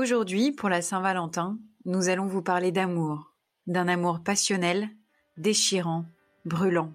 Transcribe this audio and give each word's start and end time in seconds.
Aujourd'hui, 0.00 0.50
pour 0.50 0.70
la 0.70 0.80
Saint-Valentin, 0.80 1.58
nous 1.84 2.08
allons 2.08 2.24
vous 2.24 2.40
parler 2.40 2.72
d'amour, 2.72 3.34
d'un 3.66 3.86
amour 3.86 4.20
passionnel, 4.24 4.88
déchirant, 5.36 6.06
brûlant. 6.46 6.94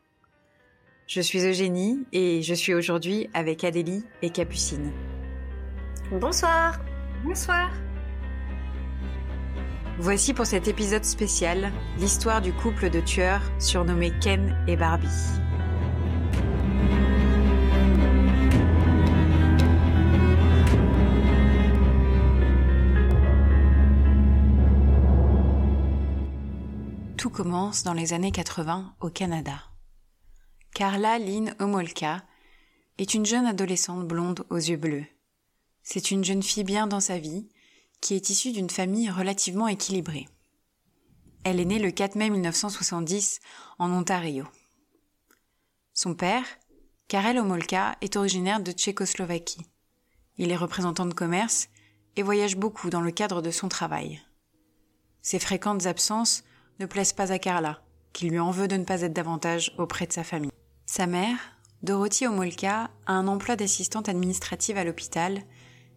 Je 1.06 1.22
suis 1.22 1.46
Eugénie 1.46 2.00
et 2.14 2.42
je 2.42 2.56
suis 2.56 2.74
aujourd'hui 2.74 3.30
avec 3.36 3.64
Adélie 3.64 4.04
et 4.24 4.32
Capucine. 4.32 4.92
Bonsoir. 6.10 6.80
Bonsoir. 7.24 7.70
Voici 10.00 10.34
pour 10.34 10.48
cet 10.48 10.68
épisode 10.68 11.06
spécial 11.06 11.72
l'histoire 12.00 12.42
du 12.42 12.54
couple 12.54 12.90
de 12.90 13.02
tueurs 13.02 13.44
surnommés 13.60 14.14
Ken 14.20 14.58
et 14.68 14.78
Barbie. 14.78 15.45
Commence 27.36 27.84
dans 27.84 27.92
les 27.92 28.14
années 28.14 28.32
80 28.32 28.96
au 29.02 29.10
Canada. 29.10 29.62
Carla 30.74 31.20
Lynn 31.20 31.54
Homolka 31.60 32.24
est 32.98 33.14
une 33.14 33.26
jeune 33.26 33.46
adolescente 33.46 34.08
blonde 34.08 34.46
aux 34.50 34.56
yeux 34.56 34.78
bleus. 34.78 35.04
C'est 35.84 36.12
une 36.12 36.24
jeune 36.24 36.42
fille 36.42 36.64
bien 36.64 36.88
dans 36.88 37.02
sa 37.02 37.20
vie, 37.20 37.50
qui 38.00 38.14
est 38.14 38.30
issue 38.30 38.54
d'une 38.54 38.70
famille 38.70 39.10
relativement 39.10 39.68
équilibrée. 39.68 40.30
Elle 41.44 41.60
est 41.60 41.66
née 41.66 41.78
le 41.78 41.92
4 41.92 42.16
mai 42.16 42.30
1970 42.30 43.42
en 43.80 43.92
Ontario. 43.92 44.48
Son 45.94 46.16
père, 46.16 46.46
Karel 47.10 47.38
Homolka, 47.38 47.98
est 48.00 48.16
originaire 48.16 48.62
de 48.62 48.72
Tchécoslovaquie. 48.72 49.68
Il 50.38 50.52
est 50.52 50.56
représentant 50.56 51.06
de 51.06 51.14
commerce 51.14 51.68
et 52.16 52.24
voyage 52.24 52.56
beaucoup 52.56 52.90
dans 52.90 53.02
le 53.02 53.12
cadre 53.12 53.42
de 53.42 53.52
son 53.52 53.68
travail. 53.68 54.22
Ses 55.22 55.40
fréquentes 55.40 55.86
absences 55.86 56.46
ne 56.80 56.86
plaisent 56.86 57.14
pas 57.14 57.32
à 57.32 57.40
Carla, 57.40 57.82
qui 58.14 58.30
lui 58.30 58.40
en 58.40 58.52
veut 58.52 58.68
de 58.68 58.78
ne 58.78 58.84
pas 58.84 59.02
être 59.02 59.14
davantage 59.14 59.74
auprès 59.78 60.08
de 60.08 60.14
sa 60.14 60.24
famille. 60.24 60.52
Sa 60.86 61.08
mère, 61.08 61.38
Dorothy 61.84 62.28
Homolka, 62.28 62.90
a 63.06 63.14
un 63.14 63.28
emploi 63.28 63.56
d'assistante 63.56 64.10
administrative 64.10 64.78
à 64.78 64.84
l'hôpital 64.84 65.42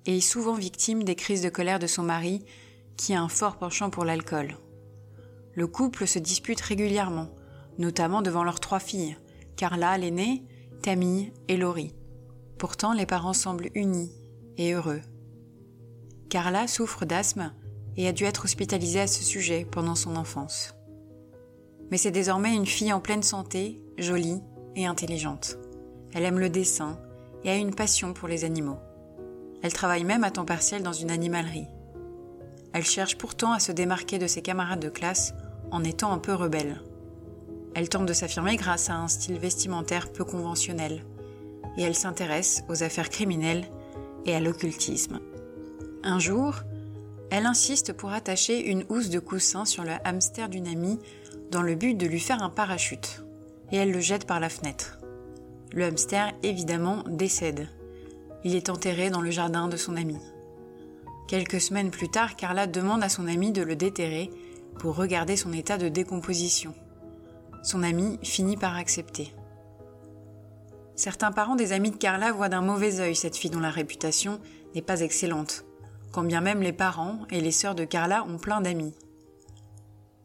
et 0.06 0.18
est 0.18 0.20
souvent 0.20 0.54
victime 0.54 1.04
des 1.04 1.14
crises 1.14 1.42
de 1.42 1.48
colère 1.48 1.78
de 1.78 1.86
son 1.86 2.02
mari, 2.02 2.44
qui 2.96 3.14
a 3.14 3.22
un 3.22 3.28
fort 3.28 3.56
penchant 3.56 3.90
pour 3.90 4.04
l'alcool. 4.04 4.56
Le 5.54 5.66
couple 5.66 6.06
se 6.06 6.18
dispute 6.18 6.60
régulièrement, 6.60 7.28
notamment 7.78 8.22
devant 8.22 8.44
leurs 8.44 8.60
trois 8.60 8.80
filles, 8.80 9.16
Carla, 9.56 9.96
l'aînée, 9.98 10.44
Tammy 10.82 11.32
et 11.48 11.56
Laurie. 11.56 11.94
Pourtant, 12.58 12.92
les 12.92 13.06
parents 13.06 13.32
semblent 13.32 13.70
unis 13.74 14.12
et 14.56 14.72
heureux. 14.72 15.00
Carla 16.28 16.68
souffre 16.68 17.04
d'asthme 17.04 17.52
et 17.98 18.06
a 18.06 18.12
dû 18.12 18.24
être 18.24 18.44
hospitalisée 18.44 19.00
à 19.00 19.06
ce 19.08 19.24
sujet 19.24 19.66
pendant 19.70 19.96
son 19.96 20.16
enfance. 20.16 20.74
Mais 21.90 21.98
c'est 21.98 22.12
désormais 22.12 22.54
une 22.54 22.66
fille 22.66 22.92
en 22.92 23.00
pleine 23.00 23.24
santé, 23.24 23.82
jolie 23.98 24.40
et 24.76 24.86
intelligente. 24.86 25.58
Elle 26.14 26.24
aime 26.24 26.38
le 26.38 26.48
dessin 26.48 26.98
et 27.44 27.50
a 27.50 27.56
une 27.56 27.74
passion 27.74 28.14
pour 28.14 28.28
les 28.28 28.44
animaux. 28.44 28.78
Elle 29.62 29.72
travaille 29.72 30.04
même 30.04 30.22
à 30.22 30.30
temps 30.30 30.44
partiel 30.44 30.82
dans 30.82 30.92
une 30.92 31.10
animalerie. 31.10 31.66
Elle 32.72 32.84
cherche 32.84 33.18
pourtant 33.18 33.52
à 33.52 33.58
se 33.58 33.72
démarquer 33.72 34.18
de 34.18 34.28
ses 34.28 34.42
camarades 34.42 34.80
de 34.80 34.88
classe 34.88 35.34
en 35.72 35.82
étant 35.82 36.12
un 36.12 36.18
peu 36.18 36.34
rebelle. 36.34 36.80
Elle 37.74 37.88
tente 37.88 38.06
de 38.06 38.12
s'affirmer 38.12 38.56
grâce 38.56 38.90
à 38.90 38.94
un 38.94 39.08
style 39.08 39.38
vestimentaire 39.38 40.12
peu 40.12 40.24
conventionnel, 40.24 41.04
et 41.76 41.82
elle 41.82 41.94
s'intéresse 41.96 42.62
aux 42.68 42.82
affaires 42.82 43.10
criminelles 43.10 43.64
et 44.24 44.34
à 44.34 44.40
l'occultisme. 44.40 45.20
Un 46.04 46.18
jour, 46.18 46.62
elle 47.30 47.46
insiste 47.46 47.92
pour 47.92 48.12
attacher 48.12 48.70
une 48.70 48.84
housse 48.88 49.10
de 49.10 49.18
coussin 49.18 49.64
sur 49.64 49.84
le 49.84 49.92
hamster 50.04 50.48
d'une 50.48 50.66
amie 50.66 50.98
dans 51.50 51.62
le 51.62 51.74
but 51.74 51.94
de 51.94 52.06
lui 52.06 52.20
faire 52.20 52.42
un 52.42 52.50
parachute, 52.50 53.22
et 53.70 53.76
elle 53.76 53.92
le 53.92 54.00
jette 54.00 54.26
par 54.26 54.40
la 54.40 54.48
fenêtre. 54.48 54.98
Le 55.72 55.84
hamster, 55.84 56.32
évidemment, 56.42 57.04
décède. 57.06 57.68
Il 58.44 58.54
est 58.54 58.70
enterré 58.70 59.10
dans 59.10 59.20
le 59.20 59.30
jardin 59.30 59.68
de 59.68 59.76
son 59.76 59.96
amie. 59.96 60.18
Quelques 61.26 61.60
semaines 61.60 61.90
plus 61.90 62.08
tard, 62.08 62.36
Carla 62.36 62.66
demande 62.66 63.02
à 63.02 63.10
son 63.10 63.26
amie 63.26 63.52
de 63.52 63.62
le 63.62 63.76
déterrer 63.76 64.30
pour 64.78 64.96
regarder 64.96 65.36
son 65.36 65.52
état 65.52 65.76
de 65.76 65.88
décomposition. 65.88 66.74
Son 67.62 67.82
amie 67.82 68.18
finit 68.22 68.56
par 68.56 68.76
accepter. 68.76 69.34
Certains 70.96 71.32
parents 71.32 71.56
des 71.56 71.72
amis 71.72 71.90
de 71.90 71.96
Carla 71.96 72.32
voient 72.32 72.48
d'un 72.48 72.62
mauvais 72.62 73.00
œil 73.00 73.14
cette 73.14 73.36
fille 73.36 73.50
dont 73.50 73.60
la 73.60 73.70
réputation 73.70 74.40
n'est 74.74 74.82
pas 74.82 75.00
excellente, 75.00 75.64
quand 76.18 76.24
bien 76.24 76.40
même 76.40 76.62
les 76.62 76.72
parents 76.72 77.28
et 77.30 77.40
les 77.40 77.52
sœurs 77.52 77.76
de 77.76 77.84
Carla 77.84 78.24
ont 78.24 78.38
plein 78.38 78.60
d'amis. 78.60 78.92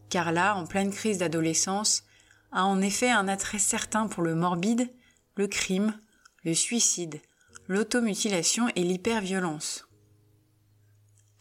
Carla, 0.10 0.56
en 0.56 0.66
pleine 0.66 0.90
crise 0.90 1.20
d'adolescence, 1.20 2.04
a 2.52 2.66
en 2.66 2.82
effet 2.82 3.12
un 3.12 3.28
attrait 3.28 3.60
certain 3.60 4.08
pour 4.08 4.24
le 4.24 4.34
morbide, 4.34 4.92
le 5.36 5.46
crime, 5.46 5.96
le 6.44 6.56
suicide, 6.56 7.22
l'automutilation 7.68 8.70
et 8.76 8.82
l'hyperviolence. 8.82 9.88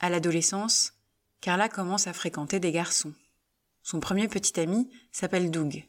À 0.00 0.10
l'adolescence, 0.10 0.92
Carla 1.40 1.70
commence 1.70 2.06
à 2.06 2.12
fréquenter 2.12 2.60
des 2.60 2.72
garçons. 2.72 3.14
Son 3.82 4.00
premier 4.00 4.28
petit 4.28 4.60
ami 4.60 4.90
s'appelle 5.12 5.50
Doug. 5.50 5.82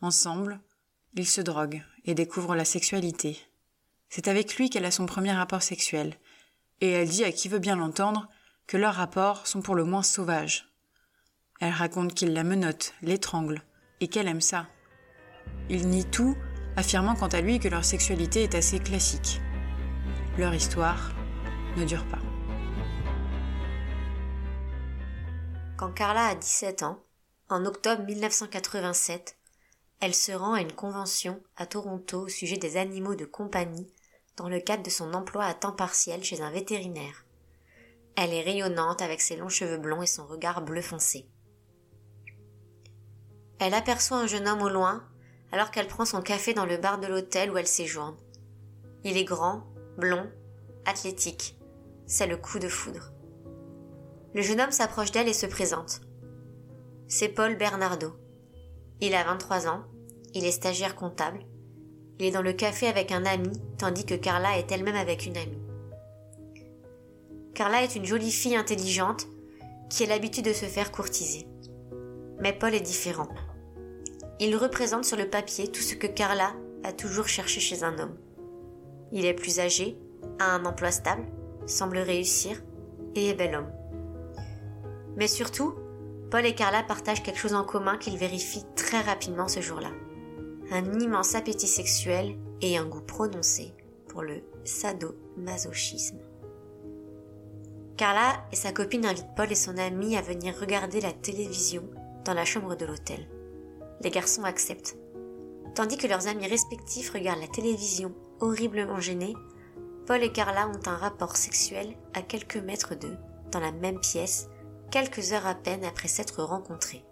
Ensemble, 0.00 0.60
ils 1.14 1.26
se 1.26 1.40
droguent 1.40 1.82
et 2.04 2.14
découvrent 2.14 2.54
la 2.54 2.64
sexualité. 2.64 3.36
C'est 4.10 4.28
avec 4.28 4.58
lui 4.58 4.70
qu'elle 4.70 4.84
a 4.84 4.92
son 4.92 5.06
premier 5.06 5.32
rapport 5.32 5.64
sexuel, 5.64 6.16
et 6.80 6.90
elle 6.90 7.08
dit 7.08 7.24
à 7.24 7.32
qui 7.32 7.48
veut 7.48 7.58
bien 7.58 7.76
l'entendre 7.76 8.28
que 8.66 8.76
leurs 8.76 8.94
rapports 8.94 9.46
sont 9.46 9.62
pour 9.62 9.74
le 9.74 9.84
moins 9.84 10.02
sauvages. 10.02 10.68
Elle 11.60 11.72
raconte 11.72 12.14
qu'il 12.14 12.32
la 12.32 12.44
menotte, 12.44 12.94
l'étrangle, 13.02 13.62
et 14.00 14.08
qu'elle 14.08 14.28
aime 14.28 14.40
ça. 14.40 14.66
Il 15.68 15.88
nie 15.88 16.04
tout, 16.04 16.36
affirmant 16.76 17.14
quant 17.14 17.28
à 17.28 17.40
lui 17.40 17.58
que 17.58 17.68
leur 17.68 17.84
sexualité 17.84 18.42
est 18.42 18.54
assez 18.54 18.80
classique. 18.80 19.40
Leur 20.36 20.54
histoire 20.54 21.12
ne 21.76 21.84
dure 21.84 22.06
pas. 22.08 22.18
Quand 25.76 25.92
Carla 25.92 26.26
a 26.26 26.34
17 26.34 26.82
ans, 26.82 27.02
en 27.48 27.64
octobre 27.66 28.02
1987, 28.04 29.36
elle 30.00 30.14
se 30.14 30.32
rend 30.32 30.54
à 30.54 30.60
une 30.60 30.72
convention 30.72 31.40
à 31.56 31.66
Toronto 31.66 32.22
au 32.22 32.28
sujet 32.28 32.56
des 32.56 32.76
animaux 32.76 33.14
de 33.14 33.24
compagnie 33.24 33.86
dans 34.36 34.48
le 34.48 34.60
cadre 34.60 34.82
de 34.82 34.90
son 34.90 35.14
emploi 35.14 35.44
à 35.44 35.54
temps 35.54 35.72
partiel 35.72 36.22
chez 36.24 36.40
un 36.40 36.50
vétérinaire. 36.50 37.24
Elle 38.16 38.32
est 38.32 38.42
rayonnante 38.42 39.02
avec 39.02 39.20
ses 39.20 39.36
longs 39.36 39.48
cheveux 39.48 39.78
blonds 39.78 40.02
et 40.02 40.06
son 40.06 40.26
regard 40.26 40.62
bleu 40.62 40.82
foncé. 40.82 41.26
Elle 43.58 43.74
aperçoit 43.74 44.18
un 44.18 44.26
jeune 44.26 44.48
homme 44.48 44.62
au 44.62 44.68
loin 44.68 45.04
alors 45.52 45.70
qu'elle 45.70 45.86
prend 45.86 46.04
son 46.04 46.20
café 46.20 46.52
dans 46.54 46.66
le 46.66 46.76
bar 46.76 46.98
de 46.98 47.06
l'hôtel 47.06 47.50
où 47.50 47.56
elle 47.56 47.66
séjourne. 47.66 48.16
Il 49.04 49.16
est 49.16 49.24
grand, 49.24 49.64
blond, 49.96 50.30
athlétique. 50.84 51.56
C'est 52.06 52.26
le 52.26 52.36
coup 52.36 52.58
de 52.58 52.68
foudre. 52.68 53.12
Le 54.34 54.42
jeune 54.42 54.60
homme 54.60 54.72
s'approche 54.72 55.12
d'elle 55.12 55.28
et 55.28 55.34
se 55.34 55.46
présente. 55.46 56.00
C'est 57.06 57.28
Paul 57.28 57.56
Bernardo. 57.56 58.16
Il 59.00 59.14
a 59.14 59.22
23 59.24 59.68
ans, 59.68 59.84
il 60.34 60.44
est 60.44 60.52
stagiaire 60.52 60.96
comptable, 60.96 61.44
il 62.18 62.26
est 62.26 62.30
dans 62.30 62.42
le 62.42 62.52
café 62.52 62.86
avec 62.86 63.10
un 63.12 63.24
ami, 63.26 63.50
tandis 63.78 64.04
que 64.04 64.14
Carla 64.14 64.58
est 64.58 64.70
elle-même 64.70 64.96
avec 64.96 65.26
une 65.26 65.36
amie. 65.36 65.58
Carla 67.54 67.82
est 67.82 67.96
une 67.96 68.04
jolie 68.04 68.32
fille 68.32 68.56
intelligente 68.56 69.26
qui 69.90 70.04
a 70.04 70.06
l'habitude 70.06 70.44
de 70.44 70.52
se 70.52 70.66
faire 70.66 70.92
courtiser. 70.92 71.46
Mais 72.40 72.52
Paul 72.52 72.74
est 72.74 72.80
différent. 72.80 73.28
Il 74.40 74.56
représente 74.56 75.04
sur 75.04 75.16
le 75.16 75.28
papier 75.28 75.68
tout 75.68 75.80
ce 75.80 75.94
que 75.94 76.06
Carla 76.06 76.52
a 76.82 76.92
toujours 76.92 77.28
cherché 77.28 77.60
chez 77.60 77.84
un 77.84 77.98
homme. 77.98 78.16
Il 79.12 79.24
est 79.24 79.34
plus 79.34 79.60
âgé, 79.60 79.96
a 80.40 80.54
un 80.54 80.64
emploi 80.64 80.90
stable, 80.90 81.26
semble 81.66 81.98
réussir 81.98 82.62
et 83.14 83.28
est 83.28 83.34
bel 83.34 83.54
homme. 83.54 83.72
Mais 85.16 85.28
surtout, 85.28 85.74
Paul 86.30 86.44
et 86.44 86.54
Carla 86.54 86.82
partagent 86.82 87.22
quelque 87.22 87.38
chose 87.38 87.54
en 87.54 87.64
commun 87.64 87.96
qu'ils 87.96 88.18
vérifient 88.18 88.66
très 88.74 89.00
rapidement 89.00 89.46
ce 89.46 89.60
jour-là. 89.60 89.90
Un 90.70 90.98
immense 90.98 91.34
appétit 91.34 91.68
sexuel 91.68 92.36
et 92.62 92.76
un 92.78 92.86
goût 92.86 93.02
prononcé 93.02 93.74
pour 94.08 94.22
le 94.22 94.42
sadomasochisme. 94.64 96.18
Carla 97.96 98.44
et 98.50 98.56
sa 98.56 98.72
copine 98.72 99.06
invitent 99.06 99.34
Paul 99.36 99.52
et 99.52 99.56
son 99.56 99.76
ami 99.76 100.16
à 100.16 100.22
venir 100.22 100.58
regarder 100.58 101.00
la 101.00 101.12
télévision 101.12 101.84
dans 102.24 102.34
la 102.34 102.44
chambre 102.44 102.76
de 102.76 102.86
l'hôtel. 102.86 103.28
Les 104.00 104.10
garçons 104.10 104.44
acceptent. 104.44 104.96
Tandis 105.74 105.98
que 105.98 106.06
leurs 106.06 106.26
amis 106.26 106.46
respectifs 106.46 107.10
regardent 107.10 107.40
la 107.40 107.48
télévision 107.48 108.14
horriblement 108.40 109.00
gênés, 109.00 109.34
Paul 110.06 110.22
et 110.22 110.32
Carla 110.32 110.68
ont 110.68 110.88
un 110.88 110.96
rapport 110.96 111.36
sexuel 111.36 111.94
à 112.14 112.22
quelques 112.22 112.56
mètres 112.56 112.94
d'eux, 112.94 113.16
dans 113.52 113.60
la 113.60 113.72
même 113.72 114.00
pièce, 114.00 114.48
quelques 114.90 115.32
heures 115.32 115.46
à 115.46 115.54
peine 115.54 115.84
après 115.84 116.08
s'être 116.08 116.42
rencontrés. 116.42 117.04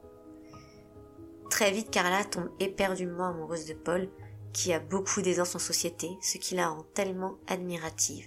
Très 1.52 1.70
vite, 1.70 1.90
Carla 1.90 2.24
tombe 2.24 2.48
éperdument 2.60 3.28
amoureuse 3.28 3.66
de 3.66 3.74
Paul, 3.74 4.08
qui 4.54 4.72
a 4.72 4.80
beaucoup 4.80 5.20
d'aisance 5.20 5.54
en 5.54 5.58
société, 5.58 6.08
ce 6.22 6.38
qui 6.38 6.54
la 6.54 6.70
rend 6.70 6.82
tellement 6.94 7.36
admirative. 7.46 8.26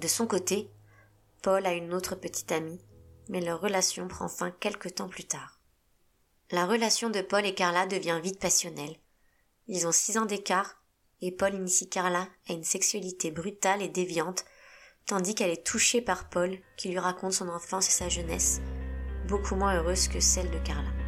De 0.00 0.08
son 0.08 0.26
côté, 0.26 0.68
Paul 1.42 1.64
a 1.64 1.72
une 1.74 1.94
autre 1.94 2.16
petite 2.16 2.50
amie, 2.50 2.80
mais 3.28 3.40
leur 3.40 3.60
relation 3.60 4.08
prend 4.08 4.26
fin 4.26 4.50
quelque 4.50 4.88
temps 4.88 5.08
plus 5.08 5.22
tard. 5.22 5.60
La 6.50 6.66
relation 6.66 7.08
de 7.08 7.20
Paul 7.20 7.46
et 7.46 7.54
Carla 7.54 7.86
devient 7.86 8.18
vite 8.20 8.40
passionnelle. 8.40 8.96
Ils 9.68 9.86
ont 9.86 9.92
six 9.92 10.18
ans 10.18 10.26
d'écart, 10.26 10.82
et 11.20 11.30
Paul 11.30 11.54
initie 11.54 11.88
Carla 11.88 12.26
à 12.48 12.52
une 12.52 12.64
sexualité 12.64 13.30
brutale 13.30 13.80
et 13.80 13.88
déviante, 13.88 14.44
tandis 15.06 15.36
qu'elle 15.36 15.52
est 15.52 15.64
touchée 15.64 16.02
par 16.02 16.28
Paul, 16.30 16.58
qui 16.76 16.88
lui 16.88 16.98
raconte 16.98 17.34
son 17.34 17.48
enfance 17.48 17.86
et 17.86 17.92
sa 17.92 18.08
jeunesse, 18.08 18.60
beaucoup 19.28 19.54
moins 19.54 19.76
heureuse 19.76 20.08
que 20.08 20.18
celle 20.18 20.50
de 20.50 20.58
Carla. 20.58 21.01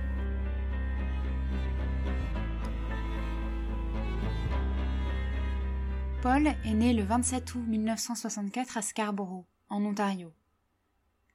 Paul 6.24 6.46
est 6.46 6.72
né 6.72 6.94
le 6.94 7.02
27 7.02 7.54
août 7.54 7.64
1964 7.66 8.78
à 8.78 8.80
Scarborough, 8.80 9.44
en 9.68 9.84
Ontario. 9.84 10.32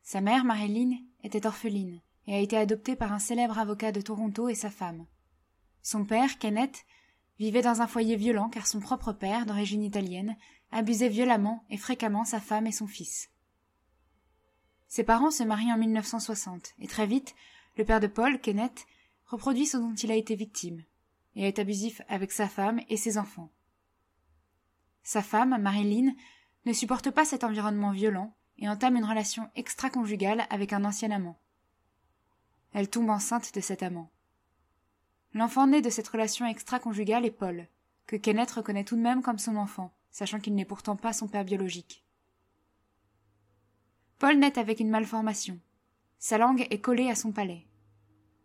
Sa 0.01 0.19
mère, 0.19 0.45
Marilyn, 0.45 0.97
était 1.23 1.45
orpheline 1.45 2.01
et 2.25 2.33
a 2.33 2.39
été 2.39 2.57
adoptée 2.57 2.95
par 2.95 3.13
un 3.13 3.19
célèbre 3.19 3.59
avocat 3.59 3.91
de 3.91 4.01
Toronto 4.01 4.49
et 4.49 4.55
sa 4.55 4.71
femme. 4.71 5.05
Son 5.83 6.05
père, 6.05 6.39
Kenneth, 6.39 6.87
vivait 7.37 7.61
dans 7.61 7.83
un 7.83 7.85
foyer 7.85 8.15
violent 8.15 8.49
car 8.49 8.65
son 8.65 8.79
propre 8.79 9.13
père, 9.13 9.45
d'origine 9.45 9.83
italienne, 9.83 10.35
abusait 10.71 11.07
violemment 11.07 11.63
et 11.69 11.77
fréquemment 11.77 12.25
sa 12.25 12.39
femme 12.39 12.65
et 12.65 12.71
son 12.71 12.87
fils. 12.87 13.29
Ses 14.87 15.03
parents 15.03 15.29
se 15.29 15.43
marient 15.43 15.71
en 15.71 15.77
1960 15.77 16.73
et 16.79 16.87
très 16.87 17.05
vite, 17.05 17.35
le 17.77 17.85
père 17.85 17.99
de 17.99 18.07
Paul, 18.07 18.41
Kenneth, 18.41 18.87
reproduit 19.27 19.67
ce 19.67 19.77
dont 19.77 19.93
il 19.93 20.09
a 20.09 20.15
été 20.15 20.33
victime 20.33 20.83
et 21.35 21.47
est 21.47 21.59
abusif 21.59 22.01
avec 22.07 22.31
sa 22.31 22.47
femme 22.47 22.81
et 22.89 22.97
ses 22.97 23.19
enfants. 23.19 23.51
Sa 25.09 25.23
femme, 25.23 25.59
Marilyn, 25.59 26.13
ne 26.67 26.71
supporte 26.71 27.09
pas 27.09 27.25
cet 27.25 27.43
environnement 27.43 27.89
violent 27.89 28.35
et 28.59 28.69
entame 28.69 28.95
une 28.95 29.05
relation 29.05 29.49
extra-conjugale 29.55 30.45
avec 30.51 30.71
un 30.71 30.85
ancien 30.85 31.09
amant. 31.09 31.39
Elle 32.73 32.91
tombe 32.91 33.09
enceinte 33.09 33.55
de 33.55 33.59
cet 33.59 33.81
amant. 33.81 34.11
L'enfant 35.33 35.65
né 35.65 35.81
de 35.81 35.89
cette 35.89 36.09
relation 36.09 36.45
extra-conjugale 36.45 37.25
est 37.25 37.31
Paul, 37.31 37.67
que 38.05 38.17
Kenneth 38.17 38.51
reconnaît 38.51 38.83
tout 38.83 38.97
de 38.97 39.01
même 39.01 39.23
comme 39.23 39.39
son 39.39 39.55
enfant, 39.55 39.91
sachant 40.11 40.39
qu'il 40.39 40.53
n'est 40.53 40.63
pourtant 40.63 40.95
pas 40.95 41.11
son 41.11 41.27
père 41.27 41.43
biologique. 41.43 42.05
Paul 44.19 44.37
naît 44.37 44.59
avec 44.59 44.79
une 44.79 44.91
malformation. 44.91 45.59
Sa 46.19 46.37
langue 46.37 46.67
est 46.69 46.81
collée 46.81 47.09
à 47.09 47.15
son 47.15 47.31
palais. 47.31 47.65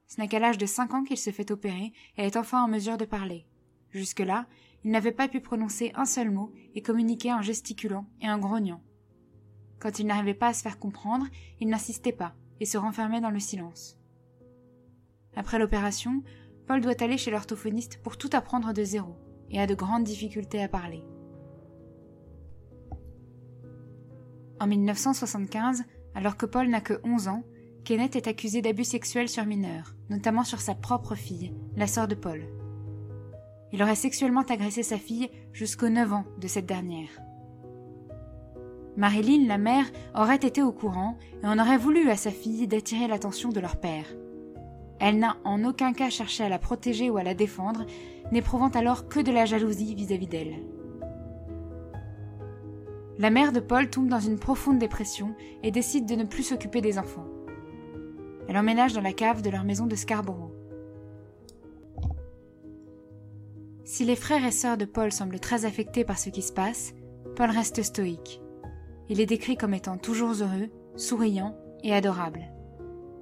Ce 0.08 0.18
n'est 0.18 0.28
qu'à 0.28 0.38
l'âge 0.38 0.56
de 0.56 0.64
cinq 0.64 0.94
ans 0.94 1.04
qu'il 1.04 1.18
se 1.18 1.30
fait 1.30 1.50
opérer 1.50 1.92
et 2.16 2.22
est 2.24 2.38
enfin 2.38 2.64
en 2.64 2.68
mesure 2.68 2.96
de 2.96 3.04
parler. 3.04 3.44
Jusque-là, 3.90 4.46
il 4.84 4.90
n'avait 4.90 5.12
pas 5.12 5.28
pu 5.28 5.40
prononcer 5.40 5.92
un 5.94 6.04
seul 6.04 6.30
mot 6.30 6.52
et 6.74 6.82
communiquer 6.82 7.32
en 7.32 7.42
gesticulant 7.42 8.06
et 8.20 8.28
en 8.28 8.38
grognant. 8.38 8.82
Quand 9.80 9.98
il 9.98 10.06
n'arrivait 10.06 10.34
pas 10.34 10.48
à 10.48 10.54
se 10.54 10.62
faire 10.62 10.78
comprendre, 10.78 11.26
il 11.60 11.68
n'insistait 11.68 12.12
pas 12.12 12.34
et 12.60 12.66
se 12.66 12.78
renfermait 12.78 13.20
dans 13.20 13.30
le 13.30 13.40
silence. 13.40 13.98
Après 15.36 15.58
l'opération, 15.58 16.22
Paul 16.66 16.80
doit 16.80 17.02
aller 17.02 17.18
chez 17.18 17.30
l'orthophoniste 17.30 18.00
pour 18.02 18.16
tout 18.16 18.30
apprendre 18.32 18.72
de 18.72 18.84
zéro 18.84 19.16
et 19.50 19.60
a 19.60 19.66
de 19.66 19.74
grandes 19.74 20.04
difficultés 20.04 20.62
à 20.62 20.68
parler. 20.68 21.02
En 24.60 24.66
1975, 24.66 25.84
alors 26.14 26.36
que 26.36 26.46
Paul 26.46 26.68
n'a 26.68 26.80
que 26.80 27.00
11 27.04 27.28
ans, 27.28 27.42
Kenneth 27.84 28.16
est 28.16 28.28
accusé 28.28 28.62
d'abus 28.62 28.84
sexuels 28.84 29.28
sur 29.28 29.44
mineurs, 29.44 29.94
notamment 30.08 30.44
sur 30.44 30.60
sa 30.60 30.74
propre 30.74 31.14
fille, 31.14 31.52
la 31.76 31.86
sœur 31.86 32.08
de 32.08 32.14
Paul. 32.14 32.46
Il 33.74 33.82
aurait 33.82 33.96
sexuellement 33.96 34.42
agressé 34.42 34.84
sa 34.84 34.98
fille 34.98 35.28
jusqu'aux 35.52 35.88
9 35.88 36.12
ans 36.12 36.24
de 36.38 36.46
cette 36.46 36.64
dernière. 36.64 37.08
Marilyn, 38.96 39.48
la 39.48 39.58
mère, 39.58 39.86
aurait 40.14 40.36
été 40.36 40.62
au 40.62 40.70
courant 40.70 41.18
et 41.42 41.46
en 41.48 41.58
aurait 41.58 41.76
voulu 41.76 42.08
à 42.08 42.14
sa 42.14 42.30
fille 42.30 42.68
d'attirer 42.68 43.08
l'attention 43.08 43.48
de 43.48 43.58
leur 43.58 43.80
père. 43.80 44.06
Elle 45.00 45.18
n'a 45.18 45.38
en 45.42 45.64
aucun 45.64 45.92
cas 45.92 46.08
cherché 46.08 46.44
à 46.44 46.48
la 46.48 46.60
protéger 46.60 47.10
ou 47.10 47.16
à 47.16 47.24
la 47.24 47.34
défendre, 47.34 47.84
n'éprouvant 48.30 48.68
alors 48.68 49.08
que 49.08 49.18
de 49.18 49.32
la 49.32 49.44
jalousie 49.44 49.96
vis-à-vis 49.96 50.28
d'elle. 50.28 50.54
La 53.18 53.30
mère 53.30 53.50
de 53.50 53.58
Paul 53.58 53.90
tombe 53.90 54.06
dans 54.06 54.20
une 54.20 54.38
profonde 54.38 54.78
dépression 54.78 55.34
et 55.64 55.72
décide 55.72 56.06
de 56.06 56.14
ne 56.14 56.22
plus 56.22 56.44
s'occuper 56.44 56.80
des 56.80 56.96
enfants. 56.96 57.26
Elle 58.46 58.56
emménage 58.56 58.92
dans 58.92 59.00
la 59.00 59.12
cave 59.12 59.42
de 59.42 59.50
leur 59.50 59.64
maison 59.64 59.86
de 59.86 59.96
Scarborough. 59.96 60.53
Si 63.84 64.06
les 64.06 64.16
frères 64.16 64.44
et 64.44 64.50
sœurs 64.50 64.78
de 64.78 64.86
Paul 64.86 65.12
semblent 65.12 65.40
très 65.40 65.66
affectés 65.66 66.04
par 66.04 66.18
ce 66.18 66.30
qui 66.30 66.40
se 66.40 66.52
passe, 66.52 66.94
Paul 67.36 67.50
reste 67.50 67.82
stoïque. 67.82 68.40
Il 69.10 69.20
est 69.20 69.26
décrit 69.26 69.58
comme 69.58 69.74
étant 69.74 69.98
toujours 69.98 70.30
heureux, 70.30 70.70
souriant 70.96 71.54
et 71.82 71.92
adorable. 71.92 72.50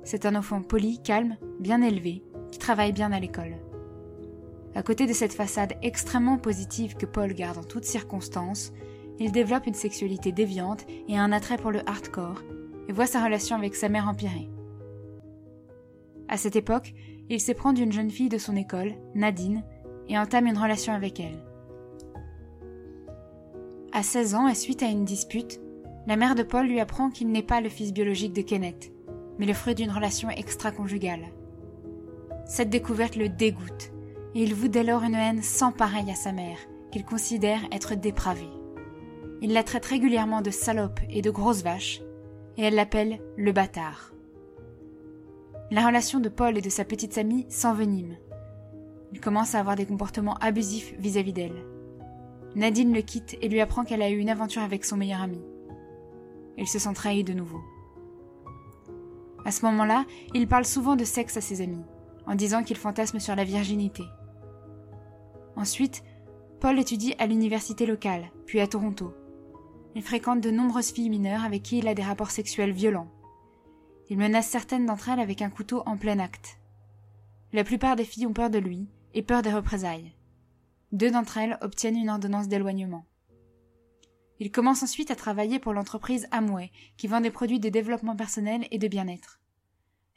C'est 0.04 0.24
un 0.24 0.36
enfant 0.36 0.62
poli, 0.62 1.02
calme, 1.02 1.36
bien 1.58 1.82
élevé, 1.82 2.22
qui 2.52 2.58
travaille 2.60 2.92
bien 2.92 3.10
à 3.10 3.18
l'école. 3.18 3.56
À 4.76 4.84
côté 4.84 5.06
de 5.06 5.12
cette 5.12 5.32
façade 5.32 5.74
extrêmement 5.82 6.38
positive 6.38 6.96
que 6.96 7.06
Paul 7.06 7.34
garde 7.34 7.58
en 7.58 7.64
toutes 7.64 7.84
circonstances, 7.84 8.72
il 9.18 9.32
développe 9.32 9.66
une 9.66 9.74
sexualité 9.74 10.30
déviante 10.30 10.86
et 11.08 11.18
un 11.18 11.32
attrait 11.32 11.58
pour 11.58 11.72
le 11.72 11.86
hardcore, 11.88 12.42
et 12.88 12.92
voit 12.92 13.06
sa 13.06 13.24
relation 13.24 13.56
avec 13.56 13.74
sa 13.74 13.88
mère 13.88 14.08
empirer. 14.08 14.48
À 16.28 16.36
cette 16.36 16.56
époque, 16.56 16.94
il 17.28 17.40
s'éprend 17.40 17.72
d'une 17.72 17.92
jeune 17.92 18.10
fille 18.10 18.28
de 18.28 18.38
son 18.38 18.56
école, 18.56 18.94
Nadine, 19.14 19.64
et 20.12 20.18
entame 20.18 20.46
une 20.46 20.58
relation 20.58 20.92
avec 20.92 21.18
elle. 21.20 21.38
À 23.92 24.02
16 24.02 24.34
ans 24.34 24.46
et 24.46 24.54
suite 24.54 24.82
à 24.82 24.86
une 24.86 25.06
dispute, 25.06 25.58
la 26.06 26.16
mère 26.16 26.34
de 26.34 26.42
Paul 26.42 26.66
lui 26.66 26.80
apprend 26.80 27.08
qu'il 27.08 27.28
n'est 27.28 27.42
pas 27.42 27.62
le 27.62 27.70
fils 27.70 27.94
biologique 27.94 28.34
de 28.34 28.42
Kenneth, 28.42 28.92
mais 29.38 29.46
le 29.46 29.54
fruit 29.54 29.74
d'une 29.74 29.90
relation 29.90 30.28
extra-conjugale. 30.28 31.32
Cette 32.44 32.68
découverte 32.68 33.16
le 33.16 33.30
dégoûte, 33.30 33.90
et 34.34 34.42
il 34.42 34.54
voue 34.54 34.68
dès 34.68 34.84
lors 34.84 35.02
une 35.02 35.14
haine 35.14 35.42
sans 35.42 35.72
pareille 35.72 36.10
à 36.10 36.14
sa 36.14 36.32
mère, 36.32 36.58
qu'il 36.90 37.06
considère 37.06 37.60
être 37.72 37.94
dépravée. 37.94 38.50
Il 39.40 39.54
la 39.54 39.62
traite 39.62 39.86
régulièrement 39.86 40.42
de 40.42 40.50
salope 40.50 41.00
et 41.08 41.22
de 41.22 41.30
grosse 41.30 41.62
vache, 41.62 42.02
et 42.58 42.64
elle 42.64 42.74
l'appelle 42.74 43.18
le 43.38 43.52
bâtard. 43.52 44.12
La 45.70 45.86
relation 45.86 46.20
de 46.20 46.28
Paul 46.28 46.58
et 46.58 46.62
de 46.62 46.68
sa 46.68 46.84
petite 46.84 47.16
amie 47.16 47.46
s'envenime, 47.48 48.16
il 49.12 49.20
commence 49.20 49.54
à 49.54 49.60
avoir 49.60 49.76
des 49.76 49.86
comportements 49.86 50.36
abusifs 50.40 50.94
vis-à-vis 50.98 51.32
d'elle. 51.32 51.66
Nadine 52.54 52.92
le 52.92 53.02
quitte 53.02 53.36
et 53.40 53.48
lui 53.48 53.60
apprend 53.60 53.84
qu'elle 53.84 54.02
a 54.02 54.10
eu 54.10 54.18
une 54.18 54.30
aventure 54.30 54.62
avec 54.62 54.84
son 54.84 54.96
meilleur 54.96 55.20
ami. 55.20 55.40
Il 56.58 56.66
se 56.66 56.78
sent 56.78 56.92
trahi 56.94 57.24
de 57.24 57.32
nouveau. 57.32 57.60
À 59.44 59.50
ce 59.50 59.64
moment-là, 59.66 60.04
il 60.34 60.48
parle 60.48 60.64
souvent 60.64 60.96
de 60.96 61.04
sexe 61.04 61.36
à 61.36 61.40
ses 61.40 61.60
amis, 61.60 61.84
en 62.26 62.34
disant 62.34 62.62
qu'il 62.62 62.76
fantasme 62.76 63.18
sur 63.18 63.34
la 63.34 63.44
virginité. 63.44 64.04
Ensuite, 65.56 66.02
Paul 66.60 66.78
étudie 66.78 67.14
à 67.18 67.26
l'université 67.26 67.86
locale, 67.86 68.30
puis 68.46 68.60
à 68.60 68.66
Toronto. 68.66 69.12
Il 69.94 70.02
fréquente 70.02 70.40
de 70.40 70.50
nombreuses 70.50 70.92
filles 70.92 71.10
mineures 71.10 71.44
avec 71.44 71.62
qui 71.62 71.78
il 71.78 71.88
a 71.88 71.94
des 71.94 72.02
rapports 72.02 72.30
sexuels 72.30 72.72
violents. 72.72 73.10
Il 74.08 74.18
menace 74.18 74.48
certaines 74.48 74.86
d'entre 74.86 75.08
elles 75.08 75.20
avec 75.20 75.42
un 75.42 75.50
couteau 75.50 75.82
en 75.84 75.96
plein 75.96 76.18
acte. 76.18 76.58
La 77.52 77.64
plupart 77.64 77.96
des 77.96 78.04
filles 78.04 78.26
ont 78.26 78.32
peur 78.32 78.48
de 78.48 78.58
lui 78.58 78.88
et 79.14 79.22
peur 79.22 79.42
des 79.42 79.52
représailles. 79.52 80.12
Deux 80.92 81.10
d'entre 81.10 81.38
elles 81.38 81.58
obtiennent 81.60 81.96
une 81.96 82.10
ordonnance 82.10 82.48
d'éloignement. 82.48 83.06
Il 84.38 84.50
commence 84.50 84.82
ensuite 84.82 85.10
à 85.10 85.16
travailler 85.16 85.58
pour 85.58 85.72
l'entreprise 85.72 86.26
Amway, 86.30 86.70
qui 86.96 87.06
vend 87.06 87.20
des 87.20 87.30
produits 87.30 87.60
de 87.60 87.68
développement 87.68 88.16
personnel 88.16 88.66
et 88.70 88.78
de 88.78 88.88
bien-être. 88.88 89.40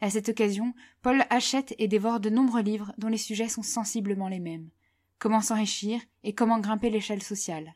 À 0.01 0.09
cette 0.09 0.29
occasion, 0.29 0.73
Paul 1.01 1.25
achète 1.29 1.73
et 1.77 1.87
dévore 1.87 2.19
de 2.19 2.29
nombreux 2.29 2.61
livres 2.61 2.93
dont 2.97 3.07
les 3.07 3.17
sujets 3.17 3.49
sont 3.49 3.63
sensiblement 3.63 4.27
les 4.27 4.39
mêmes. 4.39 4.69
Comment 5.19 5.41
s'enrichir 5.41 6.01
et 6.23 6.33
comment 6.33 6.59
grimper 6.59 6.89
l'échelle 6.89 7.23
sociale. 7.23 7.75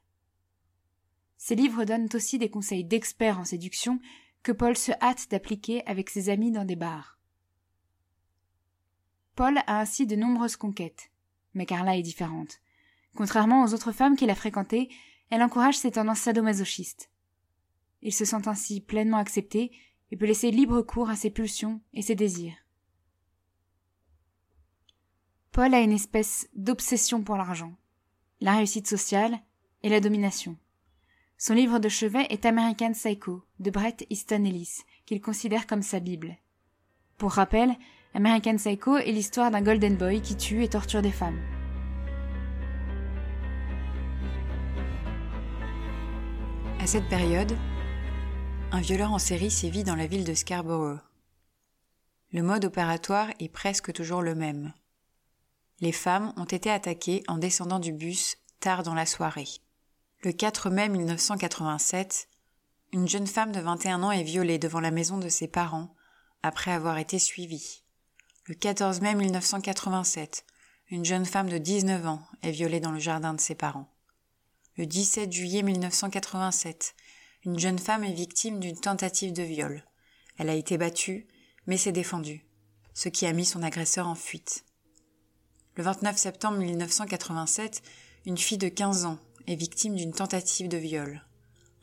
Ces 1.37 1.55
livres 1.55 1.85
donnent 1.85 2.09
aussi 2.13 2.37
des 2.37 2.49
conseils 2.49 2.83
d'experts 2.83 3.39
en 3.39 3.45
séduction 3.45 3.99
que 4.43 4.51
Paul 4.51 4.75
se 4.75 4.91
hâte 5.01 5.29
d'appliquer 5.31 5.85
avec 5.87 6.09
ses 6.09 6.29
amis 6.29 6.51
dans 6.51 6.65
des 6.65 6.75
bars. 6.75 7.17
Paul 9.35 9.57
a 9.67 9.79
ainsi 9.79 10.05
de 10.05 10.17
nombreuses 10.17 10.57
conquêtes. 10.57 11.08
Mais 11.53 11.65
Carla 11.65 11.97
est 11.97 12.03
différente. 12.03 12.59
Contrairement 13.15 13.63
aux 13.63 13.73
autres 13.73 13.91
femmes 13.91 14.15
qu'il 14.15 14.29
a 14.29 14.35
fréquentées, 14.35 14.89
elle 15.29 15.43
encourage 15.43 15.77
ses 15.77 15.91
tendances 15.91 16.19
sadomasochistes. 16.19 17.09
Il 18.01 18.13
se 18.13 18.25
sent 18.25 18.47
ainsi 18.47 18.81
pleinement 18.81 19.17
accepté 19.17 19.71
et 20.11 20.17
peut 20.17 20.25
laisser 20.25 20.51
libre 20.51 20.81
cours 20.81 21.09
à 21.09 21.15
ses 21.15 21.29
pulsions 21.29 21.81
et 21.93 22.01
ses 22.01 22.15
désirs. 22.15 22.55
Paul 25.51 25.73
a 25.73 25.81
une 25.81 25.91
espèce 25.91 26.47
d'obsession 26.53 27.23
pour 27.23 27.35
l'argent, 27.35 27.75
la 28.39 28.55
réussite 28.55 28.87
sociale 28.87 29.39
et 29.83 29.89
la 29.89 29.99
domination. 29.99 30.57
Son 31.37 31.53
livre 31.53 31.79
de 31.79 31.89
chevet 31.89 32.27
est 32.29 32.45
American 32.45 32.91
Psycho 32.91 33.43
de 33.59 33.71
Bret 33.71 33.97
Easton 34.09 34.43
Ellis, 34.45 34.81
qu'il 35.05 35.21
considère 35.21 35.67
comme 35.67 35.81
sa 35.81 35.99
Bible. 35.99 36.37
Pour 37.17 37.31
rappel, 37.31 37.75
American 38.15 38.55
Psycho 38.57 38.97
est 38.97 39.11
l'histoire 39.11 39.51
d'un 39.51 39.61
golden 39.61 39.95
boy 39.95 40.21
qui 40.21 40.35
tue 40.35 40.63
et 40.63 40.69
torture 40.69 41.01
des 41.03 41.11
femmes. 41.11 41.39
À 46.79 46.87
cette 46.87 47.07
période, 47.07 47.55
un 48.71 48.81
violeur 48.81 49.13
en 49.13 49.19
série 49.19 49.51
sévit 49.51 49.83
dans 49.83 49.95
la 49.95 50.07
ville 50.07 50.23
de 50.23 50.33
Scarborough. 50.33 50.99
Le 52.31 52.41
mode 52.41 52.65
opératoire 52.65 53.29
est 53.39 53.49
presque 53.49 53.93
toujours 53.93 54.23
le 54.23 54.33
même. 54.33 54.73
Les 55.79 55.91
femmes 55.91 56.33
ont 56.35 56.45
été 56.45 56.71
attaquées 56.71 57.23
en 57.27 57.37
descendant 57.37 57.79
du 57.79 57.93
bus 57.93 58.37
tard 58.59 58.83
dans 58.83 58.95
la 58.95 59.05
soirée. 59.05 59.47
Le 60.23 60.31
4 60.31 60.71
mai 60.71 60.89
1987, 60.89 62.27
une 62.91 63.07
jeune 63.07 63.27
femme 63.27 63.51
de 63.51 63.59
21 63.59 64.01
ans 64.01 64.11
est 64.11 64.23
violée 64.23 64.57
devant 64.57 64.79
la 64.79 64.91
maison 64.91 65.19
de 65.19 65.29
ses 65.29 65.47
parents 65.47 65.93
après 66.41 66.71
avoir 66.71 66.97
été 66.97 67.19
suivie. 67.19 67.83
Le 68.49 68.55
14 68.55 69.01
mai 69.01 69.13
1987, 69.13 70.43
une 70.89 71.05
jeune 71.05 71.27
femme 71.27 71.49
de 71.49 71.59
19 71.59 72.07
ans 72.07 72.23
est 72.41 72.49
violée 72.49 72.79
dans 72.79 72.89
le 72.89 72.97
jardin 72.97 73.35
de 73.35 73.39
ses 73.39 73.53
parents. 73.53 73.93
Le 74.75 74.87
17 74.87 75.31
juillet 75.31 75.61
1987, 75.61 76.95
une 77.45 77.59
jeune 77.59 77.77
femme 77.77 78.03
est 78.03 78.11
victime 78.11 78.59
d'une 78.59 78.79
tentative 78.79 79.33
de 79.33 79.43
viol. 79.43 79.85
Elle 80.39 80.49
a 80.49 80.55
été 80.55 80.79
battue, 80.79 81.27
mais 81.67 81.77
s'est 81.77 81.91
défendue, 81.91 82.43
ce 82.95 83.07
qui 83.07 83.27
a 83.27 83.33
mis 83.33 83.45
son 83.45 83.61
agresseur 83.61 84.07
en 84.07 84.15
fuite. 84.15 84.65
Le 85.75 85.83
29 85.83 86.17
septembre 86.17 86.57
1987, 86.57 87.83
une 88.25 88.39
fille 88.39 88.57
de 88.57 88.69
15 88.69 89.05
ans 89.05 89.19
est 89.45 89.53
victime 89.53 89.93
d'une 89.93 90.11
tentative 90.11 90.69
de 90.69 90.77
viol. 90.77 91.23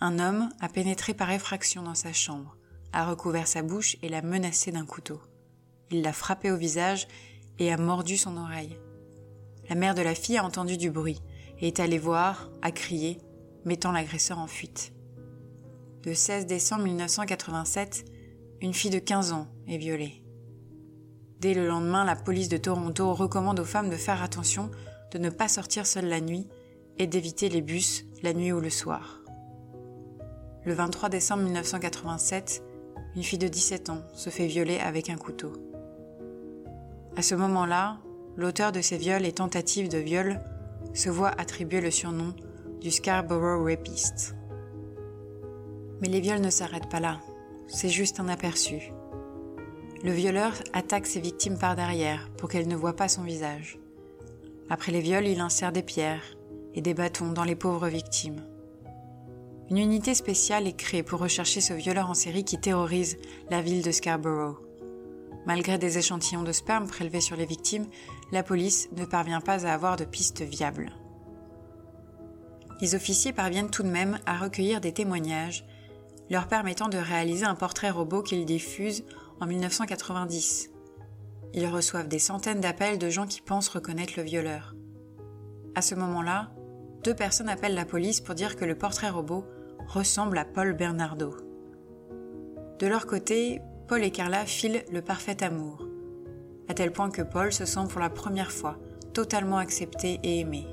Un 0.00 0.18
homme 0.18 0.49
a 0.58 0.68
pénétré 0.68 1.14
par 1.14 1.30
effraction 1.30 1.82
dans 1.82 1.94
sa 1.94 2.12
chambre, 2.12 2.56
a 2.92 3.08
recouvert 3.08 3.46
sa 3.46 3.62
bouche 3.62 3.96
et 4.02 4.08
l'a 4.08 4.20
menacée 4.20 4.73
d'un 4.73 4.85
couteau. 4.85 5.20
Il 5.90 6.02
l'a 6.02 6.12
frappée 6.12 6.50
au 6.50 6.56
visage 6.56 7.06
et 7.58 7.72
a 7.72 7.76
mordu 7.76 8.16
son 8.16 8.36
oreille. 8.36 8.76
La 9.68 9.74
mère 9.74 9.94
de 9.94 10.02
la 10.02 10.14
fille 10.14 10.38
a 10.38 10.44
entendu 10.44 10.76
du 10.76 10.90
bruit 10.90 11.20
et 11.60 11.68
est 11.68 11.80
allée 11.80 11.98
voir, 11.98 12.50
a 12.62 12.70
crié, 12.70 13.18
mettant 13.64 13.92
l'agresseur 13.92 14.38
en 14.38 14.46
fuite. 14.46 14.92
Le 16.04 16.14
16 16.14 16.46
décembre 16.46 16.84
1987, 16.84 18.04
une 18.60 18.74
fille 18.74 18.90
de 18.90 18.98
15 18.98 19.32
ans 19.32 19.48
est 19.66 19.78
violée. 19.78 20.22
Dès 21.40 21.52
le 21.52 21.66
lendemain, 21.66 22.04
la 22.04 22.16
police 22.16 22.48
de 22.48 22.56
Toronto 22.56 23.12
recommande 23.12 23.60
aux 23.60 23.64
femmes 23.64 23.90
de 23.90 23.96
faire 23.96 24.22
attention, 24.22 24.70
de 25.12 25.18
ne 25.18 25.30
pas 25.30 25.48
sortir 25.48 25.86
seules 25.86 26.08
la 26.08 26.20
nuit 26.20 26.48
et 26.98 27.06
d'éviter 27.06 27.48
les 27.48 27.60
bus 27.60 28.04
la 28.22 28.32
nuit 28.32 28.52
ou 28.52 28.60
le 28.60 28.70
soir. 28.70 29.20
Le 30.64 30.72
23 30.72 31.08
décembre 31.08 31.42
1987, 31.44 32.62
une 33.14 33.22
fille 33.22 33.38
de 33.38 33.48
17 33.48 33.90
ans 33.90 34.02
se 34.14 34.30
fait 34.30 34.46
violer 34.46 34.78
avec 34.78 35.10
un 35.10 35.16
couteau. 35.16 35.52
À 37.16 37.23
ce 37.23 37.35
moment-là, 37.35 37.96
l'auteur 38.37 38.73
de 38.73 38.82
ces 38.82 38.99
viols 38.99 39.25
et 39.25 39.32
tentatives 39.32 39.88
de 39.88 39.96
viol 39.96 40.38
se 40.92 41.08
voit 41.08 41.30
attribuer 41.40 41.80
le 41.80 41.90
surnom 41.90 42.35
du 42.82 42.90
Scarborough 42.90 43.66
Rapist. 43.66 44.37
Mais 46.02 46.08
les 46.08 46.20
viols 46.20 46.42
ne 46.42 46.50
s'arrêtent 46.50 46.90
pas 46.90 47.00
là, 47.00 47.20
c'est 47.68 47.88
juste 47.88 48.20
un 48.20 48.28
aperçu. 48.28 48.92
Le 50.04 50.12
violeur 50.12 50.52
attaque 50.75 51.06
ses 51.06 51.20
victimes 51.20 51.58
par 51.58 51.75
derrière 51.75 52.28
pour 52.37 52.50
qu'elles 52.50 52.68
ne 52.68 52.76
voient 52.76 52.96
pas 52.96 53.08
son 53.08 53.23
visage. 53.23 53.78
Après 54.68 54.92
les 54.92 55.00
viols, 55.00 55.26
il 55.26 55.40
insère 55.40 55.73
des 55.73 55.82
pierres 55.82 56.37
et 56.75 56.82
des 56.82 56.92
bâtons 56.92 57.32
dans 57.32 57.44
les 57.44 57.56
pauvres 57.56 57.88
victimes. 57.88 58.44
Une 59.70 59.78
unité 59.78 60.14
spéciale 60.14 60.66
est 60.66 60.76
créée 60.76 61.02
pour 61.02 61.20
rechercher 61.20 61.62
ce 61.62 61.73
violeur 61.73 62.11
en 62.11 62.14
série 62.14 62.44
qui 62.44 62.61
terrorise 62.61 63.16
la 63.49 63.62
ville 63.62 63.82
de 63.82 63.90
Scarborough. 63.90 64.65
Malgré 65.46 65.78
des 65.78 65.96
échantillons 65.98 66.42
de 66.42 66.52
sperme 66.52 66.88
prélevés 66.88 67.20
sur 67.20 67.36
les 67.36 67.46
victimes, 67.46 67.86
la 68.32 68.42
police 68.42 68.88
ne 68.96 69.04
parvient 69.04 69.40
pas 69.40 69.64
à 69.64 69.72
avoir 69.72 69.96
de 69.96 70.04
pistes 70.04 70.42
viables. 70.42 70.92
Les 72.80 72.94
officiers 72.94 73.32
parviennent 73.32 73.70
tout 73.70 73.82
de 73.82 73.88
même 73.88 74.18
à 74.26 74.36
recueillir 74.36 74.80
des 74.80 74.92
témoignages 74.92 75.64
leur 76.28 76.48
permettant 76.48 76.88
de 76.88 76.98
réaliser 76.98 77.44
un 77.44 77.54
portrait 77.54 77.90
robot 77.90 78.22
qu'ils 78.22 78.44
diffusent 78.44 79.04
en 79.40 79.46
1990. 79.46 80.70
Ils 81.54 81.66
reçoivent 81.68 82.08
des 82.08 82.18
centaines 82.18 82.60
d'appels 82.60 82.98
de 82.98 83.08
gens 83.08 83.26
qui 83.26 83.40
pensent 83.40 83.68
reconnaître 83.68 84.14
le 84.16 84.24
violeur. 84.24 84.74
À 85.74 85.82
ce 85.82 85.94
moment-là, 85.94 86.50
deux 87.04 87.14
personnes 87.14 87.48
appellent 87.48 87.74
la 87.74 87.84
police 87.84 88.20
pour 88.20 88.34
dire 88.34 88.56
que 88.56 88.64
le 88.64 88.76
portrait 88.76 89.10
robot 89.10 89.44
ressemble 89.86 90.36
à 90.38 90.44
Paul 90.44 90.72
Bernardo. 90.72 91.36
De 92.78 92.86
leur 92.86 93.06
côté, 93.06 93.60
Paul 93.88 94.02
et 94.02 94.10
Carla 94.10 94.46
filent 94.46 94.84
le 94.90 95.02
parfait 95.02 95.42
amour, 95.42 95.86
à 96.68 96.74
tel 96.74 96.92
point 96.92 97.10
que 97.10 97.22
Paul 97.22 97.52
se 97.52 97.64
sent 97.64 97.88
pour 97.88 98.00
la 98.00 98.10
première 98.10 98.52
fois 98.52 98.78
totalement 99.14 99.58
accepté 99.58 100.20
et 100.22 100.40
aimé. 100.40 100.66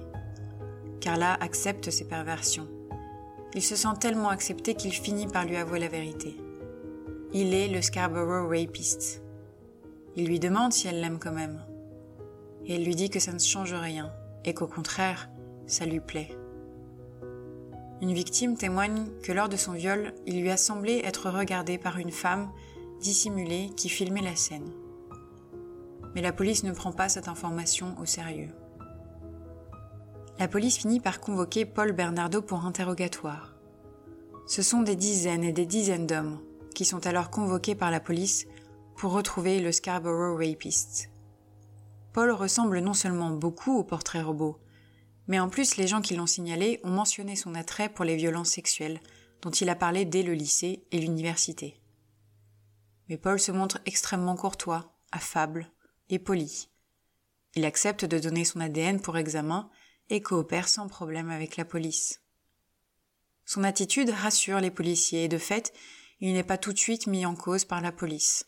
Carla 1.00 1.34
accepte 1.34 1.90
ses 1.90 2.08
perversions 2.08 2.68
il 3.56 3.62
se 3.62 3.76
sent 3.76 3.96
tellement 4.00 4.30
accepté 4.30 4.74
qu'il 4.74 4.94
finit 4.94 5.28
par 5.28 5.46
lui 5.46 5.58
avouer 5.58 5.80
la 5.80 5.88
vérité. 5.88 6.36
Il 7.34 7.54
est 7.54 7.68
le 7.68 7.82
Scarborough 7.82 8.50
Rapist. 8.50 9.22
Il 10.16 10.28
lui 10.28 10.40
demande 10.40 10.74
si 10.74 10.88
elle 10.88 11.02
l'aime 11.02 11.20
quand 11.20 11.32
même. 11.32 11.64
Et 12.66 12.76
elle 12.76 12.84
lui 12.84 12.96
dit 12.96 13.10
que 13.10 13.20
ça 13.20 13.32
ne 13.32 13.40
change 13.40 13.74
rien, 13.74 14.12
et 14.46 14.54
qu'au 14.54 14.68
contraire, 14.68 15.30
ça 15.68 15.86
lui 15.86 16.00
plaît. 16.00 16.36
Une 18.02 18.14
victime 18.14 18.58
témoigne 18.58 19.08
que 19.22 19.32
lors 19.32 19.50
de 19.50 19.58
son 19.58 19.74
viol, 19.74 20.14
il 20.26 20.42
lui 20.42 20.50
a 20.50 20.58
semblé 20.58 21.02
être 21.04 21.30
regardé 21.30 21.78
par 21.78 21.98
une 21.98 22.12
femme 22.12 22.50
dissimulée 23.04 23.70
qui 23.76 23.90
filmait 23.90 24.22
la 24.22 24.36
scène. 24.36 24.72
Mais 26.16 26.22
la 26.22 26.32
police 26.32 26.64
ne 26.64 26.72
prend 26.72 26.94
pas 26.94 27.10
cette 27.10 27.28
information 27.28 27.96
au 28.00 28.06
sérieux. 28.06 28.50
La 30.40 30.48
police 30.48 30.78
finit 30.78 31.00
par 31.00 31.20
convoquer 31.20 31.66
Paul 31.66 31.92
Bernardo 31.92 32.42
pour 32.42 32.66
interrogatoire. 32.66 33.54
Ce 34.48 34.62
sont 34.62 34.82
des 34.82 34.96
dizaines 34.96 35.44
et 35.44 35.52
des 35.52 35.66
dizaines 35.66 36.08
d'hommes 36.08 36.40
qui 36.74 36.86
sont 36.86 37.06
alors 37.06 37.30
convoqués 37.30 37.76
par 37.76 37.92
la 37.92 38.00
police 38.00 38.48
pour 38.96 39.12
retrouver 39.12 39.60
le 39.60 39.72
Scarborough 39.72 40.40
Rapist. 40.40 41.10
Paul 42.14 42.32
ressemble 42.32 42.80
non 42.80 42.94
seulement 42.94 43.32
beaucoup 43.32 43.78
au 43.78 43.84
portrait 43.84 44.22
robot, 44.22 44.58
mais 45.28 45.40
en 45.40 45.50
plus 45.50 45.78
les 45.78 45.88
gens 45.88 46.02
qui 46.02 46.16
l'ont 46.16 46.26
signalé 46.26 46.80
ont 46.84 46.90
mentionné 46.90 47.36
son 47.36 47.54
attrait 47.54 47.90
pour 47.90 48.06
les 48.06 48.16
violences 48.16 48.50
sexuelles 48.50 49.02
dont 49.42 49.52
il 49.52 49.70
a 49.70 49.76
parlé 49.76 50.06
dès 50.06 50.24
le 50.24 50.34
lycée 50.34 50.84
et 50.92 51.00
l'université. 51.00 51.83
Mais 53.10 53.18
Paul 53.18 53.40
se 53.40 53.52
montre 53.52 53.80
extrêmement 53.86 54.36
courtois, 54.36 54.94
affable 55.12 55.70
et 56.10 56.20
poli. 56.20 56.70
Il 57.56 57.66
accepte 57.66 58.06
de 58.06 58.20
donner 58.20 58.46
son 58.46 58.60
ADN 58.60 59.00
pour 59.02 59.18
examen 59.18 59.70
et 60.10 60.22
coopère 60.22 60.68
sans 60.68 60.88
problème 60.88 61.30
avec 61.30 61.58
la 61.58 61.66
police. 61.66 62.22
Son 63.46 63.64
attitude 63.64 64.10
rassure 64.10 64.60
les 64.60 64.72
policiers 64.72 65.26
et 65.26 65.28
de 65.28 65.38
fait, 65.38 65.74
il 66.20 66.34
n'est 66.34 66.44
pas 66.44 66.58
tout 66.58 66.74
de 66.74 66.78
suite 66.78 67.08
mis 67.08 67.26
en 67.26 67.36
cause 67.36 67.66
par 67.66 67.82
la 67.82 67.92
police. 67.92 68.48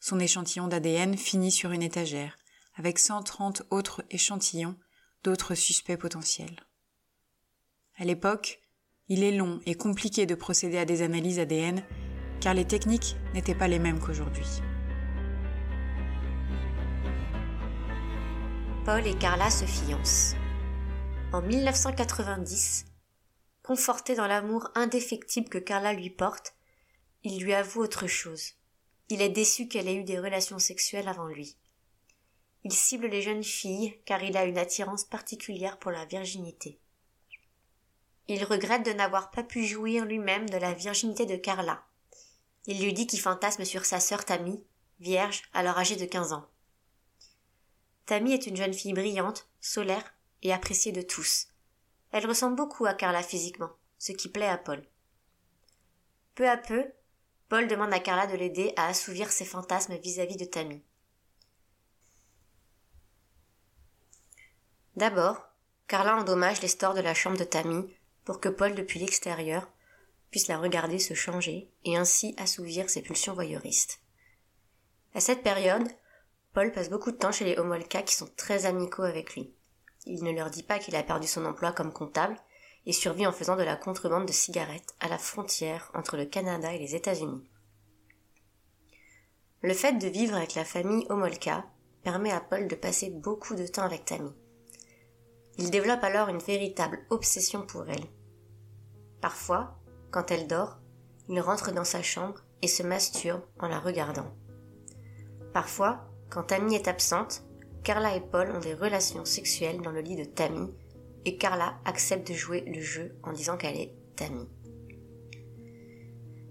Son 0.00 0.20
échantillon 0.20 0.68
d'ADN 0.68 1.16
finit 1.16 1.50
sur 1.50 1.72
une 1.72 1.82
étagère, 1.82 2.36
avec 2.74 2.98
130 2.98 3.62
autres 3.70 4.04
échantillons 4.10 4.76
d'autres 5.24 5.54
suspects 5.54 5.96
potentiels. 5.96 6.66
À 7.96 8.04
l'époque, 8.04 8.60
il 9.08 9.22
est 9.22 9.32
long 9.32 9.60
et 9.66 9.74
compliqué 9.74 10.26
de 10.26 10.34
procéder 10.34 10.78
à 10.78 10.84
des 10.84 11.02
analyses 11.02 11.38
ADN 11.38 11.82
car 12.40 12.54
les 12.54 12.64
techniques 12.64 13.16
n'étaient 13.34 13.54
pas 13.54 13.68
les 13.68 13.78
mêmes 13.78 14.00
qu'aujourd'hui. 14.00 14.62
Paul 18.84 19.06
et 19.06 19.16
Carla 19.16 19.50
se 19.50 19.64
fiancent. 19.64 20.36
En 21.32 21.42
1990, 21.42 22.86
conforté 23.62 24.14
dans 24.14 24.28
l'amour 24.28 24.68
indéfectible 24.74 25.48
que 25.48 25.58
Carla 25.58 25.92
lui 25.92 26.10
porte, 26.10 26.54
il 27.24 27.42
lui 27.42 27.52
avoue 27.52 27.80
autre 27.80 28.06
chose. 28.06 28.52
Il 29.08 29.22
est 29.22 29.28
déçu 29.28 29.66
qu'elle 29.66 29.88
ait 29.88 29.96
eu 29.96 30.04
des 30.04 30.18
relations 30.18 30.58
sexuelles 30.58 31.08
avant 31.08 31.26
lui. 31.26 31.56
Il 32.62 32.72
cible 32.72 33.06
les 33.06 33.22
jeunes 33.22 33.44
filles 33.44 33.96
car 34.04 34.22
il 34.22 34.36
a 34.36 34.44
une 34.44 34.58
attirance 34.58 35.04
particulière 35.04 35.78
pour 35.78 35.92
la 35.92 36.04
virginité. 36.04 36.80
Il 38.28 38.42
regrette 38.42 38.84
de 38.84 38.92
n'avoir 38.92 39.30
pas 39.30 39.44
pu 39.44 39.64
jouir 39.64 40.04
lui-même 40.04 40.48
de 40.48 40.56
la 40.56 40.74
virginité 40.74 41.26
de 41.26 41.36
Carla. 41.36 41.85
Il 42.66 42.82
lui 42.82 42.92
dit 42.92 43.06
qu'il 43.06 43.20
fantasme 43.20 43.64
sur 43.64 43.84
sa 43.84 44.00
sœur 44.00 44.24
Tammy, 44.24 44.64
vierge, 45.00 45.42
alors 45.52 45.78
âgée 45.78 45.96
de 45.96 46.04
quinze 46.04 46.32
ans. 46.32 46.46
Tammy 48.06 48.32
est 48.32 48.46
une 48.46 48.56
jeune 48.56 48.74
fille 48.74 48.92
brillante, 48.92 49.48
solaire, 49.60 50.14
et 50.42 50.52
appréciée 50.52 50.92
de 50.92 51.02
tous. 51.02 51.48
Elle 52.12 52.26
ressemble 52.26 52.56
beaucoup 52.56 52.86
à 52.86 52.94
Carla 52.94 53.22
physiquement, 53.22 53.70
ce 53.98 54.12
qui 54.12 54.28
plaît 54.28 54.48
à 54.48 54.58
Paul. 54.58 54.84
Peu 56.34 56.48
à 56.48 56.56
peu, 56.56 56.84
Paul 57.48 57.66
demande 57.68 57.92
à 57.92 58.00
Carla 58.00 58.26
de 58.26 58.36
l'aider 58.36 58.72
à 58.76 58.86
assouvir 58.86 59.30
ses 59.30 59.44
fantasmes 59.44 59.96
vis-à-vis 59.96 60.36
de 60.36 60.44
Tammy. 60.44 60.82
D'abord, 64.96 65.46
Carla 65.88 66.16
endommage 66.16 66.62
les 66.62 66.68
stores 66.68 66.94
de 66.94 67.00
la 67.00 67.14
chambre 67.14 67.38
de 67.38 67.44
Tammy 67.44 67.86
pour 68.24 68.40
que 68.40 68.48
Paul, 68.48 68.74
depuis 68.74 68.98
l'extérieur, 68.98 69.68
la 70.48 70.58
regarder 70.58 70.98
se 70.98 71.14
changer 71.14 71.70
et 71.84 71.96
ainsi 71.96 72.34
assouvir 72.38 72.88
ses 72.90 73.02
pulsions 73.02 73.34
voyeuristes. 73.34 74.00
À 75.14 75.20
cette 75.20 75.42
période, 75.42 75.88
Paul 76.52 76.72
passe 76.72 76.90
beaucoup 76.90 77.10
de 77.10 77.16
temps 77.16 77.32
chez 77.32 77.44
les 77.44 77.56
Homolka 77.56 78.02
qui 78.02 78.14
sont 78.14 78.28
très 78.36 78.66
amicaux 78.66 79.02
avec 79.02 79.34
lui. 79.34 79.52
Il 80.04 80.22
ne 80.22 80.32
leur 80.32 80.50
dit 80.50 80.62
pas 80.62 80.78
qu'il 80.78 80.96
a 80.96 81.02
perdu 81.02 81.26
son 81.26 81.44
emploi 81.44 81.72
comme 81.72 81.92
comptable, 81.92 82.36
et 82.86 82.92
survit 82.92 83.26
en 83.26 83.32
faisant 83.32 83.56
de 83.56 83.64
la 83.64 83.76
contrebande 83.76 84.26
de 84.26 84.32
cigarettes 84.32 84.94
à 85.00 85.08
la 85.08 85.18
frontière 85.18 85.90
entre 85.94 86.16
le 86.16 86.24
Canada 86.24 86.72
et 86.72 86.78
les 86.78 86.94
États-Unis. 86.94 87.42
Le 89.62 89.74
fait 89.74 89.94
de 89.94 90.06
vivre 90.06 90.36
avec 90.36 90.54
la 90.54 90.64
famille 90.64 91.06
Homolka 91.08 91.66
permet 92.04 92.30
à 92.30 92.40
Paul 92.40 92.68
de 92.68 92.76
passer 92.76 93.10
beaucoup 93.10 93.56
de 93.56 93.66
temps 93.66 93.82
avec 93.82 94.04
Tammy. 94.04 94.30
Il 95.58 95.70
développe 95.70 96.04
alors 96.04 96.28
une 96.28 96.38
véritable 96.38 97.04
obsession 97.10 97.66
pour 97.66 97.88
elle. 97.88 98.04
Parfois, 99.20 99.76
quand 100.16 100.30
elle 100.30 100.46
dort, 100.46 100.78
il 101.28 101.38
rentre 101.42 101.72
dans 101.72 101.84
sa 101.84 102.00
chambre 102.00 102.42
et 102.62 102.68
se 102.68 102.82
masturbe 102.82 103.42
en 103.58 103.68
la 103.68 103.78
regardant. 103.78 104.32
Parfois, 105.52 106.08
quand 106.30 106.44
Tammy 106.44 106.74
est 106.74 106.88
absente, 106.88 107.42
Carla 107.84 108.16
et 108.16 108.22
Paul 108.22 108.50
ont 108.50 108.60
des 108.60 108.72
relations 108.72 109.26
sexuelles 109.26 109.82
dans 109.82 109.90
le 109.90 110.00
lit 110.00 110.16
de 110.16 110.24
Tammy 110.24 110.72
et 111.26 111.36
Carla 111.36 111.74
accepte 111.84 112.26
de 112.28 112.32
jouer 112.32 112.62
le 112.62 112.80
jeu 112.80 113.14
en 113.24 113.32
disant 113.32 113.58
qu'elle 113.58 113.76
est 113.76 113.92
Tammy. 114.16 114.48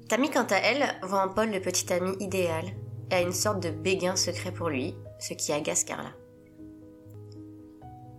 Tammy, 0.09 0.29
quant 0.29 0.45
à 0.51 0.57
elle, 0.57 0.85
voit 1.01 1.23
en 1.23 1.33
Paul 1.33 1.49
le 1.49 1.59
petit 1.59 1.91
ami 1.91 2.15
idéal 2.19 2.65
et 3.09 3.15
a 3.15 3.21
une 3.21 3.33
sorte 3.33 3.63
de 3.63 3.71
béguin 3.71 4.15
secret 4.15 4.51
pour 4.51 4.69
lui, 4.69 4.95
ce 5.17 5.33
qui 5.33 5.51
agace 5.51 5.85
Carla. 5.85 6.11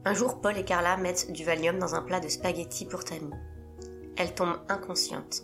Un 0.04 0.12
jour, 0.12 0.40
Paul 0.40 0.58
et 0.58 0.64
Carla 0.64 0.96
mettent 0.96 1.30
du 1.30 1.44
Valium 1.44 1.78
dans 1.78 1.94
un 1.94 2.02
plat 2.02 2.18
de 2.18 2.28
spaghettis 2.28 2.86
pour 2.86 3.04
Tammy. 3.04 3.30
Elle 4.16 4.35
tombe 4.35 4.56
inconsciente. 4.68 5.42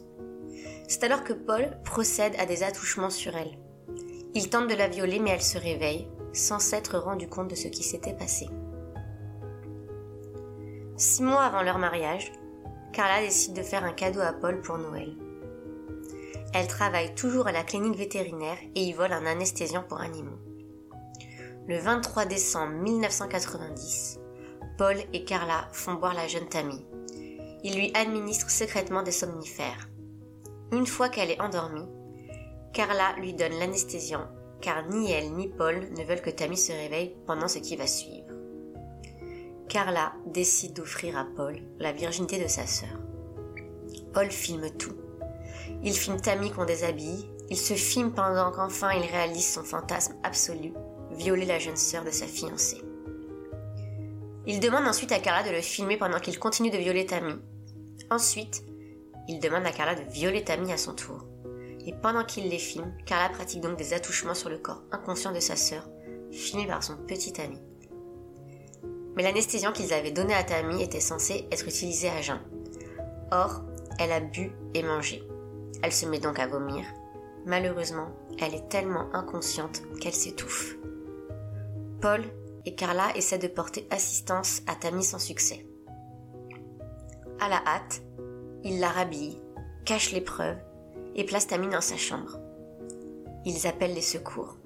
C'est 0.89 1.05
alors 1.05 1.25
que 1.25 1.33
Paul 1.33 1.79
procède 1.85 2.35
à 2.39 2.47
des 2.47 2.63
attouchements 2.63 3.11
sur 3.11 3.37
elle. 3.37 3.59
Il 4.35 4.49
tente 4.51 4.69
de 4.69 4.75
la 4.75 4.89
violer 4.89 5.19
mais 5.19 5.31
elle 5.31 5.43
se 5.43 5.59
réveille, 5.59 6.09
sans 6.33 6.59
s'être 6.59 6.99
rendu 6.99 7.29
compte 7.29 7.49
de 7.49 7.55
ce 7.55 7.69
qui 7.69 7.83
s'était 7.83 8.15
passé. 8.15 8.49
Six 10.97 11.23
mois 11.23 11.43
avant 11.43 11.63
leur 11.63 11.79
mariage, 11.79 12.33
Carla 12.93 13.23
décide 13.23 13.55
de 13.55 13.63
faire 13.63 13.85
un 13.85 13.93
cadeau 13.93 14.21
à 14.21 14.33
Paul 14.33 14.61
pour 14.61 14.79
Noël. 14.79 15.17
Elle 16.55 16.67
travaille 16.67 17.15
toujours 17.15 17.47
à 17.47 17.53
la 17.53 17.65
clinique 17.65 17.97
vétérinaire 17.97 18.59
et 18.75 18.83
y 18.83 18.93
vole 18.93 19.13
un 19.13 19.25
anesthésiant 19.25 19.83
pour 19.83 20.01
animaux. 20.01 20.39
Le 21.67 21.79
23 21.79 22.27
décembre 22.27 22.75
1990, 22.75 24.19
Paul 24.77 24.97
et 25.13 25.25
Carla 25.25 25.69
font 25.73 25.95
boire 25.95 26.15
la 26.15 26.29
jeune 26.29 26.49
Tammy. 26.49 26.85
Ils 27.65 27.77
lui 27.77 27.93
administrent 27.95 28.51
secrètement 28.51 29.03
des 29.03 29.13
somnifères. 29.13 29.89
Une 30.73 30.87
fois 30.87 31.09
qu'elle 31.09 31.31
est 31.31 31.41
endormie, 31.41 31.89
Carla 32.73 33.15
lui 33.19 33.35
donne 33.35 33.59
l'anesthésiant 33.59 34.27
car 34.63 34.89
ni 34.89 35.11
elle 35.11 35.33
ni 35.33 35.49
Paul 35.49 35.89
ne 35.91 36.05
veulent 36.05 36.23
que 36.23 36.31
Tammy 36.31 36.57
se 36.57 36.73
réveille 36.73 37.17
pendant 37.27 37.49
ce 37.49 37.59
qui 37.59 37.77
va 37.77 37.87
suivre. 37.87 38.29
Carla 39.69 40.13
décide 40.27 40.75
d'offrir 40.75 41.19
à 41.19 41.27
Paul 41.37 41.59
la 41.79 41.93
virginité 41.93 42.43
de 42.43 42.49
sa 42.49 42.67
sœur. 42.67 42.97
Paul 44.15 44.31
filme 44.31 44.71
tout. 44.79 44.97
Il 45.83 45.93
filme 45.93 46.21
Tammy 46.21 46.51
qu'on 46.51 46.65
déshabille, 46.65 47.29
il 47.51 47.57
se 47.57 47.75
filme 47.75 48.13
pendant 48.13 48.53
qu'enfin 48.53 48.93
il 48.93 49.03
réalise 49.03 49.53
son 49.53 49.65
fantasme 49.65 50.15
absolu, 50.23 50.73
violer 51.11 51.45
la 51.45 51.59
jeune 51.59 51.77
sœur 51.77 52.05
de 52.05 52.11
sa 52.11 52.27
fiancée. 52.27 52.83
Il 54.47 54.61
demande 54.61 54.87
ensuite 54.87 55.13
à 55.13 55.19
Carla 55.19 55.49
de 55.49 55.55
le 55.55 55.61
filmer 55.61 55.97
pendant 55.97 56.19
qu'il 56.19 56.39
continue 56.39 56.71
de 56.71 56.79
violer 56.79 57.07
Tammy. 57.07 57.35
Ensuite, 58.11 58.65
il 59.29 59.41
demande 59.41 59.67
à 59.67 59.73
Carla 59.73 59.95
de 59.95 60.11
violer 60.11 60.45
Tammy 60.45 60.73
à 60.73 60.77
son 60.77 60.95
tour. 60.95 61.25
Et 61.85 61.93
pendant 61.93 62.25
qu'il 62.25 62.49
les 62.49 62.59
filme, 62.59 62.93
Carla 63.07 63.29
pratique 63.29 63.61
donc 63.61 63.77
des 63.77 63.93
attouchements 63.93 64.35
sur 64.35 64.49
le 64.49 64.59
corps 64.59 64.83
inconscient 64.93 65.33
de 65.33 65.41
sa 65.41 65.57
sœur, 65.57 65.89
filmé 66.31 66.67
par 66.67 66.83
son 66.83 66.97
petit 66.97 67.41
ami. 67.41 67.59
Mais 69.17 69.23
l'anesthésiant 69.23 69.73
qu'ils 69.73 69.93
avaient 69.93 70.11
donné 70.11 70.35
à 70.35 70.45
Tammy 70.45 70.83
était 70.83 71.01
censé 71.01 71.47
être 71.51 71.67
utilisé 71.67 72.09
à 72.09 72.23
jeun. 72.23 72.41
Or, 73.31 73.63
elle 73.99 74.13
a 74.13 74.21
bu 74.21 74.53
et 74.75 74.83
mangé. 74.83 75.23
Elle 75.83 75.93
se 75.93 76.07
met 76.07 76.21
donc 76.21 76.39
à 76.39 76.47
vomir. 76.47 76.85
Malheureusement, 77.45 78.09
elle 78.39 78.55
est 78.55 78.69
tellement 78.69 79.13
inconsciente 79.15 79.83
qu'elle 80.01 80.15
s'étouffe. 80.15 80.77
Paul 82.01 82.23
et 82.65 82.75
Carla 82.75 83.17
essaient 83.17 83.39
de 83.39 83.49
porter 83.49 83.87
assistance 83.91 84.63
à 84.67 84.77
Tammy 84.77 85.03
sans 85.03 85.19
succès. 85.19 85.67
À 87.43 87.49
la 87.49 87.61
hâte, 87.67 88.03
ils 88.63 88.79
la 88.79 88.89
rhabillent, 88.89 89.43
cachent 89.85 90.13
les 90.13 90.21
preuves 90.21 90.61
et 91.17 91.25
placent 91.25 91.49
Tammy 91.49 91.67
dans 91.67 91.81
sa 91.81 91.97
chambre. 91.97 92.39
Ils 93.45 93.67
appellent 93.67 93.95
les 93.95 94.01
secours. 94.01 94.59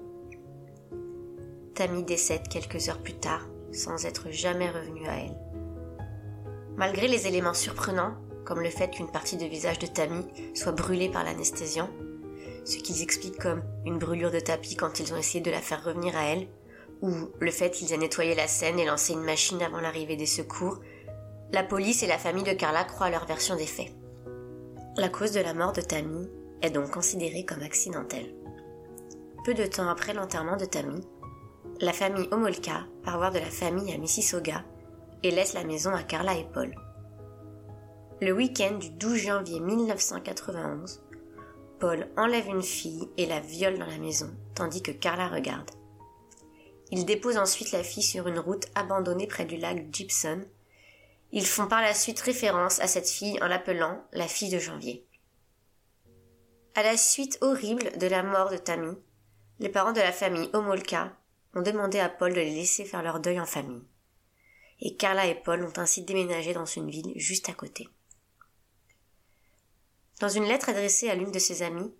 Tammy 1.73 2.03
décède 2.03 2.47
quelques 2.49 2.87
heures 2.87 3.01
plus 3.01 3.15
tard 3.15 3.47
sans 3.71 4.05
être 4.05 4.29
jamais 4.29 4.69
revenue 4.69 5.07
à 5.07 5.15
elle. 5.15 5.39
Malgré 6.75 7.07
les 7.07 7.25
éléments 7.25 7.55
surprenants, 7.55 8.13
comme 8.45 8.61
le 8.61 8.69
fait 8.69 8.91
qu'une 8.91 9.09
partie 9.09 9.37
du 9.37 9.47
visage 9.47 9.79
de 9.79 9.87
Tammy 9.87 10.27
soit 10.53 10.71
brûlée 10.71 11.09
par 11.09 11.23
l'anesthésiant, 11.23 11.89
ce 12.63 12.77
qu'ils 12.77 13.01
expliquent 13.01 13.41
comme 13.41 13.63
une 13.87 13.97
brûlure 13.97 14.29
de 14.29 14.39
tapis 14.39 14.75
quand 14.75 14.99
ils 14.99 15.15
ont 15.15 15.17
essayé 15.17 15.41
de 15.41 15.49
la 15.49 15.61
faire 15.61 15.83
revenir 15.83 16.15
à 16.15 16.25
elle, 16.25 16.47
ou 17.01 17.09
le 17.39 17.49
fait 17.49 17.71
qu'ils 17.71 17.91
aient 17.91 17.97
nettoyé 17.97 18.35
la 18.35 18.47
scène 18.47 18.77
et 18.77 18.85
lancé 18.85 19.13
une 19.13 19.23
machine 19.23 19.63
avant 19.63 19.81
l'arrivée 19.81 20.15
des 20.15 20.27
secours, 20.27 20.79
la 21.53 21.63
police 21.63 22.03
et 22.03 22.07
la 22.07 22.17
famille 22.17 22.43
de 22.43 22.53
Carla 22.53 22.83
croient 22.83 23.07
à 23.07 23.09
leur 23.11 23.25
version 23.25 23.55
des 23.55 23.65
faits. 23.65 23.93
La 24.97 25.09
cause 25.09 25.31
de 25.31 25.39
la 25.39 25.53
mort 25.53 25.73
de 25.73 25.81
Tammy 25.81 26.27
est 26.61 26.71
donc 26.71 26.91
considérée 26.91 27.45
comme 27.45 27.61
accidentelle. 27.61 28.33
Peu 29.45 29.53
de 29.53 29.65
temps 29.65 29.87
après 29.87 30.13
l'enterrement 30.13 30.57
de 30.57 30.65
Tammy, 30.65 31.01
la 31.79 31.93
famille 31.93 32.27
Homolka 32.31 32.85
part 33.03 33.17
voir 33.17 33.31
de 33.31 33.39
la 33.39 33.45
famille 33.45 33.93
à 33.93 33.97
Mississauga 33.97 34.63
et 35.23 35.31
laisse 35.31 35.53
la 35.53 35.63
maison 35.63 35.91
à 35.91 36.03
Carla 36.03 36.35
et 36.35 36.47
Paul. 36.53 36.73
Le 38.19 38.31
week-end 38.31 38.77
du 38.77 38.89
12 38.89 39.17
janvier 39.17 39.59
1991, 39.59 41.03
Paul 41.79 42.07
enlève 42.17 42.47
une 42.47 42.63
fille 42.63 43.07
et 43.17 43.27
la 43.27 43.39
viole 43.39 43.77
dans 43.77 43.85
la 43.85 43.99
maison, 43.99 44.31
tandis 44.55 44.81
que 44.81 44.91
Carla 44.91 45.27
regarde. 45.27 45.69
Il 46.89 47.05
dépose 47.05 47.37
ensuite 47.37 47.71
la 47.71 47.83
fille 47.83 48.01
sur 48.01 48.27
une 48.27 48.39
route 48.39 48.65
abandonnée 48.73 49.27
près 49.27 49.45
du 49.45 49.57
lac 49.57 49.85
Gibson. 49.91 50.41
Ils 51.37 51.45
font 51.45 51.67
par 51.67 51.83
la 51.83 51.93
suite 51.93 52.19
référence 52.21 52.79
à 52.79 52.87
cette 52.87 53.07
fille 53.07 53.37
en 53.43 53.47
l'appelant 53.47 54.03
la 54.11 54.27
fille 54.27 54.49
de 54.49 54.57
janvier. 54.57 55.05
À 56.73 56.81
la 56.81 56.97
suite 56.97 57.37
horrible 57.41 57.95
de 57.99 58.07
la 58.07 58.23
mort 58.23 58.49
de 58.49 58.57
Tammy, 58.57 58.97
les 59.59 59.69
parents 59.69 59.91
de 59.91 60.01
la 60.01 60.11
famille 60.11 60.49
Homolka 60.53 61.15
ont 61.53 61.61
demandé 61.61 61.99
à 61.99 62.09
Paul 62.09 62.31
de 62.33 62.39
les 62.39 62.55
laisser 62.55 62.85
faire 62.85 63.03
leur 63.03 63.19
deuil 63.19 63.39
en 63.39 63.45
famille. 63.45 63.83
Et 64.79 64.95
Carla 64.95 65.27
et 65.27 65.35
Paul 65.35 65.63
ont 65.63 65.77
ainsi 65.77 66.01
déménagé 66.01 66.55
dans 66.55 66.65
une 66.65 66.89
ville 66.89 67.13
juste 67.17 67.49
à 67.49 67.53
côté. 67.53 67.87
Dans 70.19 70.29
une 70.29 70.45
lettre 70.45 70.69
adressée 70.69 71.11
à 71.11 71.13
l'une 71.13 71.31
de 71.31 71.37
ses 71.37 71.61
amies, 71.61 71.93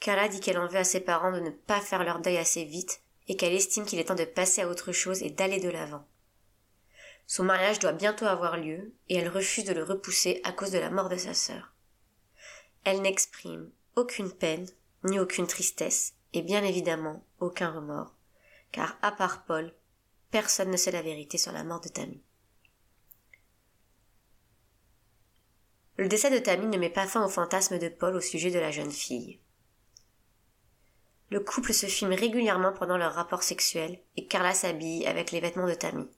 Carla 0.00 0.26
dit 0.28 0.40
qu'elle 0.40 0.58
en 0.58 0.68
veut 0.68 0.78
à 0.78 0.84
ses 0.84 1.00
parents 1.00 1.32
de 1.32 1.40
ne 1.40 1.50
pas 1.50 1.82
faire 1.82 2.02
leur 2.02 2.20
deuil 2.20 2.38
assez 2.38 2.64
vite 2.64 3.02
et 3.28 3.36
qu'elle 3.36 3.52
estime 3.52 3.84
qu'il 3.84 3.98
est 3.98 4.04
temps 4.04 4.14
de 4.14 4.24
passer 4.24 4.62
à 4.62 4.68
autre 4.68 4.92
chose 4.92 5.22
et 5.22 5.28
d'aller 5.28 5.60
de 5.60 5.68
l'avant. 5.68 6.06
Son 7.26 7.44
mariage 7.44 7.78
doit 7.78 7.92
bientôt 7.92 8.26
avoir 8.26 8.56
lieu 8.56 8.92
et 9.08 9.16
elle 9.16 9.28
refuse 9.28 9.64
de 9.64 9.72
le 9.72 9.82
repousser 9.82 10.40
à 10.44 10.52
cause 10.52 10.70
de 10.70 10.78
la 10.78 10.90
mort 10.90 11.08
de 11.08 11.16
sa 11.16 11.34
sœur. 11.34 11.72
Elle 12.84 13.00
n'exprime 13.00 13.70
aucune 13.96 14.30
peine, 14.30 14.68
ni 15.04 15.18
aucune 15.18 15.46
tristesse, 15.46 16.14
et 16.32 16.42
bien 16.42 16.62
évidemment 16.64 17.24
aucun 17.40 17.70
remords, 17.70 18.14
car 18.72 18.98
à 19.02 19.12
part 19.12 19.44
Paul, 19.44 19.72
personne 20.30 20.70
ne 20.70 20.76
sait 20.76 20.90
la 20.90 21.02
vérité 21.02 21.38
sur 21.38 21.52
la 21.52 21.64
mort 21.64 21.80
de 21.80 21.88
Tammy. 21.88 22.22
Le 25.96 26.08
décès 26.08 26.30
de 26.30 26.38
Tammy 26.38 26.66
ne 26.66 26.78
met 26.78 26.90
pas 26.90 27.06
fin 27.06 27.24
au 27.24 27.28
fantasme 27.28 27.78
de 27.78 27.88
Paul 27.88 28.16
au 28.16 28.20
sujet 28.20 28.50
de 28.50 28.58
la 28.58 28.72
jeune 28.72 28.90
fille. 28.90 29.38
Le 31.30 31.40
couple 31.40 31.72
se 31.72 31.86
filme 31.86 32.12
régulièrement 32.12 32.72
pendant 32.72 32.96
leur 32.96 33.14
rapport 33.14 33.42
sexuel 33.42 34.00
et 34.16 34.26
Carla 34.26 34.52
s'habille 34.52 35.06
avec 35.06 35.30
les 35.30 35.40
vêtements 35.40 35.68
de 35.68 35.74
Tammy. 35.74 36.08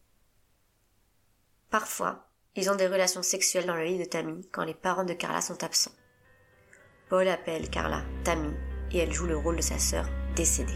Parfois, 1.70 2.30
ils 2.54 2.70
ont 2.70 2.76
des 2.76 2.86
relations 2.86 3.22
sexuelles 3.22 3.66
dans 3.66 3.74
le 3.74 3.84
lit 3.84 3.98
de 3.98 4.04
Tammy 4.04 4.48
quand 4.52 4.64
les 4.64 4.74
parents 4.74 5.04
de 5.04 5.12
Carla 5.12 5.40
sont 5.40 5.62
absents. 5.62 5.94
Paul 7.08 7.28
appelle 7.28 7.68
Carla 7.70 8.04
Tammy 8.24 8.54
et 8.92 8.98
elle 8.98 9.12
joue 9.12 9.26
le 9.26 9.36
rôle 9.36 9.56
de 9.56 9.62
sa 9.62 9.78
sœur 9.78 10.08
décédée. 10.34 10.72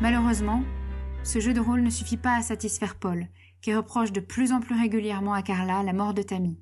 Malheureusement, 0.00 0.62
ce 1.24 1.40
jeu 1.40 1.54
de 1.54 1.60
rôle 1.60 1.80
ne 1.80 1.90
suffit 1.90 2.18
pas 2.18 2.36
à 2.36 2.42
satisfaire 2.42 2.96
Paul, 2.96 3.26
qui 3.60 3.74
reproche 3.74 4.12
de 4.12 4.20
plus 4.20 4.52
en 4.52 4.60
plus 4.60 4.78
régulièrement 4.78 5.32
à 5.32 5.42
Carla 5.42 5.82
la 5.82 5.92
mort 5.92 6.14
de 6.14 6.22
Tammy. 6.22 6.60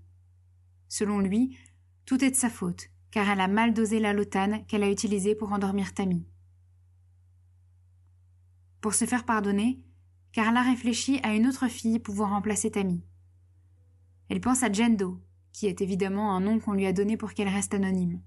Selon 0.89 1.19
lui, 1.19 1.59
tout 2.07 2.25
est 2.25 2.31
de 2.31 2.37
sa 2.37 2.49
faute, 2.49 2.89
car 3.11 3.29
elle 3.29 3.41
a 3.41 3.49
mal 3.49 3.75
dosé 3.75 3.99
la 3.99 4.13
lotane 4.13 4.65
qu'elle 4.67 4.85
a 4.85 4.91
utilisée 4.91 5.35
pour 5.35 5.53
endormir 5.53 5.93
Tammy. 5.93 6.25
Pour 8.85 8.93
se 8.93 9.07
faire 9.07 9.25
pardonner, 9.25 9.81
Carla 10.33 10.61
réfléchit 10.61 11.19
à 11.23 11.35
une 11.35 11.47
autre 11.47 11.69
fille 11.69 11.99
pouvant 11.99 12.29
remplacer 12.29 12.71
Tammy. 12.71 13.03
Elle 14.29 14.43
pense 14.43 14.63
à 14.63 14.71
Jendo, 14.71 15.23
qui 15.55 15.69
est 15.69 15.81
évidemment 15.81 16.37
un 16.37 16.41
nom 16.41 16.61
qu'on 16.61 16.75
lui 16.75 16.85
a 16.85 16.93
donné 16.93 17.17
pour 17.17 17.33
qu'elle 17.33 17.49
reste 17.49 17.73
anonyme. 17.73 18.21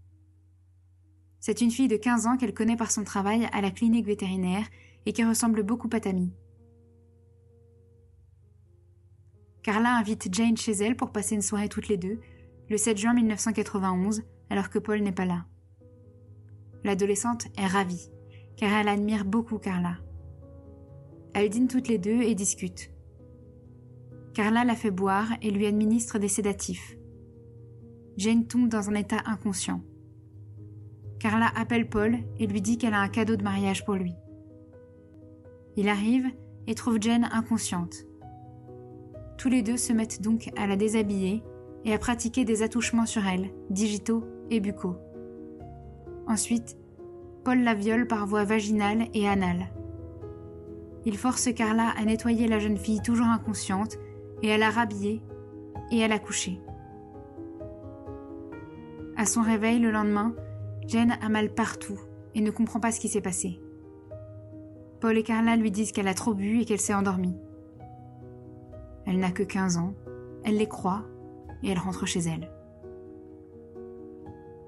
C'est 1.39 1.61
une 1.61 1.69
fille 1.69 1.87
de 1.87 1.95
15 1.95 2.25
ans 2.25 2.37
qu'elle 2.37 2.55
connaît 2.55 2.75
par 2.75 2.89
son 2.89 3.03
travail 3.03 3.47
à 3.53 3.61
la 3.61 3.69
clinique 3.69 4.07
vétérinaire 4.07 4.65
et 5.05 5.13
qui 5.13 5.23
ressemble 5.23 5.61
beaucoup 5.61 5.89
à 5.93 5.99
Tammy. 5.99 6.33
Carla 9.61 9.95
invite 9.95 10.33
Jane 10.33 10.57
chez 10.57 10.71
elle 10.71 10.97
pour 10.97 11.11
passer 11.11 11.35
une 11.35 11.43
soirée 11.43 11.69
toutes 11.69 11.87
les 11.87 11.97
deux, 11.97 12.19
le 12.67 12.77
7 12.77 12.97
juin 12.97 13.13
1991, 13.13 14.23
alors 14.49 14.71
que 14.71 14.79
Paul 14.79 15.01
n'est 15.01 15.11
pas 15.11 15.25
là. 15.25 15.45
L'adolescente 16.83 17.45
est 17.59 17.67
ravie, 17.67 18.09
car 18.55 18.73
elle 18.73 18.87
admire 18.87 19.23
beaucoup 19.23 19.59
Carla. 19.59 19.99
Elles 21.33 21.49
dînent 21.49 21.67
toutes 21.67 21.87
les 21.87 21.97
deux 21.97 22.21
et 22.21 22.35
discutent. 22.35 22.91
Carla 24.33 24.63
la 24.63 24.75
fait 24.75 24.91
boire 24.91 25.29
et 25.41 25.51
lui 25.51 25.65
administre 25.65 26.19
des 26.19 26.27
sédatifs. 26.27 26.97
Jane 28.17 28.45
tombe 28.45 28.69
dans 28.69 28.89
un 28.89 28.95
état 28.95 29.21
inconscient. 29.25 29.81
Carla 31.19 31.51
appelle 31.55 31.89
Paul 31.89 32.17
et 32.39 32.47
lui 32.47 32.61
dit 32.61 32.77
qu'elle 32.77 32.93
a 32.93 32.99
un 32.99 33.09
cadeau 33.09 33.35
de 33.35 33.43
mariage 33.43 33.85
pour 33.85 33.95
lui. 33.95 34.13
Il 35.75 35.89
arrive 35.89 36.27
et 36.67 36.75
trouve 36.75 37.01
Jane 37.01 37.29
inconsciente. 37.31 37.95
Tous 39.37 39.49
les 39.49 39.61
deux 39.61 39.77
se 39.77 39.93
mettent 39.93 40.21
donc 40.21 40.51
à 40.57 40.67
la 40.67 40.75
déshabiller 40.75 41.43
et 41.85 41.93
à 41.93 41.99
pratiquer 41.99 42.43
des 42.43 42.63
attouchements 42.63 43.05
sur 43.05 43.25
elle, 43.25 43.51
digitaux 43.69 44.23
et 44.49 44.59
buccaux. 44.59 44.97
Ensuite, 46.27 46.77
Paul 47.43 47.63
la 47.63 47.73
viole 47.73 48.07
par 48.07 48.25
voie 48.25 48.43
vaginale 48.43 49.07
et 49.13 49.27
anale. 49.27 49.69
Il 51.07 51.17
force 51.17 51.53
Carla 51.53 51.93
à 51.97 52.03
nettoyer 52.03 52.49
la 52.49 52.59
jeune 52.59 52.75
fille 52.75 53.01
toujours 53.01 53.27
inconsciente 53.27 53.97
et 54.43 54.51
à 54.51 54.57
la 54.57 54.69
rhabiller 54.69 55.21
et 55.89 56.03
à 56.03 56.09
la 56.09 56.19
coucher. 56.19 56.59
À 59.15 59.25
son 59.25 59.41
réveil 59.41 59.79
le 59.79 59.89
lendemain, 59.89 60.35
Jane 60.85 61.17
a 61.21 61.29
mal 61.29 61.53
partout 61.53 61.97
et 62.35 62.41
ne 62.41 62.51
comprend 62.51 62.81
pas 62.81 62.91
ce 62.91 62.99
qui 62.99 63.07
s'est 63.07 63.21
passé. 63.21 63.61
Paul 64.99 65.17
et 65.17 65.23
Carla 65.23 65.55
lui 65.55 65.71
disent 65.71 65.93
qu'elle 65.93 66.09
a 66.09 66.13
trop 66.13 66.33
bu 66.33 66.59
et 66.59 66.65
qu'elle 66.65 66.77
s'est 66.77 66.93
endormie. 66.93 67.37
Elle 69.05 69.19
n'a 69.19 69.31
que 69.31 69.43
15 69.43 69.77
ans, 69.77 69.93
elle 70.43 70.57
les 70.57 70.67
croit 70.67 71.05
et 71.63 71.69
elle 71.69 71.79
rentre 71.79 72.05
chez 72.05 72.19
elle. 72.19 72.51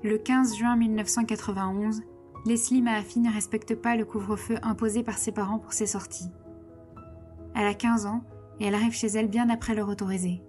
Le 0.04 0.17
15 0.17 0.56
juin 0.56 0.78
1991, 0.78 2.02
Leslie 2.45 2.82
Mahaffey 2.82 3.19
ne 3.19 3.34
respecte 3.34 3.75
pas 3.75 3.97
le 3.97 4.06
couvre-feu 4.06 4.56
imposé 4.62 5.04
par 5.04 5.17
ses 5.17 5.34
parents 5.34 5.60
pour 5.60 5.73
ses 5.73 5.86
sorties. 5.86 6.32
Elle 7.54 7.67
a 7.67 7.73
15 7.73 8.06
ans 8.06 8.23
et 8.60 8.65
elle 8.65 8.75
arrive 8.75 8.93
chez 8.93 9.08
elle 9.08 9.28
bien 9.28 9.49
après 9.49 9.75
l'heure 9.75 9.89
autorisée. 9.89 10.41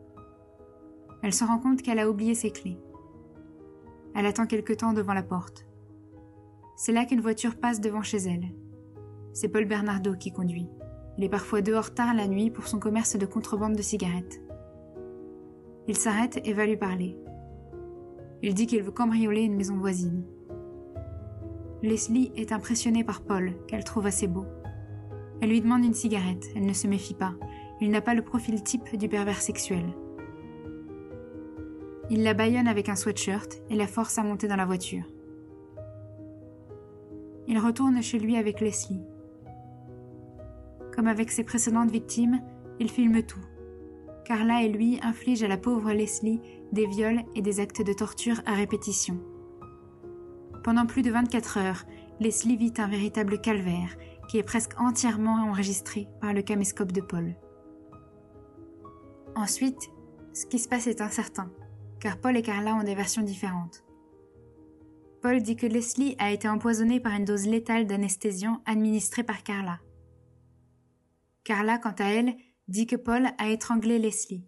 Elle 1.22 1.35
se 1.35 1.44
rend 1.44 1.59
compte 1.59 1.83
qu'elle 1.83 1.98
a 1.98 2.09
oublié 2.09 2.35
ses 2.35 2.50
clés. 2.50 2.79
Elle 4.14 4.26
attend 4.26 4.46
quelque 4.46 4.72
temps 4.72 4.92
devant 4.92 5.14
la 5.14 5.22
porte. 5.22 5.66
C'est 6.76 6.92
là 6.92 7.05
qu'une 7.05 7.20
voiture 7.20 7.57
passe 7.57 7.81
devant 7.81 8.03
chez 8.03 8.18
elle. 8.18 8.55
C'est 9.33 9.48
Paul 9.48 9.64
Bernardo 9.64 10.14
qui 10.14 10.33
conduit. 10.33 10.68
Il 11.18 11.24
est 11.24 11.29
parfois 11.29 11.61
dehors 11.61 11.92
tard 11.92 12.14
la 12.14 12.29
nuit 12.29 12.50
pour 12.50 12.68
son 12.68 12.79
commerce 12.79 13.16
de 13.16 13.26
contrebande 13.26 13.76
de 13.76 13.83
cigarettes. 13.83 14.40
Il 15.88 15.96
s'arrête 15.96 16.40
et 16.44 16.53
va 16.53 16.66
lui 16.66 16.76
parler. 16.76 17.18
Il 18.42 18.55
dit 18.55 18.66
qu'il 18.66 18.83
veut 18.83 18.92
cambrioler 18.92 19.42
une 19.42 19.57
maison 19.57 19.76
voisine. 19.76 20.24
Leslie 21.83 22.31
est 22.37 22.53
impressionnée 22.53 23.05
par 23.05 23.23
Paul, 23.23 23.55
qu'elle 23.66 23.85
trouve 23.85 24.07
assez 24.07 24.27
beau. 24.27 24.45
Elle 25.40 25.49
lui 25.49 25.62
demande 25.62 25.85
une 25.85 25.95
cigarette, 25.95 26.47
elle 26.55 26.66
ne 26.66 26.73
se 26.75 26.87
méfie 26.87 27.14
pas. 27.14 27.35
Il 27.81 27.90
n'a 27.90 28.03
pas 28.03 28.14
le 28.14 28.23
profil 28.23 28.62
type 28.62 28.97
du 28.97 29.09
pervers 29.09 29.40
sexuel. 29.40 29.85
Il 32.11 32.23
la 32.23 32.35
bâillonne 32.35 32.69
avec 32.69 32.88
un 32.88 32.97
sweatshirt 32.97 33.62
et 33.71 33.77
la 33.77 33.87
force 33.87 34.19
à 34.19 34.23
monter 34.23 34.49
dans 34.49 34.57
la 34.57 34.66
voiture. 34.66 35.05
Il 37.49 37.59
retourne 37.59 38.03
chez 38.03 38.19
lui 38.19 38.37
avec 38.37 38.61
Leslie. 38.61 39.01
Comme 40.95 41.07
avec 41.07 41.31
ses 41.31 41.45
précédentes 41.45 41.90
victimes, 41.90 42.43
il 42.79 42.90
filme 42.90 43.23
tout. 43.23 43.40
Carla 44.27 44.62
et 44.62 44.69
lui 44.69 45.01
infligent 45.03 45.45
à 45.45 45.49
la 45.49 45.57
pauvre 45.57 45.93
Leslie 45.93 46.40
des 46.73 46.87
viols 46.87 47.23
et 47.35 47.43
des 47.43 47.59
actes 47.59 47.83
de 47.83 47.93
torture 47.93 48.43
à 48.45 48.53
répétition. 48.53 49.19
Pendant 50.62 50.87
plus 50.87 51.03
de 51.03 51.11
24 51.11 51.59
heures, 51.59 51.85
Leslie 52.20 52.57
vit 52.57 52.75
un 52.79 52.87
véritable 52.87 53.40
calvaire 53.40 53.96
qui 54.29 54.38
est 54.38 54.42
presque 54.42 54.79
entièrement 54.79 55.42
enregistré 55.49 56.07
par 56.20 56.33
le 56.33 56.42
caméscope 56.42 56.92
de 56.92 57.01
Paul. 57.01 57.35
Ensuite, 59.35 59.90
ce 60.35 60.46
qui 60.46 60.59
se 60.59 60.68
passe 60.68 60.87
est 60.87 61.01
incertain, 61.01 61.51
car 61.99 62.18
Paul 62.18 62.37
et 62.37 62.42
Carla 62.42 62.75
ont 62.75 62.83
des 62.83 62.94
versions 62.94 63.23
différentes. 63.23 63.85
Paul 65.23 65.42
dit 65.42 65.57
que 65.57 65.66
Leslie 65.66 66.14
a 66.18 66.31
été 66.31 66.49
empoisonnée 66.49 67.01
par 67.01 67.12
une 67.12 67.25
dose 67.25 67.46
létale 67.46 67.87
d'anesthésiant 67.87 68.62
administrée 68.66 69.23
par 69.23 69.42
Carla. 69.42 69.81
Carla, 71.44 71.79
quant 71.79 71.94
à 71.99 72.05
elle, 72.05 72.37
dit 72.68 72.87
que 72.87 72.96
Paul 72.96 73.29
a 73.38 73.49
étranglé 73.49 73.99
Leslie. 73.99 74.44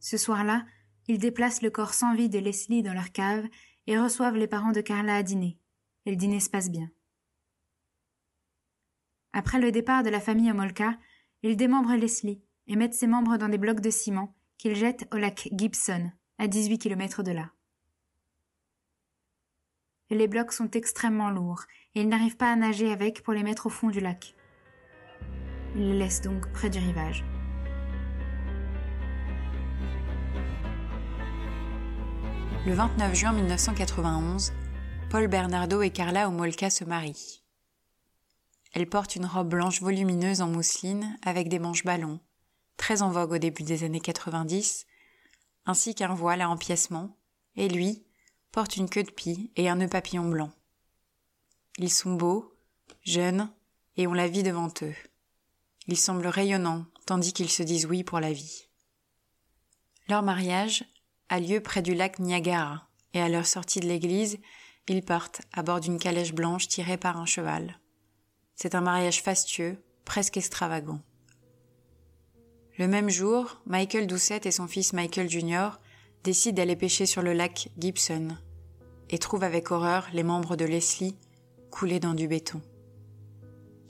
Ce 0.00 0.16
soir-là, 0.16 0.64
ils 1.08 1.18
déplacent 1.18 1.62
le 1.62 1.70
corps 1.70 1.94
sans 1.94 2.14
vie 2.14 2.28
de 2.28 2.38
Leslie 2.38 2.82
dans 2.82 2.92
leur 2.92 3.12
cave 3.12 3.46
et 3.88 3.98
reçoivent 3.98 4.36
les 4.36 4.46
parents 4.46 4.70
de 4.70 4.82
Carla 4.82 5.16
à 5.16 5.22
dîner. 5.22 5.58
Et 6.04 6.10
le 6.10 6.16
dîner 6.16 6.40
se 6.40 6.50
passe 6.50 6.70
bien. 6.70 6.90
Après 9.32 9.58
le 9.58 9.72
départ 9.72 10.02
de 10.02 10.10
la 10.10 10.20
famille 10.20 10.50
Omolka, 10.50 10.98
ils 11.42 11.56
démembrent 11.56 11.96
Leslie 11.96 12.42
et 12.66 12.76
mettent 12.76 12.94
ses 12.94 13.06
membres 13.06 13.38
dans 13.38 13.48
des 13.48 13.58
blocs 13.58 13.80
de 13.80 13.90
ciment 13.90 14.34
qu'ils 14.58 14.76
jettent 14.76 15.08
au 15.12 15.16
lac 15.16 15.48
Gibson, 15.52 16.10
à 16.38 16.48
18 16.48 16.78
km 16.78 17.22
de 17.22 17.32
là. 17.32 17.50
Les 20.10 20.28
blocs 20.28 20.52
sont 20.52 20.70
extrêmement 20.70 21.30
lourds 21.30 21.64
et 21.94 22.02
ils 22.02 22.08
n'arrivent 22.08 22.36
pas 22.36 22.52
à 22.52 22.56
nager 22.56 22.92
avec 22.92 23.22
pour 23.22 23.32
les 23.32 23.42
mettre 23.42 23.66
au 23.66 23.70
fond 23.70 23.88
du 23.88 24.00
lac. 24.00 24.34
Ils 25.74 25.92
les 25.92 25.98
laissent 25.98 26.22
donc 26.22 26.50
près 26.52 26.68
du 26.68 26.78
rivage. 26.78 27.24
Le 32.68 32.74
29 32.74 33.14
juin 33.14 33.32
1991, 33.32 34.52
Paul 35.08 35.26
Bernardo 35.26 35.80
et 35.80 35.88
Carla 35.88 36.28
Omolka 36.28 36.68
se 36.68 36.84
marient. 36.84 37.42
Elle 38.74 38.86
porte 38.86 39.16
une 39.16 39.24
robe 39.24 39.48
blanche 39.48 39.80
volumineuse 39.80 40.42
en 40.42 40.48
mousseline 40.48 41.18
avec 41.22 41.48
des 41.48 41.60
manches 41.60 41.86
ballons, 41.86 42.20
très 42.76 43.00
en 43.00 43.10
vogue 43.10 43.32
au 43.32 43.38
début 43.38 43.62
des 43.62 43.84
années 43.84 44.02
90, 44.02 44.84
ainsi 45.64 45.94
qu'un 45.94 46.12
voile 46.12 46.42
à 46.42 46.50
empiècement, 46.50 47.16
et 47.56 47.70
lui 47.70 48.04
porte 48.52 48.76
une 48.76 48.90
queue 48.90 49.04
de 49.04 49.12
pie 49.12 49.50
et 49.56 49.70
un 49.70 49.76
nœud 49.76 49.88
papillon 49.88 50.28
blanc. 50.28 50.52
Ils 51.78 51.90
sont 51.90 52.16
beaux, 52.16 52.54
jeunes, 53.02 53.48
et 53.96 54.06
ont 54.06 54.12
la 54.12 54.28
vie 54.28 54.42
devant 54.42 54.68
eux. 54.82 54.94
Ils 55.86 55.96
semblent 55.96 56.26
rayonnants, 56.26 56.84
tandis 57.06 57.32
qu'ils 57.32 57.48
se 57.48 57.62
disent 57.62 57.86
oui 57.86 58.04
pour 58.04 58.20
la 58.20 58.34
vie. 58.34 58.68
Leur 60.10 60.22
mariage 60.22 60.84
a 61.28 61.40
lieu 61.40 61.60
près 61.60 61.82
du 61.82 61.94
lac 61.94 62.18
Niagara, 62.18 62.88
et 63.14 63.20
à 63.20 63.28
leur 63.28 63.46
sortie 63.46 63.80
de 63.80 63.86
l'église, 63.86 64.38
ils 64.88 65.02
partent 65.02 65.42
à 65.52 65.62
bord 65.62 65.80
d'une 65.80 65.98
calèche 65.98 66.34
blanche 66.34 66.68
tirée 66.68 66.96
par 66.96 67.18
un 67.18 67.26
cheval. 67.26 67.78
C'est 68.54 68.74
un 68.74 68.80
mariage 68.80 69.22
fastueux, 69.22 69.76
presque 70.04 70.36
extravagant. 70.36 71.00
Le 72.78 72.88
même 72.88 73.10
jour, 73.10 73.60
Michael 73.66 74.06
Doucette 74.06 74.46
et 74.46 74.50
son 74.50 74.66
fils 74.66 74.92
Michael 74.92 75.28
Jr. 75.28 75.70
décident 76.24 76.56
d'aller 76.56 76.76
pêcher 76.76 77.06
sur 77.06 77.22
le 77.22 77.32
lac 77.32 77.68
Gibson 77.78 78.36
et 79.10 79.18
trouvent 79.18 79.44
avec 79.44 79.70
horreur 79.70 80.06
les 80.12 80.22
membres 80.22 80.56
de 80.56 80.64
Leslie 80.64 81.16
coulés 81.70 82.00
dans 82.00 82.14
du 82.14 82.28
béton. 82.28 82.62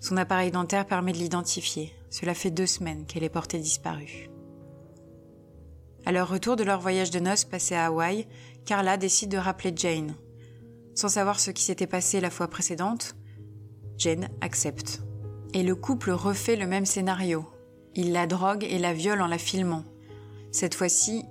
Son 0.01 0.17
appareil 0.17 0.51
dentaire 0.51 0.87
permet 0.87 1.13
de 1.13 1.19
l'identifier. 1.19 1.93
Cela 2.11 2.35
fait 2.35 2.51
deux 2.51 2.67
semaines 2.67 3.05
qu'elle 3.07 3.25
est 3.25 3.29
portée 3.29 3.59
disparue. 3.59 4.31
À 6.07 6.13
leur 6.13 6.29
retour 6.29 6.57
de 6.57 6.65
leur 6.65 6.81
voyage 6.81 7.11
de 7.11 7.21
noces 7.21 7.45
passé 7.45 7.75
à 7.75 7.87
Hawaï, 7.87 8.27
Carla 8.65 8.97
décide 8.97 9.31
de 9.31 9.37
rappeler 9.37 9.73
Jane. 9.75 10.15
Sans 10.95 11.09
savoir 11.09 11.41
ce 11.41 11.51
qui 11.51 11.63
s'était 11.63 11.87
passé 11.87 12.21
la 12.21 12.31
fois 12.31 12.49
précédente, 12.49 13.15
Jane 13.97 14.29
accepte. 14.41 15.03
Et 15.55 15.63
le 15.63 15.75
couple 15.75 16.11
refait 16.11 16.57
le 16.57 16.67
même 16.67 16.87
scénario. 16.87 17.47
Il 17.95 18.13
la 18.13 18.27
drogue 18.27 18.65
et 18.69 18.79
la 18.79 18.93
viole 18.93 19.23
en 19.23 19.27
la 19.27 19.39
filmant. 19.39 19.85
Cette 20.53 20.75
fois-ci, 20.75 21.25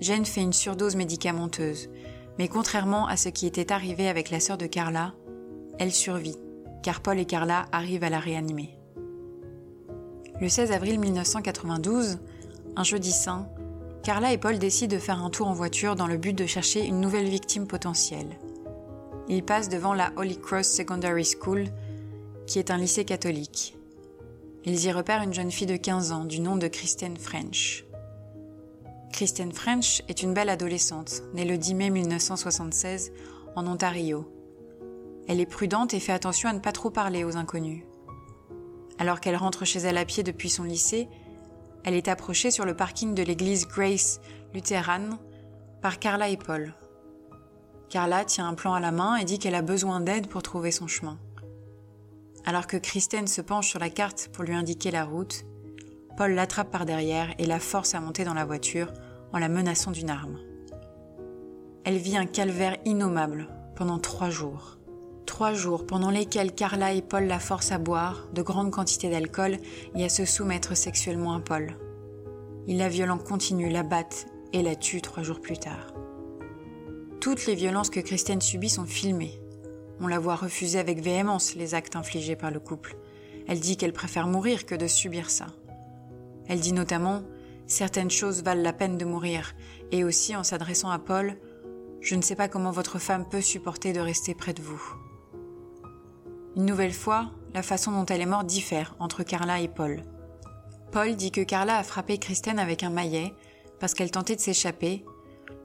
Jane 0.00 0.24
fait 0.24 0.42
une 0.42 0.52
surdose 0.52 0.96
médicamenteuse. 0.96 1.90
Mais 2.38 2.48
contrairement 2.48 3.06
à 3.06 3.16
ce 3.16 3.28
qui 3.28 3.46
était 3.46 3.72
arrivé 3.72 4.08
avec 4.08 4.30
la 4.30 4.40
sœur 4.40 4.58
de 4.58 4.66
Carla, 4.66 5.14
elle 5.78 5.92
survit 5.92 6.36
car 6.84 7.00
Paul 7.00 7.18
et 7.18 7.24
Carla 7.24 7.64
arrivent 7.72 8.04
à 8.04 8.10
la 8.10 8.20
réanimer. 8.20 8.78
Le 10.38 10.48
16 10.50 10.70
avril 10.70 11.00
1992, 11.00 12.18
un 12.76 12.84
jeudi 12.84 13.10
saint, 13.10 13.48
Carla 14.04 14.32
et 14.32 14.38
Paul 14.38 14.58
décident 14.58 14.94
de 14.94 15.00
faire 15.00 15.24
un 15.24 15.30
tour 15.30 15.48
en 15.48 15.54
voiture 15.54 15.96
dans 15.96 16.06
le 16.06 16.18
but 16.18 16.34
de 16.34 16.46
chercher 16.46 16.84
une 16.84 17.00
nouvelle 17.00 17.28
victime 17.28 17.66
potentielle. 17.66 18.38
Ils 19.28 19.42
passent 19.42 19.70
devant 19.70 19.94
la 19.94 20.12
Holy 20.16 20.38
Cross 20.38 20.66
Secondary 20.66 21.24
School, 21.24 21.64
qui 22.46 22.58
est 22.58 22.70
un 22.70 22.76
lycée 22.76 23.06
catholique. 23.06 23.76
Ils 24.64 24.84
y 24.84 24.92
repèrent 24.92 25.22
une 25.22 25.32
jeune 25.32 25.50
fille 25.50 25.66
de 25.66 25.76
15 25.76 26.12
ans 26.12 26.24
du 26.24 26.40
nom 26.40 26.56
de 26.56 26.68
Kristen 26.68 27.16
French. 27.16 27.84
Kristen 29.12 29.52
French 29.52 30.02
est 30.08 30.22
une 30.22 30.34
belle 30.34 30.50
adolescente, 30.50 31.22
née 31.32 31.46
le 31.46 31.56
10 31.56 31.74
mai 31.74 31.90
1976 31.90 33.10
en 33.56 33.66
Ontario, 33.66 34.28
elle 35.26 35.40
est 35.40 35.46
prudente 35.46 35.94
et 35.94 36.00
fait 36.00 36.12
attention 36.12 36.48
à 36.48 36.52
ne 36.52 36.58
pas 36.58 36.72
trop 36.72 36.90
parler 36.90 37.24
aux 37.24 37.36
inconnus. 37.36 37.82
Alors 38.98 39.20
qu'elle 39.20 39.36
rentre 39.36 39.64
chez 39.64 39.78
elle 39.80 39.96
à 39.96 40.04
pied 40.04 40.22
depuis 40.22 40.50
son 40.50 40.64
lycée, 40.64 41.08
Elle 41.84 41.94
est 41.94 42.08
approchée 42.08 42.50
sur 42.50 42.64
le 42.64 42.74
parking 42.74 43.14
de 43.14 43.22
l'église 43.22 43.68
Grace 43.68 44.20
luthérane 44.54 45.18
par 45.82 45.98
Carla 45.98 46.30
et 46.30 46.38
Paul. 46.38 46.74
Carla 47.90 48.24
tient 48.24 48.48
un 48.48 48.54
plan 48.54 48.72
à 48.72 48.80
la 48.80 48.90
main 48.90 49.16
et 49.16 49.24
dit 49.24 49.38
qu'elle 49.38 49.54
a 49.54 49.62
besoin 49.62 50.00
d'aide 50.00 50.26
pour 50.26 50.42
trouver 50.42 50.70
son 50.70 50.86
chemin. 50.86 51.18
Alors 52.46 52.66
que 52.66 52.76
Kristen 52.76 53.26
se 53.26 53.42
penche 53.42 53.68
sur 53.68 53.78
la 53.78 53.90
carte 53.90 54.30
pour 54.32 54.44
lui 54.44 54.54
indiquer 54.54 54.90
la 54.90 55.04
route, 55.04 55.44
Paul 56.16 56.32
l'attrape 56.32 56.70
par 56.70 56.86
derrière 56.86 57.34
et 57.38 57.46
la 57.46 57.60
force 57.60 57.94
à 57.94 58.00
monter 58.00 58.24
dans 58.24 58.34
la 58.34 58.44
voiture 58.44 58.92
en 59.32 59.38
la 59.38 59.48
menaçant 59.48 59.90
d'une 59.90 60.10
arme. 60.10 60.38
Elle 61.84 61.98
vit 61.98 62.16
un 62.16 62.26
calvaire 62.26 62.78
innommable 62.84 63.48
pendant 63.76 63.98
trois 63.98 64.30
jours. 64.30 64.78
Trois 65.26 65.54
jours 65.54 65.86
pendant 65.86 66.10
lesquels 66.10 66.54
Carla 66.54 66.92
et 66.92 67.02
Paul 67.02 67.24
la 67.24 67.38
forcent 67.38 67.72
à 67.72 67.78
boire 67.78 68.28
de 68.32 68.42
grandes 68.42 68.70
quantités 68.70 69.10
d'alcool 69.10 69.58
et 69.94 70.04
à 70.04 70.08
se 70.08 70.24
soumettre 70.24 70.76
sexuellement 70.76 71.34
à 71.34 71.40
Paul. 71.40 71.76
Ils 72.66 72.78
la 72.78 72.88
violent 72.88 73.16
en 73.16 73.18
continu, 73.18 73.68
la 73.68 73.82
battent 73.82 74.26
et 74.52 74.62
la 74.62 74.76
tuent 74.76 75.02
trois 75.02 75.22
jours 75.22 75.40
plus 75.40 75.58
tard. 75.58 75.92
Toutes 77.20 77.46
les 77.46 77.54
violences 77.54 77.90
que 77.90 78.00
Christiane 78.00 78.40
subit 78.40 78.68
sont 78.68 78.84
filmées. 78.84 79.40
On 80.00 80.06
la 80.06 80.18
voit 80.18 80.36
refuser 80.36 80.78
avec 80.78 81.00
véhémence 81.00 81.54
les 81.54 81.74
actes 81.74 81.96
infligés 81.96 82.36
par 82.36 82.50
le 82.50 82.60
couple. 82.60 82.96
Elle 83.48 83.60
dit 83.60 83.76
qu'elle 83.76 83.92
préfère 83.92 84.26
mourir 84.26 84.66
que 84.66 84.74
de 84.74 84.86
subir 84.86 85.30
ça. 85.30 85.46
Elle 86.48 86.60
dit 86.60 86.72
notamment 86.72 87.22
Certaines 87.66 88.10
choses 88.10 88.42
valent 88.42 88.62
la 88.62 88.74
peine 88.74 88.98
de 88.98 89.06
mourir, 89.06 89.54
et 89.90 90.04
aussi 90.04 90.36
en 90.36 90.44
s'adressant 90.44 90.90
à 90.90 90.98
Paul 90.98 91.36
Je 92.00 92.14
ne 92.14 92.22
sais 92.22 92.36
pas 92.36 92.48
comment 92.48 92.70
votre 92.70 92.98
femme 92.98 93.26
peut 93.28 93.40
supporter 93.40 93.92
de 93.92 94.00
rester 94.00 94.34
près 94.34 94.52
de 94.52 94.62
vous. 94.62 94.82
Une 96.56 96.66
nouvelle 96.66 96.92
fois, 96.92 97.32
la 97.52 97.62
façon 97.64 97.90
dont 97.90 98.06
elle 98.06 98.20
est 98.20 98.26
morte 98.26 98.46
diffère 98.46 98.94
entre 99.00 99.24
Carla 99.24 99.60
et 99.60 99.66
Paul. 99.66 100.02
Paul 100.92 101.16
dit 101.16 101.32
que 101.32 101.40
Carla 101.40 101.78
a 101.78 101.82
frappé 101.82 102.18
Kristen 102.18 102.60
avec 102.60 102.84
un 102.84 102.90
maillet 102.90 103.34
parce 103.80 103.92
qu'elle 103.92 104.12
tentait 104.12 104.36
de 104.36 104.40
s'échapper, 104.40 105.04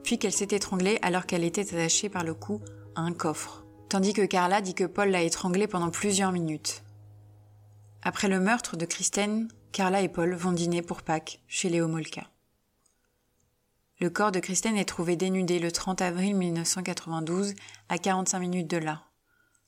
puis 0.02 0.18
qu'elle 0.18 0.32
s'est 0.32 0.48
étranglée 0.50 0.98
alors 1.02 1.26
qu'elle 1.26 1.44
était 1.44 1.72
attachée 1.74 2.08
par 2.08 2.24
le 2.24 2.34
cou 2.34 2.60
à 2.96 3.02
un 3.02 3.12
coffre, 3.12 3.64
tandis 3.88 4.14
que 4.14 4.26
Carla 4.26 4.60
dit 4.60 4.74
que 4.74 4.82
Paul 4.82 5.10
l'a 5.10 5.22
étranglée 5.22 5.68
pendant 5.68 5.90
plusieurs 5.90 6.32
minutes. 6.32 6.82
Après 8.02 8.26
le 8.26 8.40
meurtre 8.40 8.76
de 8.76 8.84
Kristen, 8.84 9.46
Carla 9.70 10.02
et 10.02 10.08
Paul 10.08 10.34
vont 10.34 10.52
dîner 10.52 10.82
pour 10.82 11.02
Pâques 11.02 11.40
chez 11.46 11.68
Léo 11.68 11.86
Molka. 11.86 12.26
Le 14.00 14.10
corps 14.10 14.32
de 14.32 14.40
Kristen 14.40 14.76
est 14.76 14.86
trouvé 14.86 15.14
dénudé 15.14 15.60
le 15.60 15.70
30 15.70 16.02
avril 16.02 16.34
1992 16.34 17.54
à 17.88 17.98
45 17.98 18.40
minutes 18.40 18.70
de 18.70 18.78
là. 18.78 19.09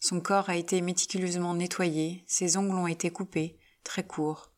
Son 0.03 0.21
corps 0.21 0.51
a 0.51 0.57
été 0.57 0.81
méticuleusement 0.81 1.55
nettoyé, 1.55 2.25
ses 2.27 2.57
ongles 2.57 2.75
ont 2.75 2.89
été 2.89 3.13
coupés, 3.13 3.57
très 3.85 4.05
courts, 4.05 4.51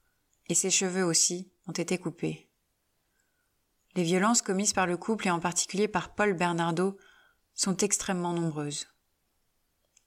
et 0.48 0.54
ses 0.54 0.70
cheveux 0.70 1.04
aussi 1.04 1.52
ont 1.68 1.72
été 1.72 1.98
coupés. 1.98 2.48
Les 3.94 4.04
violences 4.04 4.40
commises 4.40 4.72
par 4.72 4.86
le 4.86 4.96
couple 4.96 5.26
et 5.26 5.30
en 5.30 5.40
particulier 5.40 5.86
par 5.86 6.14
Paul 6.14 6.32
Bernardo 6.32 6.96
sont 7.52 7.76
extrêmement 7.76 8.32
nombreuses. 8.32 8.88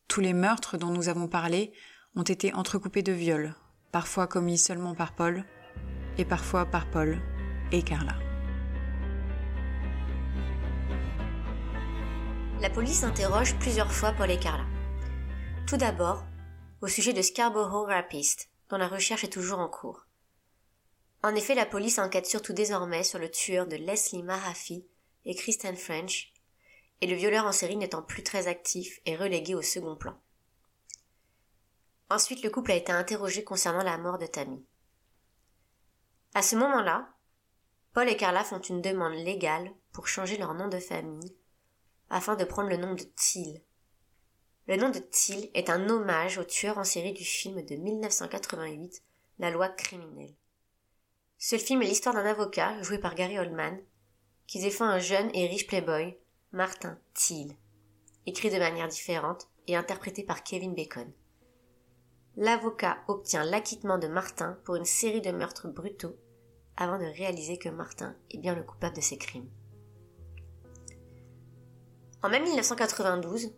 Tous 0.07 0.21
les 0.21 0.33
meurtres 0.33 0.75
dont 0.75 0.89
nous 0.89 1.07
avons 1.07 1.27
parlé 1.27 1.71
ont 2.15 2.23
été 2.23 2.51
entrecoupés 2.55 3.03
de 3.03 3.13
viols, 3.13 3.53
parfois 3.91 4.25
commis 4.25 4.57
seulement 4.57 4.95
par 4.95 5.13
Paul, 5.13 5.45
et 6.17 6.25
parfois 6.25 6.65
par 6.65 6.89
Paul 6.89 7.21
et 7.71 7.83
Carla. 7.83 8.15
La 12.59 12.71
police 12.71 13.03
interroge 13.03 13.55
plusieurs 13.59 13.91
fois 13.91 14.13
Paul 14.13 14.31
et 14.31 14.39
Carla. 14.39 14.65
Tout 15.67 15.75
d'abord, 15.75 16.23
au 16.79 16.87
sujet 16.87 17.11
de 17.11 17.21
Scarborough 17.21 17.89
Rapist, 17.89 18.49
dont 18.69 18.77
la 18.77 18.87
recherche 18.87 19.25
est 19.25 19.33
toujours 19.33 19.59
en 19.59 19.67
cours. 19.67 20.05
En 21.23 21.35
effet, 21.35 21.55
la 21.55 21.65
police 21.65 21.99
enquête 21.99 22.25
surtout 22.25 22.53
désormais 22.53 23.03
sur 23.03 23.19
le 23.19 23.29
tueur 23.29 23.67
de 23.67 23.75
Leslie 23.75 24.23
Marafi 24.23 24.87
et 25.25 25.35
Kristen 25.35 25.75
French, 25.75 26.31
et 27.01 27.07
le 27.07 27.17
violeur 27.17 27.45
en 27.45 27.51
série 27.51 27.75
n'étant 27.75 28.01
plus 28.01 28.23
très 28.23 28.47
actif 28.47 29.01
et 29.05 29.17
relégué 29.17 29.55
au 29.55 29.61
second 29.61 29.97
plan. 29.97 30.17
Ensuite, 32.09 32.43
le 32.43 32.49
couple 32.49 32.71
a 32.71 32.75
été 32.75 32.93
interrogé 32.93 33.43
concernant 33.43 33.83
la 33.83 33.97
mort 33.97 34.19
de 34.19 34.25
Tammy. 34.25 34.65
À 36.33 36.43
ce 36.43 36.55
moment-là, 36.55 37.09
Paul 37.91 38.07
et 38.07 38.15
Carla 38.15 38.45
font 38.45 38.61
une 38.61 38.81
demande 38.81 39.15
légale 39.15 39.69
pour 39.91 40.07
changer 40.07 40.37
leur 40.37 40.53
nom 40.53 40.69
de 40.69 40.79
famille 40.79 41.35
afin 42.09 42.37
de 42.37 42.45
prendre 42.45 42.69
le 42.69 42.77
nom 42.77 42.93
de 42.93 43.03
Thiel. 43.03 43.61
Le 44.67 44.75
nom 44.75 44.89
de 44.89 44.99
Thiel 44.99 45.49
est 45.53 45.69
un 45.69 45.89
hommage 45.89 46.37
au 46.37 46.43
tueur 46.43 46.77
en 46.77 46.83
série 46.83 47.13
du 47.13 47.23
film 47.23 47.61
de 47.61 47.75
1988, 47.75 49.01
La 49.39 49.49
loi 49.49 49.69
criminelle. 49.69 50.33
Ce 51.37 51.57
film 51.57 51.81
est 51.81 51.87
l'histoire 51.87 52.15
d'un 52.15 52.25
avocat, 52.25 52.81
joué 52.81 52.97
par 52.97 53.15
Gary 53.15 53.39
Oldman, 53.39 53.79
qui 54.45 54.59
défend 54.59 54.85
un 54.85 54.99
jeune 54.99 55.29
et 55.33 55.47
riche 55.47 55.67
playboy, 55.67 56.17
Martin 56.51 56.99
Thiel, 57.13 57.55
écrit 58.25 58.49
de 58.49 58.57
manière 58.57 58.87
différente 58.87 59.47
et 59.67 59.75
interprété 59.75 60.23
par 60.23 60.43
Kevin 60.43 60.73
Bacon 60.73 61.11
l'avocat 62.37 62.99
obtient 63.07 63.43
l'acquittement 63.43 63.97
de 63.97 64.07
Martin 64.07 64.59
pour 64.63 64.75
une 64.75 64.85
série 64.85 65.21
de 65.21 65.31
meurtres 65.31 65.67
brutaux 65.67 66.15
avant 66.77 66.99
de 66.99 67.05
réaliser 67.05 67.57
que 67.57 67.69
Martin 67.69 68.15
est 68.29 68.37
bien 68.37 68.53
le 68.53 68.63
coupable 68.63 68.95
de 68.95 69.01
ces 69.01 69.17
crimes. 69.17 69.49
En 72.21 72.29
mai 72.29 72.39
1992, 72.39 73.51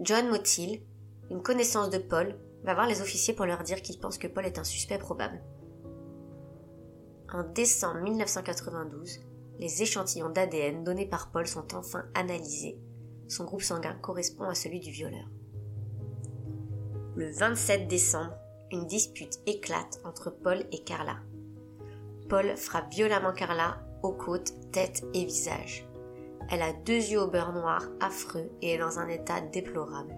John 0.00 0.28
Motil, 0.28 0.82
une 1.30 1.42
connaissance 1.42 1.88
de 1.88 1.98
Paul, 1.98 2.36
va 2.64 2.74
voir 2.74 2.88
les 2.88 3.00
officiers 3.00 3.32
pour 3.32 3.46
leur 3.46 3.62
dire 3.62 3.80
qu'il 3.80 4.00
pense 4.00 4.18
que 4.18 4.26
Paul 4.26 4.44
est 4.44 4.58
un 4.58 4.64
suspect 4.64 4.98
probable. 4.98 5.40
En 7.32 7.44
décembre 7.44 8.00
1992, 8.00 9.20
les 9.60 9.82
échantillons 9.82 10.30
d'ADN 10.30 10.82
donnés 10.82 11.06
par 11.06 11.30
Paul 11.30 11.46
sont 11.46 11.74
enfin 11.76 12.04
analysés. 12.14 12.78
Son 13.28 13.44
groupe 13.44 13.62
sanguin 13.62 13.94
correspond 13.94 14.48
à 14.48 14.54
celui 14.54 14.80
du 14.80 14.90
violeur. 14.90 15.30
Le 17.16 17.30
27 17.30 17.86
décembre, 17.86 18.34
une 18.72 18.86
dispute 18.86 19.38
éclate 19.46 20.00
entre 20.04 20.30
Paul 20.30 20.64
et 20.72 20.82
Carla. 20.82 21.18
Paul 22.28 22.56
frappe 22.56 22.92
violemment 22.92 23.32
Carla 23.32 23.80
aux 24.02 24.12
côtes, 24.12 24.52
tête 24.72 25.04
et 25.14 25.24
visage. 25.24 25.86
Elle 26.50 26.62
a 26.62 26.72
deux 26.72 26.92
yeux 26.92 27.20
au 27.20 27.26
beurre 27.26 27.52
noir 27.52 27.82
affreux 28.00 28.50
et 28.60 28.74
est 28.74 28.78
dans 28.78 28.98
un 28.98 29.08
état 29.08 29.40
déplorable. 29.40 30.14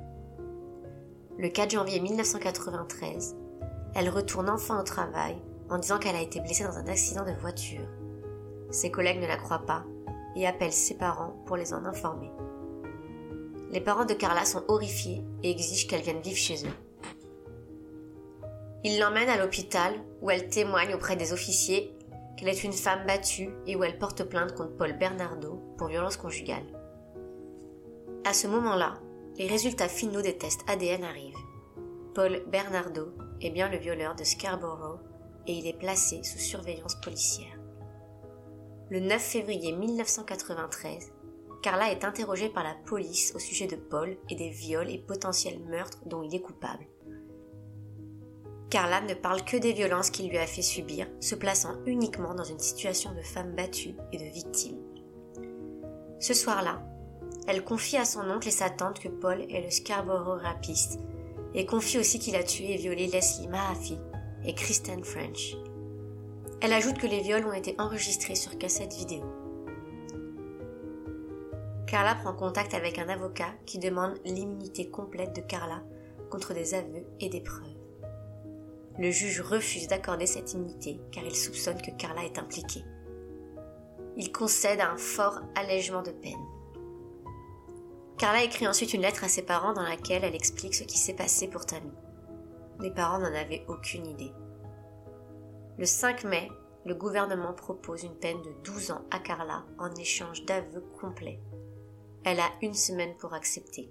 Le 1.39 1.49
4 1.49 1.71
janvier 1.71 2.01
1993, 2.01 3.37
elle 3.95 4.09
retourne 4.09 4.49
enfin 4.49 4.81
au 4.81 4.83
travail 4.83 5.37
en 5.69 5.79
disant 5.79 5.99
qu'elle 5.99 6.17
a 6.17 6.23
été 6.23 6.41
blessée 6.41 6.65
dans 6.65 6.79
un 6.79 6.87
accident 6.87 7.25
de 7.25 7.39
voiture. 7.41 7.87
Ses 8.71 8.91
collègues 8.91 9.21
ne 9.21 9.27
la 9.27 9.37
croient 9.37 9.67
pas 9.67 9.85
et 10.35 10.47
appellent 10.47 10.73
ses 10.73 10.97
parents 10.97 11.37
pour 11.47 11.57
les 11.57 11.73
en 11.73 11.85
informer. 11.85 12.31
Les 13.71 13.81
parents 13.81 14.05
de 14.05 14.15
Carla 14.15 14.45
sont 14.45 14.65
horrifiés 14.69 15.25
et 15.43 15.51
exigent 15.51 15.87
qu'elle 15.89 16.03
vienne 16.03 16.21
vivre 16.21 16.37
chez 16.37 16.67
eux. 16.67 16.77
Il 18.85 19.01
l'emmène 19.01 19.29
à 19.29 19.39
l'hôpital 19.39 19.95
où 20.23 20.31
elle 20.31 20.49
témoigne 20.49 20.95
auprès 20.95 21.17
des 21.17 21.33
officiers 21.33 21.93
qu'elle 22.37 22.49
est 22.49 22.65
une 22.65 22.73
femme 22.73 23.07
battue 23.07 23.51
et 23.67 23.77
où 23.77 23.83
elle 23.83 23.99
porte 23.99 24.25
plainte 24.25 24.55
contre 24.55 24.77
Paul 24.77 24.93
Bernardo 24.99 25.56
pour 25.77 25.89
violence 25.89 26.17
conjugale. 26.17 26.65
À 28.25 28.33
ce 28.33 28.47
moment-là, 28.49 28.95
les 29.39 29.47
résultats 29.47 29.89
finaux 29.89 30.23
des 30.23 30.37
tests 30.37 30.65
ADN 30.69 31.05
arrivent. 31.05 31.37
Paul 32.15 32.43
Bernardo 32.49 33.13
est 33.41 33.51
bien 33.51 33.69
le 33.69 33.77
violeur 33.77 34.15
de 34.15 34.25
Scarborough 34.25 34.99
et 35.47 35.53
il 35.53 35.67
est 35.67 35.79
placé 35.79 36.23
sous 36.23 36.39
surveillance 36.39 36.97
policière. 36.97 37.59
Le 38.91 39.01
9 39.01 39.21
février 39.21 39.73
1993, 39.73 41.13
Carla 41.63 41.91
est 41.91 42.05
interrogée 42.05 42.49
par 42.49 42.65
la 42.65 42.75
police 42.87 43.33
au 43.35 43.39
sujet 43.39 43.67
de 43.67 43.77
Paul 43.77 44.17
et 44.31 44.37
des 44.37 44.51
viols 44.51 44.91
et 44.91 44.99
potentiels 44.99 45.59
meurtres 45.59 45.99
dont 46.07 46.23
il 46.23 46.35
est 46.35 46.41
coupable. 46.41 46.87
Carla 48.71 49.01
ne 49.01 49.15
parle 49.15 49.45
que 49.45 49.57
des 49.57 49.73
violences 49.73 50.11
qu'il 50.11 50.29
lui 50.29 50.39
a 50.39 50.47
fait 50.47 50.63
subir, 50.63 51.07
se 51.21 51.35
plaçant 51.35 51.75
uniquement 51.87 52.35
dans 52.35 52.45
une 52.45 52.59
situation 52.59 53.13
de 53.15 53.23
femme 53.23 53.55
battue 53.55 53.95
et 54.13 54.19
de 54.19 54.33
victime. 54.33 54.79
Ce 56.19 56.35
soir-là, 56.35 56.83
elle 57.47 57.63
confie 57.63 57.97
à 57.97 58.05
son 58.05 58.29
oncle 58.31 58.49
et 58.49 58.53
sa 58.53 58.71
tante 58.71 59.01
que 59.01 59.09
Paul 59.09 59.43
est 59.51 59.63
le 59.63 59.71
Scarborough 59.71 60.41
rapiste 60.41 60.99
et 61.55 61.67
confie 61.67 61.99
aussi 61.99 62.19
qu'il 62.19 62.37
a 62.37 62.43
tué 62.43 62.75
et 62.75 62.77
violé 62.77 63.07
Leslie 63.07 63.49
Mahaffey 63.49 63.99
et 64.45 64.55
Kristen 64.55 65.05
French. 65.05 65.57
Elle 66.61 66.73
ajoute 66.73 66.99
que 66.99 67.07
les 67.07 67.21
viols 67.21 67.47
ont 67.47 67.53
été 67.53 67.75
enregistrés 67.79 68.35
sur 68.35 68.57
cassette 68.59 68.95
vidéo. 68.95 69.25
Carla 71.87 72.17
prend 72.17 72.33
contact 72.33 72.75
avec 72.75 72.99
un 72.99 73.09
avocat 73.09 73.55
qui 73.65 73.79
demande 73.79 74.15
l'immunité 74.25 74.91
complète 74.91 75.37
de 75.37 75.41
Carla 75.41 75.83
contre 76.31 76.53
des 76.53 76.75
aveux 76.75 77.07
et 77.21 77.29
des 77.29 77.41
preuves. 77.41 77.63
Le 78.99 79.11
juge 79.11 79.41
refuse 79.43 79.87
d'accorder 79.87 80.27
cette 80.27 80.55
immunité 80.55 80.99
car 81.13 81.25
il 81.25 81.37
soupçonne 81.37 81.81
que 81.81 81.91
Carla 81.93 82.25
est 82.25 82.39
impliquée. 82.39 82.85
Il 84.17 84.33
concède 84.33 84.81
un 84.81 84.97
fort 84.97 85.41
allègement 85.55 86.03
de 86.03 86.11
peine. 86.11 86.45
Carla 88.17 88.43
écrit 88.43 88.67
ensuite 88.67 88.95
une 88.95 89.03
lettre 89.03 89.25
à 89.25 89.29
ses 89.29 89.43
parents 89.43 89.75
dans 89.75 89.83
laquelle 89.83 90.25
elle 90.25 90.35
explique 90.35 90.75
ce 90.75 90.85
qui 90.85 90.97
s'est 90.97 91.15
passé 91.15 91.49
pour 91.49 91.67
Tammy. 91.67 91.93
Les 92.81 92.91
parents 92.91 93.19
n'en 93.19 93.35
avaient 93.35 93.65
aucune 93.69 94.07
idée. 94.07 94.33
Le 95.77 95.85
5 95.85 96.25
mai, 96.25 96.51
le 96.87 96.95
gouvernement 96.95 97.53
propose 97.53 98.05
une 98.05 98.17
peine 98.17 98.41
de 98.41 98.53
12 98.65 98.93
ans 98.93 99.05
à 99.11 99.19
Carla 99.19 99.67
en 99.79 99.95
échange 99.97 100.47
d'aveux 100.47 100.85
complets. 100.99 101.41
Elle 102.25 102.41
a 102.41 102.51
une 102.63 102.75
semaine 102.75 103.17
pour 103.19 103.35
accepter. 103.35 103.91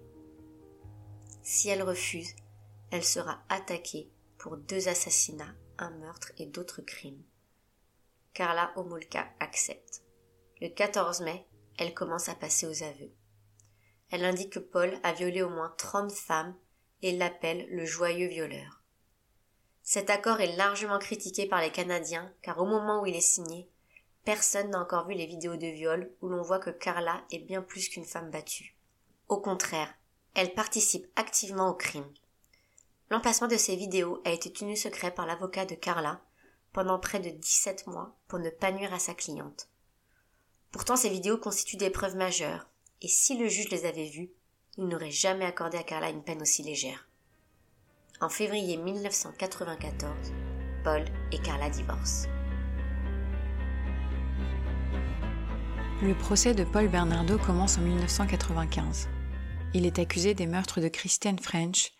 Si 1.43 1.69
elle 1.69 1.83
refuse, 1.83 2.35
elle 2.89 3.03
sera 3.03 3.39
attaquée 3.49 4.09
pour 4.39 4.57
deux 4.57 4.88
assassinats, 4.88 5.53
un 5.77 5.91
meurtre 5.91 6.31
et 6.39 6.47
d'autres 6.47 6.81
crimes. 6.81 7.21
Carla 8.33 8.71
Omolka 8.75 9.27
accepte. 9.39 10.05
Le 10.62 10.70
14 10.70 11.22
mai, 11.22 11.46
elle 11.78 11.94
commence 11.94 12.30
à 12.30 12.36
passer 12.36 12.65
aux 12.65 12.84
aveux. 12.84 13.12
Elle 14.10 14.24
indique 14.24 14.54
que 14.54 14.60
Paul 14.60 14.98
a 15.04 15.12
violé 15.12 15.41
au 15.41 15.50
moins 15.50 15.74
30 15.78 16.12
femmes 16.13 16.56
et 17.02 17.12
l'appelle 17.12 17.68
le 17.70 17.86
joyeux 17.86 18.28
violeur. 18.28 18.82
Cet 19.84 20.10
accord 20.10 20.39
est 20.39 20.56
largement 20.56 20.98
critiqué 20.98 21.46
par 21.46 21.60
les 21.60 21.72
Canadiens 21.72 22.34
car 22.41 22.60
au 22.60 22.65
moment 22.65 23.02
où 23.02 23.06
il 23.06 23.15
est 23.15 23.22
signé, 23.22 23.70
personne 24.24 24.70
n'a 24.70 24.80
encore 24.80 25.08
vu 25.08 25.13
les 25.13 25.26
vidéos 25.26 25.58
de 25.58 25.68
viol 25.68 26.12
où 26.22 26.30
l'on 26.30 26.41
voit 26.41 26.60
que 26.60 26.70
Carla 26.70 27.24
est 27.32 27.39
bien 27.39 27.62
plus 27.62 27.89
qu'une 27.89 28.06
femme 28.06 28.32
battue. 28.32 28.78
Au 29.28 29.41
contraire, 29.41 29.94
elle 30.36 30.54
participe 30.54 31.08
activement 31.18 31.70
au 31.70 31.74
crime. 31.74 32.12
L'emplacement 33.10 33.48
de 33.48 33.58
ces 33.58 33.76
vidéos 33.76 34.22
a 34.24 34.32
été 34.32 34.52
tenu 34.54 34.76
secret 34.78 35.12
par 35.12 35.26
l'avocat 35.26 35.65
de 35.65 35.76
Carla 35.76 36.22
pendant 36.72 37.00
près 37.00 37.20
de 37.20 37.30
17 37.30 37.88
mois 37.88 38.15
pour 38.28 38.39
ne 38.39 38.50
pas 38.50 38.72
nuire 38.72 38.94
à 38.94 39.00
sa 39.00 39.13
cliente. 39.13 39.70
Pourtant, 40.75 40.97
ces 40.97 41.09
vidéos 41.09 41.38
constituent 41.38 41.77
des 41.77 41.89
preuves 41.89 42.17
majeures, 42.17 42.67
et 43.01 43.07
si 43.07 43.38
le 43.38 43.47
juge 43.47 43.69
les 43.69 43.85
avait 43.85 44.09
vues, 44.09 44.29
il 44.75 44.89
n'aurait 44.89 45.09
jamais 45.09 45.45
accordé 45.45 45.77
à 45.77 45.83
Carla 45.83 46.09
une 46.09 46.21
peine 46.21 46.41
aussi 46.41 46.63
légère. 46.63 47.07
En 48.19 48.27
février 48.27 48.75
1994, 48.75 50.33
Paul 50.83 51.05
et 51.31 51.38
Carla 51.38 51.69
divorcent. 51.69 52.27
Le 56.03 56.13
procès 56.13 56.53
de 56.53 56.65
Paul 56.65 56.89
Bernardo 56.89 57.38
commence 57.38 57.77
en 57.77 57.81
1995. 57.81 59.07
Il 59.73 59.85
est 59.85 59.97
accusé 59.97 60.33
des 60.33 60.45
meurtres 60.45 60.81
de 60.81 60.89
Christiane 60.89 61.39
French 61.39 61.93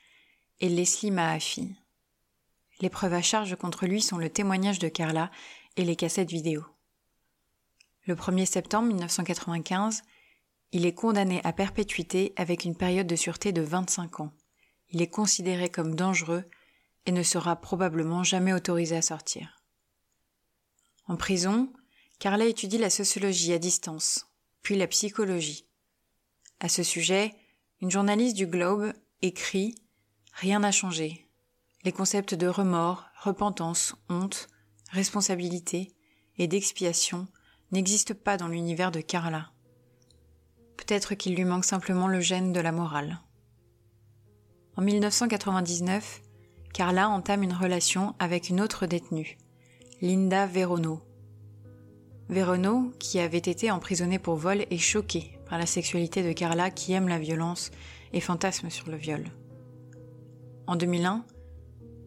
et 0.59 0.67
Leslie 0.67 1.11
Mahaffey. 1.11 1.69
Les 2.81 2.89
preuves 2.89 3.13
à 3.13 3.21
charge 3.21 3.55
contre 3.55 3.85
lui 3.85 4.01
sont 4.01 4.17
le 4.17 4.29
témoignage 4.29 4.79
de 4.79 4.89
Carla 4.89 5.31
et 5.77 5.85
les 5.85 5.95
cassettes 5.95 6.29
vidéo. 6.29 6.65
Le 8.06 8.15
1er 8.15 8.46
septembre 8.46 8.88
1995, 8.89 10.04
il 10.72 10.86
est 10.86 10.94
condamné 10.94 11.41
à 11.44 11.54
perpétuité 11.54 12.34
avec 12.36 12.65
une 12.65 12.76
période 12.76 13.08
de 13.08 13.15
sûreté 13.15 13.52
de 13.52 13.62
25 13.62 14.20
ans 14.20 14.32
il 14.91 15.02
est 15.02 15.10
considéré 15.10 15.70
comme 15.70 15.96
dangereux 15.96 16.46
et 17.06 17.12
ne 17.12 17.24
sera 17.24 17.56
probablement 17.56 18.24
jamais 18.24 18.54
autorisé 18.54 18.96
à 18.96 19.02
sortir. 19.02 19.62
En 21.08 21.18
prison, 21.18 21.72
Carla 22.20 22.46
étudie 22.46 22.78
la 22.78 22.89
sociologie 22.89 23.54
à 23.54 23.60
distance, 23.60 24.28
puis 24.62 24.76
la 24.76 24.88
psychologie. 24.88 25.68
À 26.60 26.70
ce 26.70 26.82
sujet, 26.82 27.36
une 27.82 27.91
journaliste 27.91 28.36
du 28.36 28.48
Globe 28.48 28.94
écrit 29.22 29.76
Rien 30.34 30.60
n'a 30.60 30.72
changé. 30.72 31.28
Les 31.84 31.91
concepts 31.91 32.34
de 32.34 32.48
remords, 32.48 33.06
repentance, 33.22 33.96
honte, 34.10 34.48
responsabilité 34.91 35.94
et 36.38 36.48
d'expiation 36.48 37.28
n'existent 37.71 38.13
pas 38.13 38.38
dans 38.38 38.47
l'univers 38.47 38.91
de 38.91 39.01
Carla. 39.01 39.51
Peut-être 40.78 41.15
qu'il 41.15 41.36
lui 41.36 41.45
manque 41.45 41.65
simplement 41.65 42.08
le 42.08 42.19
gène 42.19 42.54
de 42.54 42.60
la 42.60 42.71
morale. 42.71 43.19
En 44.78 44.82
1999, 44.82 46.21
Carla 46.73 47.10
entame 47.10 47.43
une 47.43 47.54
relation 47.54 48.13
avec 48.19 48.49
une 48.49 48.60
autre 48.60 48.86
détenue, 48.86 49.38
Linda 50.01 50.45
Verono. 50.45 51.01
Verono, 52.28 52.91
qui 52.99 53.19
avait 53.19 53.38
été 53.38 53.71
emprisonnée 53.71 54.19
pour 54.19 54.36
vol, 54.36 54.65
est 54.69 54.78
choquée 54.78 55.39
par 55.47 55.58
la 55.58 55.65
sexualité 55.65 56.23
de 56.23 56.34
Carla 56.34 56.71
qui 56.71 56.93
aime 56.93 57.08
la 57.08 57.19
violence 57.19 57.71
et 58.13 58.19
fantasme 58.19 58.69
sur 58.69 58.89
le 58.89 58.97
viol. 58.97 59.23
En 60.67 60.75
2001, 60.75 61.23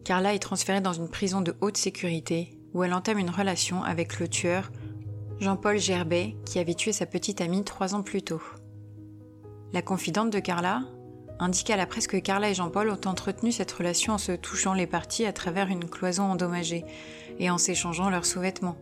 Carla 0.03 0.33
est 0.33 0.39
transférée 0.39 0.81
dans 0.81 0.93
une 0.93 1.09
prison 1.09 1.41
de 1.41 1.55
haute 1.61 1.77
sécurité 1.77 2.57
où 2.73 2.83
elle 2.83 2.93
entame 2.93 3.17
une 3.17 3.29
relation 3.29 3.83
avec 3.83 4.19
le 4.19 4.27
tueur 4.27 4.71
Jean-Paul 5.39 5.77
Gerbet 5.77 6.35
qui 6.45 6.59
avait 6.59 6.73
tué 6.73 6.91
sa 6.91 7.05
petite 7.05 7.39
amie 7.39 7.63
trois 7.63 7.95
ans 7.95 8.03
plus 8.03 8.21
tôt. 8.21 8.41
La 9.71 9.81
confidente 9.81 10.31
de 10.31 10.39
Carla, 10.39 10.81
indiqua 11.39 11.75
à 11.75 11.77
la 11.77 11.85
presse 11.85 12.07
que 12.07 12.17
Carla 12.17 12.49
et 12.49 12.53
Jean-Paul 12.53 12.89
ont 12.89 13.07
entretenu 13.07 13.53
cette 13.53 13.71
relation 13.71 14.13
en 14.13 14.17
se 14.17 14.33
touchant 14.33 14.73
les 14.73 14.87
parties 14.87 15.25
à 15.25 15.31
travers 15.31 15.69
une 15.69 15.89
cloison 15.89 16.23
endommagée 16.23 16.83
et 17.39 17.49
en 17.49 17.57
s'échangeant 17.57 18.09
leurs 18.09 18.25
sous-vêtements. 18.25 18.77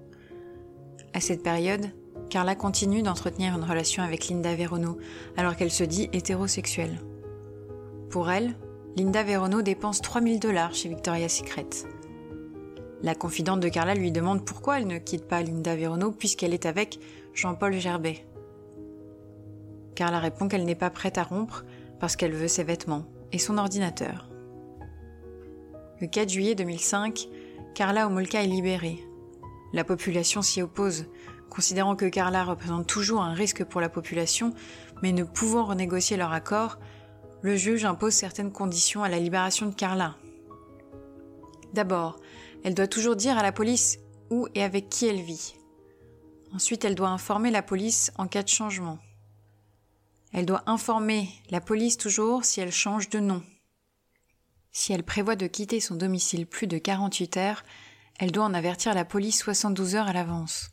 À 1.14 1.22
cette 1.22 1.44
période, 1.44 1.92
Carla 2.32 2.56
continue 2.56 3.04
d'entretenir 3.04 3.56
une 3.56 3.64
relation 3.64 4.02
avec 4.02 4.28
Linda 4.28 4.56
Verono 4.56 4.98
alors 5.38 5.56
qu'elle 5.56 5.72
se 5.72 5.84
dit 5.84 6.10
hétérosexuelle. 6.12 7.00
Pour 8.10 8.32
elle, 8.32 8.56
Linda 8.96 9.22
Verono 9.22 9.62
dépense 9.62 10.02
3000 10.02 10.40
dollars 10.40 10.74
chez 10.74 10.90
Victoria's 10.90 11.38
Secret. 11.38 11.68
La 13.04 13.14
confidente 13.14 13.60
de 13.60 13.70
Carla 13.70 13.94
lui 13.94 14.12
demande 14.12 14.44
pourquoi 14.44 14.80
elle 14.80 14.88
ne 14.88 14.98
quitte 14.98 15.28
pas 15.28 15.44
Linda 15.44 15.76
Verono 15.76 16.12
puisqu'elle 16.12 16.54
est 16.54 16.66
avec 16.66 17.00
Jean-Paul 17.34 17.74
Gerbet. 17.74 18.26
Carla 19.94 20.20
répond 20.20 20.48
qu'elle 20.48 20.66
n'est 20.66 20.76
pas 20.76 20.90
prête 20.90 21.18
à 21.18 21.24
rompre 21.24 21.64
parce 22.00 22.16
qu'elle 22.16 22.34
veut 22.34 22.48
ses 22.48 22.64
vêtements 22.64 23.06
et 23.32 23.40
son 23.40 23.58
ordinateur. 23.58 24.28
Le 26.02 26.08
4 26.08 26.30
juillet 26.30 26.56
2005, 26.56 27.28
Carla 27.76 28.08
Omolka 28.08 28.44
est 28.44 28.48
libérée. 28.48 29.00
La 29.74 29.84
population 29.84 30.42
s'y 30.42 30.62
oppose, 30.62 31.06
considérant 31.50 31.96
que 31.96 32.06
Carla 32.06 32.44
représente 32.44 32.88
toujours 32.88 33.22
un 33.22 33.34
risque 33.34 33.64
pour 33.64 33.82
la 33.82 33.90
population, 33.90 34.54
mais 35.04 35.12
ne 35.12 35.24
pouvant 35.24 35.66
renégocier 35.66 36.18
leur 36.18 36.32
accord, 36.32 36.78
le 37.42 37.56
juge 37.56 37.86
impose 37.86 38.14
certaines 38.14 38.52
conditions 38.52 39.04
à 39.04 39.10
la 39.10 39.20
libération 39.20 39.68
de 39.68 39.76
Carla. 39.76 40.16
D'abord, 41.74 42.20
elle 42.68 42.74
doit 42.74 42.88
toujours 42.88 43.16
dire 43.16 43.38
à 43.38 43.44
la 43.44 43.54
police 43.54 43.98
où 44.30 44.50
et 44.54 44.62
avec 44.62 44.90
qui 44.90 45.06
elle 45.06 45.22
vit. 45.22 45.56
Ensuite, 46.54 46.84
elle 46.84 46.96
doit 46.96 47.08
informer 47.08 47.50
la 47.50 47.62
police 47.62 48.12
en 48.18 48.28
cas 48.28 48.44
de 48.44 48.50
changement. 48.50 49.00
Elle 50.34 50.46
doit 50.46 50.64
informer 50.66 51.30
la 51.50 51.62
police 51.62 51.96
toujours 51.96 52.44
si 52.44 52.60
elle 52.60 52.74
change 52.74 53.08
de 53.08 53.22
nom. 53.22 53.42
Si 54.74 54.92
elle 54.92 55.04
prévoit 55.04 55.38
de 55.38 55.48
quitter 55.48 55.80
son 55.80 55.96
domicile 55.96 56.46
plus 56.46 56.68
de 56.68 56.78
48 56.78 57.38
heures, 57.38 57.64
elle 58.20 58.34
doit 58.34 58.44
en 58.44 58.54
avertir 58.54 58.94
la 58.94 59.06
police 59.06 59.40
72 59.40 59.96
heures 59.96 60.10
à 60.10 60.14
l'avance. 60.14 60.72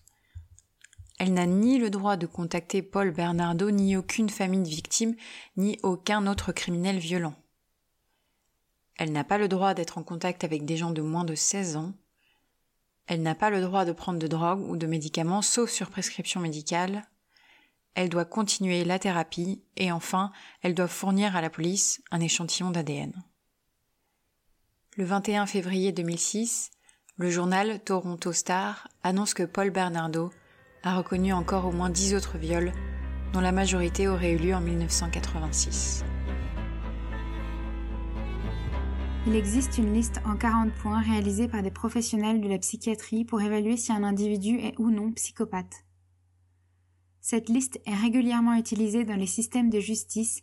Elle 1.20 1.32
n'a 1.32 1.46
ni 1.46 1.78
le 1.78 1.90
droit 1.90 2.16
de 2.16 2.26
contacter 2.26 2.82
Paul 2.82 3.12
Bernardo, 3.12 3.70
ni 3.70 3.96
aucune 3.96 4.30
famille 4.30 4.64
de 4.64 4.68
victimes, 4.68 5.14
ni 5.56 5.78
aucun 5.84 6.26
autre 6.26 6.50
criminel 6.50 6.98
violent. 6.98 7.36
Elle 8.96 9.12
n'a 9.12 9.24
pas 9.24 9.38
le 9.38 9.48
droit 9.48 9.74
d'être 9.74 9.98
en 9.98 10.02
contact 10.02 10.44
avec 10.44 10.64
des 10.64 10.76
gens 10.76 10.90
de 10.90 11.02
moins 11.02 11.24
de 11.24 11.34
16 11.34 11.76
ans. 11.76 11.92
Elle 13.06 13.22
n'a 13.22 13.34
pas 13.34 13.50
le 13.50 13.60
droit 13.60 13.84
de 13.84 13.92
prendre 13.92 14.18
de 14.18 14.26
drogue 14.26 14.60
ou 14.68 14.76
de 14.76 14.86
médicaments 14.86 15.42
sauf 15.42 15.70
sur 15.70 15.90
prescription 15.90 16.40
médicale 16.40 17.04
elle 17.94 18.08
doit 18.08 18.24
continuer 18.24 18.84
la 18.84 18.98
thérapie 18.98 19.62
et 19.76 19.92
enfin, 19.92 20.32
elle 20.62 20.74
doit 20.74 20.88
fournir 20.88 21.36
à 21.36 21.40
la 21.40 21.50
police 21.50 22.02
un 22.10 22.20
échantillon 22.20 22.70
d'ADN. 22.70 23.12
Le 24.96 25.04
21 25.04 25.46
février 25.46 25.92
2006, 25.92 26.70
le 27.16 27.30
journal 27.30 27.80
Toronto 27.84 28.32
Star 28.32 28.88
annonce 29.02 29.34
que 29.34 29.44
Paul 29.44 29.70
Bernardo 29.70 30.30
a 30.82 30.96
reconnu 30.96 31.32
encore 31.32 31.66
au 31.66 31.72
moins 31.72 31.90
dix 31.90 32.14
autres 32.14 32.36
viols, 32.36 32.72
dont 33.32 33.40
la 33.40 33.52
majorité 33.52 34.08
aurait 34.08 34.32
eu 34.32 34.38
lieu 34.38 34.54
en 34.54 34.60
1986. 34.60 36.04
Il 39.26 39.36
existe 39.36 39.78
une 39.78 39.94
liste 39.94 40.20
en 40.26 40.36
40 40.36 40.70
points 40.74 41.00
réalisée 41.00 41.48
par 41.48 41.62
des 41.62 41.70
professionnels 41.70 42.42
de 42.42 42.48
la 42.48 42.58
psychiatrie 42.58 43.24
pour 43.24 43.40
évaluer 43.40 43.78
si 43.78 43.90
un 43.90 44.04
individu 44.04 44.58
est 44.58 44.78
ou 44.78 44.90
non 44.90 45.12
psychopathe. 45.12 45.86
Cette 47.22 47.48
liste 47.48 47.80
est 47.86 47.94
régulièrement 47.94 48.54
utilisée 48.54 49.04
dans 49.04 49.16
les 49.16 49.26
systèmes 49.26 49.70
de 49.70 49.80
justice 49.80 50.42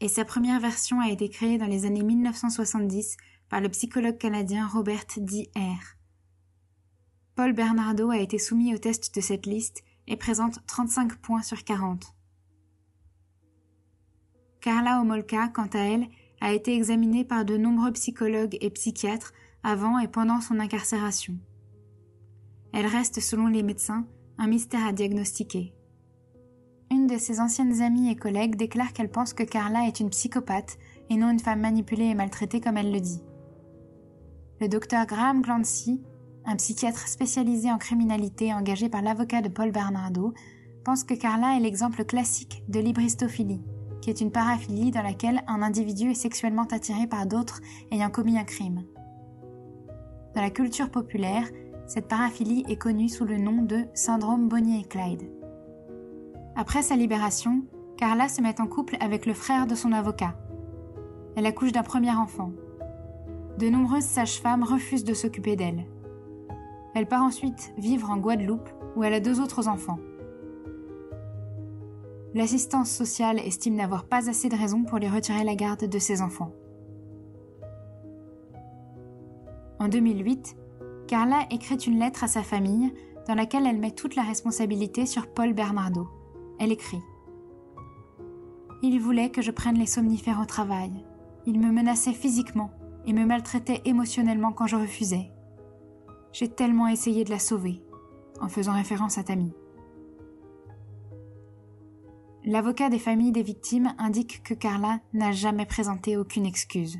et 0.00 0.06
sa 0.06 0.24
première 0.24 0.60
version 0.60 1.00
a 1.00 1.10
été 1.10 1.28
créée 1.28 1.58
dans 1.58 1.66
les 1.66 1.84
années 1.84 2.04
1970 2.04 3.16
par 3.48 3.60
le 3.60 3.68
psychologue 3.70 4.18
canadien 4.18 4.68
Robert 4.68 5.06
D. 5.16 5.50
R. 5.56 5.96
Paul 7.34 7.52
Bernardo 7.52 8.10
a 8.10 8.18
été 8.18 8.38
soumis 8.38 8.72
au 8.72 8.78
test 8.78 9.12
de 9.16 9.20
cette 9.20 9.46
liste 9.46 9.82
et 10.06 10.16
présente 10.16 10.64
35 10.68 11.16
points 11.16 11.42
sur 11.42 11.64
40. 11.64 12.14
Carla 14.60 15.00
Omolka, 15.00 15.48
quant 15.48 15.68
à 15.72 15.80
elle, 15.80 16.06
a 16.42 16.52
été 16.52 16.74
examinée 16.74 17.24
par 17.24 17.44
de 17.44 17.56
nombreux 17.56 17.92
psychologues 17.92 18.58
et 18.60 18.70
psychiatres 18.70 19.32
avant 19.62 20.00
et 20.00 20.08
pendant 20.08 20.40
son 20.40 20.58
incarcération. 20.58 21.34
Elle 22.72 22.86
reste, 22.86 23.20
selon 23.20 23.46
les 23.46 23.62
médecins, 23.62 24.06
un 24.38 24.48
mystère 24.48 24.84
à 24.84 24.92
diagnostiquer. 24.92 25.72
Une 26.90 27.06
de 27.06 27.16
ses 27.16 27.38
anciennes 27.38 27.80
amies 27.80 28.10
et 28.10 28.16
collègues 28.16 28.56
déclare 28.56 28.92
qu'elle 28.92 29.10
pense 29.10 29.34
que 29.34 29.44
Carla 29.44 29.86
est 29.86 30.00
une 30.00 30.10
psychopathe 30.10 30.78
et 31.10 31.16
non 31.16 31.30
une 31.30 31.38
femme 31.38 31.60
manipulée 31.60 32.06
et 32.06 32.14
maltraitée 32.14 32.60
comme 32.60 32.76
elle 32.76 32.92
le 32.92 33.00
dit. 33.00 33.22
Le 34.60 34.66
docteur 34.66 35.06
Graham 35.06 35.42
Clancy, 35.42 36.02
un 36.44 36.56
psychiatre 36.56 37.06
spécialisé 37.06 37.70
en 37.70 37.78
criminalité 37.78 38.52
engagé 38.52 38.88
par 38.88 39.02
l'avocat 39.02 39.42
de 39.42 39.48
Paul 39.48 39.70
Bernardo, 39.70 40.34
pense 40.84 41.04
que 41.04 41.14
Carla 41.14 41.56
est 41.56 41.60
l'exemple 41.60 42.04
classique 42.04 42.64
de 42.68 42.80
l'hybristophilie, 42.80 43.62
qui 44.02 44.10
est 44.10 44.20
une 44.20 44.32
paraphilie 44.32 44.90
dans 44.90 45.02
laquelle 45.02 45.42
un 45.46 45.62
individu 45.62 46.10
est 46.10 46.14
sexuellement 46.14 46.66
attiré 46.70 47.06
par 47.06 47.24
d'autres 47.26 47.62
ayant 47.90 48.10
commis 48.10 48.36
un 48.36 48.44
crime. 48.44 48.84
Dans 50.34 50.42
la 50.42 50.50
culture 50.50 50.90
populaire, 50.90 51.46
cette 51.86 52.08
paraphilie 52.08 52.64
est 52.68 52.76
connue 52.76 53.08
sous 53.08 53.24
le 53.24 53.38
nom 53.38 53.62
de 53.62 53.84
syndrome 53.94 54.48
Bonnie 54.48 54.80
et 54.80 54.84
Clyde. 54.84 55.30
Après 56.56 56.82
sa 56.82 56.96
libération, 56.96 57.62
Carla 57.96 58.28
se 58.28 58.42
met 58.42 58.60
en 58.60 58.66
couple 58.66 58.96
avec 59.00 59.24
le 59.24 59.34
frère 59.34 59.66
de 59.66 59.74
son 59.74 59.92
avocat. 59.92 60.34
Elle 61.36 61.46
accouche 61.46 61.72
d'un 61.72 61.82
premier 61.82 62.10
enfant. 62.10 62.52
De 63.58 63.68
nombreuses 63.68 64.04
sages-femmes 64.04 64.64
refusent 64.64 65.04
de 65.04 65.14
s'occuper 65.14 65.56
d'elle. 65.56 65.86
Elle 66.94 67.06
part 67.06 67.22
ensuite 67.22 67.72
vivre 67.78 68.10
en 68.10 68.16
Guadeloupe 68.16 68.68
où 68.96 69.04
elle 69.04 69.14
a 69.14 69.20
deux 69.20 69.40
autres 69.40 69.68
enfants. 69.68 69.98
L'assistance 72.34 72.90
sociale 72.90 73.38
estime 73.40 73.74
n'avoir 73.74 74.04
pas 74.04 74.30
assez 74.30 74.48
de 74.48 74.56
raisons 74.56 74.84
pour 74.84 74.98
lui 74.98 75.08
retirer 75.08 75.44
la 75.44 75.54
garde 75.54 75.84
de 75.84 75.98
ses 75.98 76.22
enfants. 76.22 76.52
En 79.78 79.88
2008, 79.88 80.56
Carla 81.08 81.46
écrit 81.50 81.74
une 81.74 81.98
lettre 81.98 82.24
à 82.24 82.28
sa 82.28 82.42
famille 82.42 82.92
dans 83.26 83.34
laquelle 83.34 83.66
elle 83.66 83.78
met 83.78 83.90
toute 83.90 84.16
la 84.16 84.22
responsabilité 84.22 85.04
sur 85.04 85.26
Paul 85.26 85.52
Bernardo. 85.52 86.08
Elle 86.58 86.72
écrit 86.72 87.02
Il 88.82 88.98
voulait 88.98 89.30
que 89.30 89.42
je 89.42 89.50
prenne 89.50 89.78
les 89.78 89.86
somnifères 89.86 90.40
au 90.40 90.46
travail. 90.46 90.92
Il 91.46 91.60
me 91.60 91.70
menaçait 91.70 92.12
physiquement 92.12 92.70
et 93.04 93.12
me 93.12 93.26
maltraitait 93.26 93.82
émotionnellement 93.84 94.52
quand 94.52 94.66
je 94.66 94.76
refusais. 94.76 95.30
J'ai 96.32 96.48
tellement 96.48 96.88
essayé 96.88 97.24
de 97.24 97.30
la 97.30 97.38
sauver, 97.38 97.82
en 98.40 98.48
faisant 98.48 98.72
référence 98.72 99.18
à 99.18 99.24
Tammy. 99.24 99.52
L'avocat 102.44 102.90
des 102.90 102.98
familles 102.98 103.30
des 103.30 103.44
victimes 103.44 103.94
indique 103.98 104.42
que 104.42 104.54
Carla 104.54 105.00
n'a 105.12 105.30
jamais 105.30 105.64
présenté 105.64 106.16
aucune 106.16 106.44
excuse. 106.44 106.98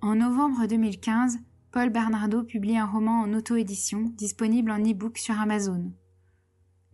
En 0.00 0.14
novembre 0.14 0.66
2015, 0.66 1.38
Paul 1.70 1.90
Bernardo 1.90 2.42
publie 2.42 2.78
un 2.78 2.86
roman 2.86 3.20
en 3.20 3.34
auto-édition 3.34 4.10
disponible 4.16 4.70
en 4.70 4.78
e-book 4.78 5.18
sur 5.18 5.38
Amazon. 5.38 5.92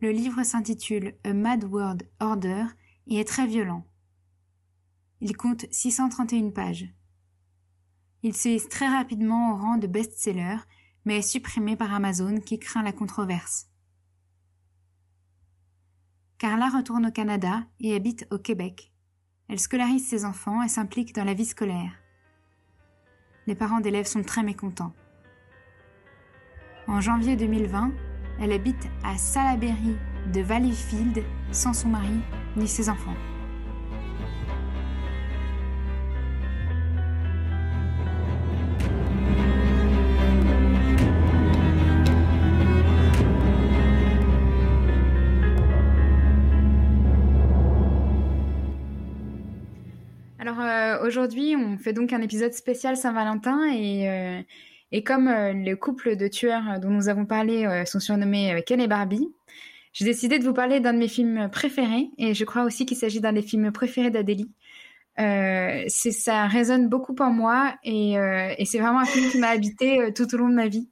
Le 0.01 0.11
livre 0.11 0.43
s'intitule 0.43 1.15
A 1.25 1.33
Mad 1.33 1.63
World 1.65 2.09
Order 2.19 2.65
et 3.07 3.21
est 3.21 3.29
très 3.29 3.47
violent. 3.47 3.87
Il 5.21 5.37
compte 5.37 5.67
631 5.71 6.51
pages. 6.51 6.93
Il 8.25 8.35
s'est 8.35 8.61
très 8.69 8.89
rapidement 8.89 9.53
au 9.53 9.57
rang 9.57 9.77
de 9.77 9.87
best-seller 9.87 10.57
mais 11.05 11.19
est 11.19 11.23
supprimé 11.23 11.77
par 11.77 11.95
Amazon 11.95 12.41
qui 12.41 12.59
craint 12.59 12.83
la 12.83 12.93
controverse. 12.93 13.68
Carla 16.39 16.69
retourne 16.69 17.07
au 17.07 17.11
Canada 17.11 17.65
et 17.81 17.97
habite 17.97 18.29
au 18.31 18.39
Québec. 18.39 18.93
Elle 19.49 19.59
scolarise 19.59 20.07
ses 20.07 20.25
enfants 20.25 20.63
et 20.63 20.69
s'implique 20.69 21.13
dans 21.13 21.25
la 21.25 21.35
vie 21.35 21.45
scolaire. 21.45 21.91
Les 23.49 23.57
parents 23.57 23.81
d'élèves 23.81 24.07
sont 24.07 24.23
très 24.23 24.45
mécontents. 24.45 24.93
En 26.87 27.01
janvier 27.01 27.35
2020, 27.35 27.91
elle 28.41 28.53
habite 28.53 28.87
à 29.05 29.17
Salaberry 29.17 29.97
de 30.33 30.41
Valleyfield 30.41 31.25
sans 31.51 31.73
son 31.73 31.89
mari 31.89 32.21
ni 32.57 32.69
ses 32.69 32.89
enfants. 32.89 33.17
Aujourd'hui, 51.09 51.57
on 51.57 51.79
fait 51.79 51.93
donc 51.93 52.13
un 52.13 52.21
épisode 52.21 52.53
spécial 52.53 52.97
Saint-Valentin 52.97 53.65
et, 53.73 54.09
euh, 54.09 54.41
et 54.93 55.03
comme 55.03 55.27
euh, 55.27 55.53
le 55.53 55.75
couple 55.75 56.15
de 56.15 56.29
tueurs 56.29 56.79
dont 56.81 56.91
nous 56.91 57.09
avons 57.09 57.27
parlé 57.27 57.67
euh, 57.67 57.85
sont 57.85 57.99
surnommés 57.99 58.63
Ken 58.67 58.81
et 58.81 58.87
Barbie, 58.87 59.29
j'ai 59.93 60.05
décidé 60.05 60.39
de 60.39 60.45
vous 60.45 60.53
parler 60.53 60.79
d'un 60.79 60.93
de 60.93 60.99
mes 60.99 61.09
films 61.09 61.49
préférés 61.51 62.11
et 62.19 62.35
je 62.35 62.45
crois 62.45 62.63
aussi 62.63 62.87
qu'il 62.87 62.97
s'agit 62.97 63.21
d'un 63.21 63.33
des 63.33 63.43
films 63.43 63.73
préférés 63.73 64.11
d'Adélie. 64.11 64.53
ça 65.17 66.47
résonne 66.47 66.89
beaucoup 66.89 67.17
en 67.19 67.33
moi 67.33 67.75
et, 67.83 68.13
et 68.13 68.65
c'est 68.65 68.79
vraiment 68.79 69.01
un 69.01 69.07
film 69.07 69.29
qui 69.31 69.39
m'a 69.39 69.49
habité 69.49 70.13
tout 70.15 70.33
au 70.35 70.39
long 70.39 70.49
de 70.49 70.55
ma 70.55 70.69
vie. 70.69 70.89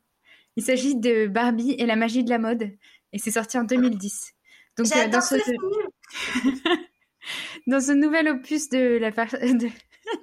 Il 0.56 0.64
s'agit 0.64 0.96
de 0.96 1.28
Barbie 1.28 1.76
et 1.78 1.86
la 1.86 1.94
magie 1.94 2.24
de 2.24 2.30
la 2.30 2.38
mode 2.38 2.72
et 3.12 3.18
c'est 3.18 3.30
sorti 3.30 3.58
en 3.58 3.64
2010. 3.64 4.32
Donc 4.78 4.88
dans 5.12 5.20
ce, 5.20 5.36
dans 7.66 7.80
ce 7.80 7.92
nouvel 7.92 8.28
opus 8.28 8.68
de 8.68 8.98
la 8.98 9.10
de, 9.10 9.68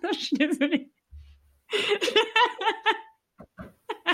non, 0.04 0.10
je 0.12 0.20
suis 0.20 0.38
désolée. 0.38 0.92
Ah, 4.06 4.14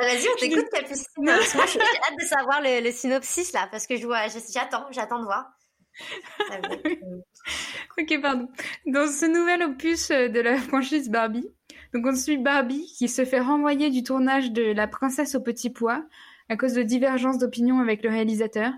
vas-y, 0.00 0.28
on 0.32 0.36
t'écoute, 0.38 0.66
Capucine. 0.72 1.04
Moi, 1.18 1.36
j'ai 1.44 1.80
hâte 1.80 2.18
de 2.20 2.24
savoir 2.24 2.60
le, 2.62 2.90
synopsis 2.92 3.52
là, 3.52 3.68
parce 3.70 3.86
que 3.86 3.96
je 3.96 4.06
vois, 4.06 4.26
j'attends, 4.52 4.86
j'attends 4.90 5.20
de 5.20 5.24
voir. 5.24 5.50
ok, 7.98 8.20
pardon. 8.20 8.48
Dans 8.86 9.10
ce 9.10 9.26
nouvel 9.26 9.62
opus 9.62 10.10
euh, 10.10 10.28
de 10.28 10.40
la 10.40 10.56
franchise 10.58 11.10
Barbie, 11.10 11.48
donc 11.94 12.04
on 12.06 12.14
suit 12.14 12.36
Barbie 12.36 12.86
qui 12.98 13.08
se 13.08 13.24
fait 13.24 13.40
renvoyer 13.40 13.90
du 13.90 14.02
tournage 14.02 14.52
de 14.52 14.62
La 14.62 14.86
Princesse 14.86 15.34
au 15.34 15.40
Petit 15.40 15.70
Pois 15.70 16.04
à 16.48 16.56
cause 16.56 16.74
de 16.74 16.82
divergences 16.82 17.38
d'opinion 17.38 17.80
avec 17.80 18.02
le 18.02 18.10
réalisateur. 18.10 18.72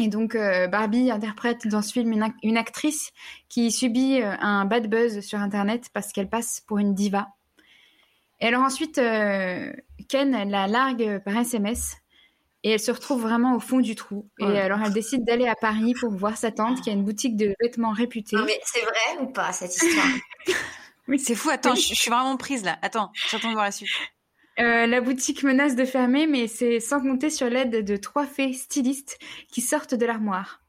Et 0.00 0.08
donc 0.08 0.34
euh, 0.34 0.66
Barbie 0.68 1.10
interprète 1.10 1.66
dans 1.66 1.82
ce 1.82 1.92
film 1.92 2.12
une, 2.42 2.56
actrice 2.56 3.10
qui 3.48 3.70
subit 3.70 4.22
euh, 4.22 4.34
un 4.40 4.64
bad 4.64 4.88
buzz 4.88 5.20
sur 5.20 5.38
Internet 5.38 5.88
parce 5.92 6.12
qu'elle 6.12 6.28
passe 6.28 6.62
pour 6.66 6.78
une 6.78 6.94
diva. 6.94 7.28
Et 8.40 8.46
alors 8.46 8.62
ensuite, 8.62 8.98
euh, 8.98 9.72
Ken 10.08 10.48
la 10.48 10.66
largue 10.66 11.22
par 11.24 11.36
SMS 11.36 11.96
et 12.64 12.70
elle 12.70 12.80
se 12.80 12.90
retrouve 12.90 13.22
vraiment 13.22 13.54
au 13.54 13.60
fond 13.60 13.80
du 13.80 13.94
trou. 13.94 14.28
Et 14.38 14.58
alors 14.58 14.80
elle 14.84 14.92
décide 14.92 15.24
d'aller 15.24 15.46
à 15.46 15.54
Paris 15.54 15.94
pour 16.00 16.10
voir 16.10 16.36
sa 16.36 16.50
tante 16.50 16.80
qui 16.80 16.90
a 16.90 16.92
une 16.92 17.04
boutique 17.04 17.36
de 17.36 17.54
vêtements 17.60 17.92
réputée. 17.92 18.36
Non 18.36 18.44
mais 18.44 18.60
c'est 18.64 18.80
vrai 18.82 19.22
ou 19.22 19.26
pas 19.26 19.52
cette 19.52 19.74
histoire? 19.74 20.06
Oui, 21.08 21.18
c'est 21.18 21.34
fou. 21.34 21.50
Attends, 21.50 21.74
je, 21.74 21.80
suis 21.80 22.10
vraiment 22.10 22.36
prise 22.36 22.64
là. 22.64 22.78
Attends, 22.80 23.10
j'attends 23.28 23.48
de 23.48 23.54
voir 23.54 23.64
la 23.64 23.72
suite. 23.72 23.90
Euh, 24.58 24.86
la 24.86 25.00
boutique 25.00 25.42
menace 25.42 25.76
de 25.76 25.84
fermer, 25.84 26.26
mais 26.26 26.46
c'est 26.46 26.80
sans 26.80 27.00
compter 27.00 27.30
sur 27.30 27.48
l'aide 27.48 27.84
de 27.84 27.96
trois 27.96 28.26
fées 28.26 28.52
stylistes 28.52 29.18
qui 29.50 29.60
sortent 29.60 29.94
de 29.94 30.04
l'armoire. 30.04 30.60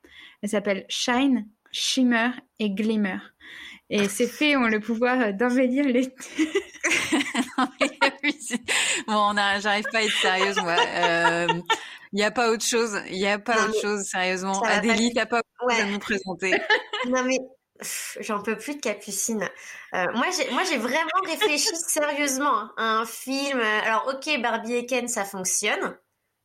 Elles 0.42 0.50
s'appellent 0.50 0.86
Shine, 0.90 1.48
Shimmer 1.72 2.30
et 2.60 2.70
Glimmer. 2.70 3.18
Et 3.90 4.08
ces 4.08 4.28
fées 4.28 4.56
ont 4.56 4.68
le 4.68 4.80
pouvoir 4.80 5.34
d'embellir 5.34 5.86
les... 5.86 6.10
bon, 9.08 9.34
j'arrive 9.60 9.86
pas 9.92 10.00
à 10.00 10.04
être 10.04 10.22
sérieuse, 10.22 10.58
moi. 10.62 10.76
Il 10.78 11.04
euh, 11.04 11.48
n'y 12.14 12.24
a 12.24 12.32
pas 12.32 12.52
autre 12.52 12.66
chose. 12.66 12.98
Il 13.10 13.18
n'y 13.18 13.28
a 13.28 13.40
pas 13.40 13.66
autre 13.66 13.82
chose, 13.82 14.04
sérieusement. 14.04 14.62
Adélie, 14.62 15.12
t'as 15.14 15.26
pas 15.26 15.40
autre 15.40 15.50
chose 15.62 15.74
à 15.80 15.86
nous 15.86 16.00
présenter. 16.00 16.54
Non, 17.06 17.22
mais 17.26 17.38
j'en 18.20 18.42
peux 18.42 18.58
plus 18.58 18.76
de 18.76 18.82
Capucine. 18.82 19.50
Euh, 19.94 20.06
moi, 20.14 20.28
j'ai, 20.36 20.50
moi, 20.52 20.64
j'ai 20.64 20.78
vraiment 20.78 21.10
réfléchi 21.26 21.76
sérieusement 21.88 22.70
à 22.78 22.84
un 22.84 23.06
film. 23.06 23.60
Alors, 23.60 24.14
ok, 24.14 24.42
Barbie 24.42 24.76
et 24.76 24.86
Ken, 24.86 25.08
ça 25.08 25.26
fonctionne, 25.26 25.98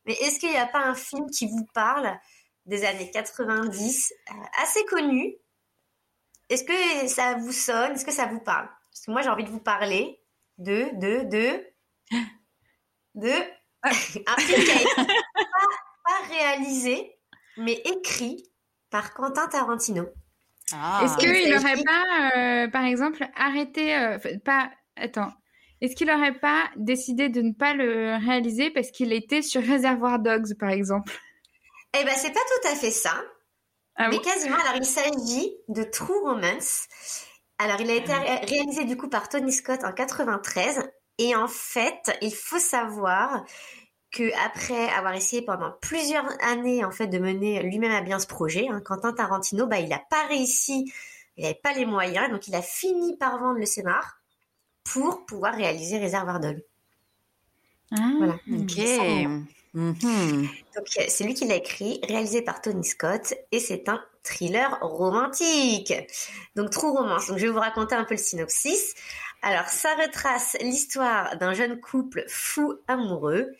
mais 0.05 0.13
est-ce 0.13 0.39
qu'il 0.39 0.49
n'y 0.49 0.57
a 0.57 0.67
pas 0.67 0.79
un 0.79 0.95
film 0.95 1.29
qui 1.29 1.47
vous 1.47 1.65
parle 1.73 2.17
des 2.65 2.85
années 2.85 3.11
90, 3.11 4.13
euh, 4.13 4.33
assez 4.61 4.85
connu? 4.85 5.35
Est-ce 6.49 6.63
que 6.63 7.07
ça 7.07 7.35
vous 7.35 7.51
sonne? 7.51 7.93
Est-ce 7.93 8.05
que 8.05 8.11
ça 8.11 8.25
vous 8.25 8.39
parle? 8.39 8.67
Parce 8.91 9.05
que 9.05 9.11
moi, 9.11 9.21
j'ai 9.21 9.29
envie 9.29 9.43
de 9.43 9.49
vous 9.49 9.59
parler 9.59 10.21
de, 10.57 10.89
de, 10.93 11.23
de, 11.29 11.65
de 13.15 13.31
un 13.83 13.91
film 13.91 14.23
qui 14.25 14.71
a 14.71 14.81
été 14.81 15.13
pas 16.05 16.27
réalisé, 16.27 17.19
mais 17.57 17.73
écrit 17.85 18.51
par 18.89 19.13
Quentin 19.13 19.47
Tarantino. 19.47 20.07
Ah. 20.73 21.01
Est-ce 21.03 21.17
qu'il 21.17 21.51
n'aurait 21.51 21.83
pas, 21.83 22.37
euh, 22.37 22.67
par 22.69 22.85
exemple, 22.85 23.25
arrêté, 23.35 23.95
euh, 23.95 24.17
pas, 24.43 24.69
attends, 24.95 25.31
est-ce 25.81 25.95
qu'il 25.95 26.07
n'aurait 26.07 26.39
pas 26.39 26.69
décidé 26.75 27.29
de 27.29 27.41
ne 27.41 27.53
pas 27.53 27.73
le 27.73 28.17
réaliser 28.25 28.69
parce 28.69 28.91
qu'il 28.91 29.13
était 29.13 29.41
sur 29.41 29.65
Reservoir 29.65 30.19
Dogs, 30.19 30.57
par 30.59 30.69
exemple? 30.69 31.11
Eh 31.99 32.03
ben, 32.03 32.13
c'est 32.15 32.33
pas 32.33 32.39
tout 32.39 32.67
à 32.67 32.75
fait 32.75 32.91
ça, 32.91 33.13
ah 33.95 34.07
mais 34.09 34.19
quasiment. 34.19 34.55
Alors, 34.55 34.77
il 34.77 34.85
s'agit 34.85 35.51
de 35.67 35.83
True 35.83 36.19
Romance. 36.23 36.87
Alors, 37.57 37.81
il 37.81 37.91
a 37.91 37.95
été 37.95 38.11
ah 38.11 38.39
réalisé 38.47 38.85
du 38.85 38.95
coup 38.95 39.09
par 39.09 39.27
Tony 39.27 39.51
Scott 39.51 39.83
en 39.83 39.91
93. 39.91 40.89
Et 41.17 41.35
en 41.35 41.49
fait, 41.49 42.17
il 42.21 42.33
faut 42.33 42.59
savoir 42.59 43.43
que 44.11 44.31
après 44.45 44.89
avoir 44.89 45.13
essayé 45.13 45.41
pendant 45.41 45.71
plusieurs 45.81 46.25
années 46.43 46.83
en 46.83 46.91
fait 46.91 47.07
de 47.07 47.19
mener 47.19 47.61
lui-même 47.61 47.91
à 47.91 48.01
bien 48.01 48.19
ce 48.19 48.27
projet, 48.27 48.67
hein, 48.69 48.81
Quentin 48.83 49.13
Tarantino, 49.13 49.67
bah, 49.67 49.79
il 49.79 49.89
n'a 49.89 50.01
pas 50.09 50.25
réussi, 50.27 50.91
il 51.37 51.43
n'avait 51.43 51.59
pas 51.61 51.73
les 51.73 51.85
moyens, 51.85 52.29
donc 52.31 52.47
il 52.47 52.55
a 52.55 52.61
fini 52.61 53.17
par 53.17 53.39
vendre 53.39 53.59
le 53.59 53.65
scénar 53.65 54.19
pour 54.83 55.25
pouvoir 55.25 55.53
réaliser 55.53 55.97
Réservoir 55.99 56.39
Dogs. 56.39 56.63
Ah, 57.91 58.11
voilà. 58.17 58.33
Ok. 58.51 58.77
Mhm. 59.73 60.49
Donc 60.75 60.87
c'est 60.87 61.23
lui 61.23 61.35
qui 61.35 61.45
l'a 61.45 61.55
écrit, 61.55 61.99
réalisé 62.07 62.41
par 62.41 62.61
Tony 62.61 62.83
Scott, 62.83 63.35
et 63.51 63.59
c'est 63.59 63.87
un 63.87 64.03
thriller 64.23 64.79
romantique. 64.81 65.93
Donc 66.55 66.71
true 66.71 66.89
romance. 66.89 67.27
Donc 67.27 67.37
je 67.37 67.45
vais 67.45 67.51
vous 67.51 67.59
raconter 67.59 67.95
un 67.95 68.03
peu 68.03 68.15
le 68.15 68.19
synopsis. 68.19 68.95
Alors 69.41 69.67
ça 69.67 69.93
retrace 69.95 70.57
l'histoire 70.61 71.37
d'un 71.37 71.53
jeune 71.53 71.79
couple 71.79 72.25
fou 72.27 72.75
amoureux. 72.87 73.51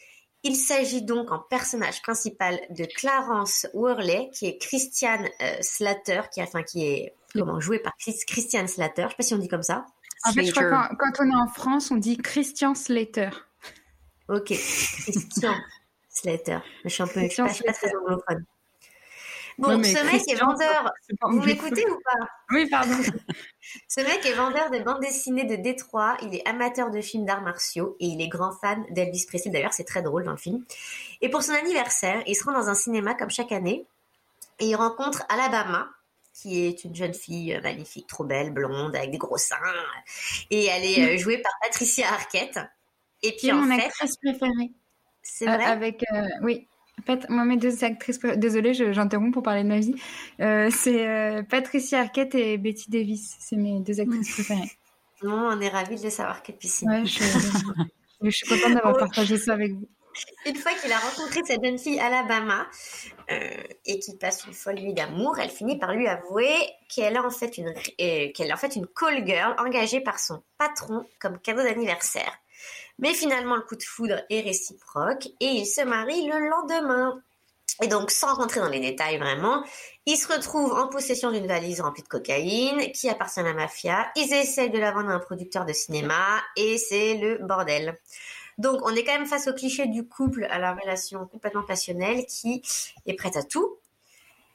Il 0.44 0.56
s'agit 0.56 1.02
donc 1.02 1.32
en 1.32 1.40
personnage 1.40 2.02
principal 2.02 2.60
de 2.70 2.86
Clarence 2.86 3.68
Worley, 3.74 4.30
qui 4.34 4.46
est 4.46 4.58
Christian 4.58 5.24
euh, 5.42 5.58
Slater, 5.62 6.22
qui, 6.34 6.42
enfin, 6.42 6.64
qui 6.64 6.86
est 6.86 7.14
comment 7.34 7.60
joué 7.60 7.80
par 7.80 7.94
Christian 7.98 8.66
Slater. 8.68 9.04
Je 9.04 9.10
sais 9.10 9.16
pas 9.18 9.24
si 9.24 9.34
on 9.34 9.38
dit 9.38 9.50
comme 9.50 9.64
ça. 9.64 9.86
En 10.26 10.34
fait, 10.34 10.46
je 10.46 10.52
crois 10.52 10.70
quand, 10.70 10.96
quand 10.98 11.24
on 11.24 11.30
est 11.30 11.36
en 11.36 11.48
France, 11.48 11.92
on 11.92 11.98
dit 11.98 12.18
Christian 12.18 12.74
Slater. 12.74 13.30
Ok, 14.30 14.46
Christian 14.48 15.56
Slater. 16.10 16.60
Je 16.84 16.90
suis 16.90 17.04
un 17.04 17.08
peu, 17.08 17.22
je 17.22 17.30
suis 17.30 17.64
pas, 17.64 17.74
très 17.74 17.96
anglophone. 17.96 18.46
Bon, 19.60 19.84
ce 19.84 20.05
mec 20.05 20.24
est 20.28 20.36
vendeur. 20.36 20.91
Vous 21.24 21.41
m'écoutez 21.43 21.86
ou 21.89 21.99
pas? 22.03 22.28
Oui, 22.51 22.68
pardon. 22.70 22.95
ce 23.89 23.99
mec 23.99 24.26
est 24.26 24.34
vendeur 24.34 24.72
de 24.72 24.80
bandes 24.80 25.01
dessinées 25.01 25.43
de 25.43 25.57
Détroit. 25.57 26.18
Il 26.22 26.34
est 26.34 26.47
amateur 26.47 26.91
de 26.91 27.01
films 27.01 27.26
d'arts 27.26 27.41
martiaux 27.41 27.97
et 27.99 28.05
il 28.05 28.22
est 28.22 28.30
grand 28.30 28.53
fan 28.53 28.86
d'Elvis 28.91 29.26
Presley. 29.28 29.51
D'ailleurs, 29.51 29.74
c'est 29.74 29.84
très 29.84 30.01
drôle 30.01 30.24
dans 30.24 30.32
le 30.32 30.38
film. 30.38 30.64
Et 31.22 31.30
pour 31.30 31.43
son 31.43 31.51
anniversaire, 31.51 32.24
il 32.26 32.36
se 32.36 32.43
rend 32.45 32.53
dans 32.53 32.70
un 32.70 32.74
cinéma 32.74 33.16
comme 33.16 33.30
chaque 33.30 33.51
année 33.51 33.86
et 34.60 34.68
il 34.68 34.76
rencontre 34.76 35.24
Alabama, 35.30 35.89
qui 36.34 36.66
est 36.66 36.84
une 36.86 36.95
jeune 36.95 37.14
fille 37.14 37.53
euh, 37.53 37.62
magnifique, 37.62 38.07
trop 38.07 38.24
belle, 38.24 38.51
blonde, 38.51 38.95
avec 38.95 39.12
des 39.12 39.18
gros 39.18 39.38
seins. 39.38 39.57
Et 40.51 40.66
elle 40.66 40.86
est 40.86 41.16
euh, 41.16 41.18
jouée 41.18 41.39
par 41.39 41.51
Patricia 41.62 42.07
Arquette. 42.07 42.60
Et 43.24 43.36
puis, 43.38 43.51
en 43.51 43.55
mon 43.55 43.78
actrice 43.78 44.16
préférée. 44.18 44.72
C'est 45.22 45.45
vrai? 45.45 45.66
avec, 45.66 46.03
euh, 46.14 46.22
oui. 46.41 46.68
En 47.00 47.02
fait, 47.02 47.30
moi, 47.30 47.45
mes 47.45 47.58
deux 47.58 47.84
actrices, 47.84 48.20
désolée, 48.20 48.74
j'interromps 48.74 49.34
pour 49.34 49.43
parler 49.43 49.64
de 49.64 49.70
ma 49.70 49.80
vie. 49.80 49.95
Euh, 50.41 50.70
c'est 50.72 51.08
euh, 51.08 51.43
Patricia 51.43 52.00
Arquette 52.00 52.36
et 52.36 52.58
Betty 52.58 52.89
Davis. 52.89 53.36
C'est 53.39 53.56
mes 53.56 53.80
deux 53.80 54.00
actrices 54.00 54.34
préférées. 54.34 54.72
Non, 55.22 55.50
on 55.52 55.60
est 55.60 55.68
ravis 55.68 55.97
de 55.97 56.04
les 56.04 56.12
savoir, 56.12 56.41
Capucine. 56.41 56.89
Ouais, 56.89 57.06
je, 57.06 57.22
je 58.22 58.30
suis 58.30 58.47
contente 58.47 58.74
d'avoir 58.74 58.97
partagé 59.00 59.38
ça 59.38 59.52
avec 59.52 59.74
vous. 59.74 59.86
Une 60.45 60.56
fois 60.56 60.72
qu'il 60.74 60.91
a 60.93 60.97
rencontré 60.97 61.41
cette 61.45 61.64
jeune 61.64 61.78
fille 61.78 62.00
Alabama 62.00 62.68
euh, 63.30 63.64
et 63.86 64.00
qu'il 64.00 64.18
passe 64.18 64.45
une 64.45 64.54
folle 64.54 64.76
nuit 64.76 64.93
d'amour, 64.93 65.38
elle 65.39 65.50
finit 65.50 65.78
par 65.78 65.93
lui 65.93 66.08
avouer 66.08 66.54
qu'elle 66.88 67.18
a 67.18 67.26
en 67.26 67.30
fait 67.30 67.58
une 67.58 67.74
qu'elle 67.97 68.47
est 68.47 68.54
en 68.54 68.58
fait 68.58 68.76
une 68.78 68.88
call 68.88 69.26
girl 69.26 69.56
engagée 69.60 70.00
par 70.00 70.20
son 70.20 70.41
patron 70.58 71.06
comme 71.20 71.38
cadeau 71.39 71.64
d'anniversaire. 71.64 72.32
Mais 73.00 73.14
finalement, 73.14 73.56
le 73.56 73.62
coup 73.62 73.76
de 73.76 73.84
foudre 73.84 74.22
est 74.30 74.41
réciproque 74.41 75.28
et 75.39 75.47
ils 75.47 75.66
se 75.66 75.82
marient 75.82 76.28
le 76.28 76.50
lendemain. 76.50 77.22
Et 77.82 77.88
donc, 77.88 78.12
sans 78.12 78.36
rentrer 78.36 78.60
dans 78.60 78.68
les 78.68 78.82
détails 78.82 79.18
vraiment, 79.18 79.64
ils 80.06 80.18
se 80.18 80.32
retrouvent 80.32 80.74
en 80.74 80.88
possession 80.88 81.32
d'une 81.32 81.47
valise 81.47 81.80
remplie 81.80 82.04
de 82.04 82.08
cocaïne 82.08 82.91
qui 82.91 83.10
appartient 83.10 83.39
à 83.39 83.43
la 83.43 83.54
mafia. 83.54 84.12
Ils 84.18 84.34
essayent 84.34 84.70
de 84.70 84.80
la 84.80 84.91
vendre 84.91 85.10
à 85.10 85.14
un 85.14 85.20
producteur 85.20 85.66
de 85.66 85.72
cinéma 85.72 86.41
et 86.58 86.78
c'est 86.78 87.16
le 87.16 87.38
bordel. 87.38 87.97
Donc, 88.58 88.82
on 88.84 88.93
est 88.93 89.06
quand 89.06 89.14
même 89.14 89.28
face 89.28 89.47
au 89.47 89.54
cliché 89.54 89.88
du 89.88 90.06
couple 90.06 90.45
à 90.50 90.60
la 90.60 90.74
relation 90.74 91.26
complètement 91.28 91.64
passionnelle 91.64 92.26
qui 92.26 92.62
est 93.06 93.14
prête 93.14 93.38
à 93.38 93.43
tout. 93.43 93.78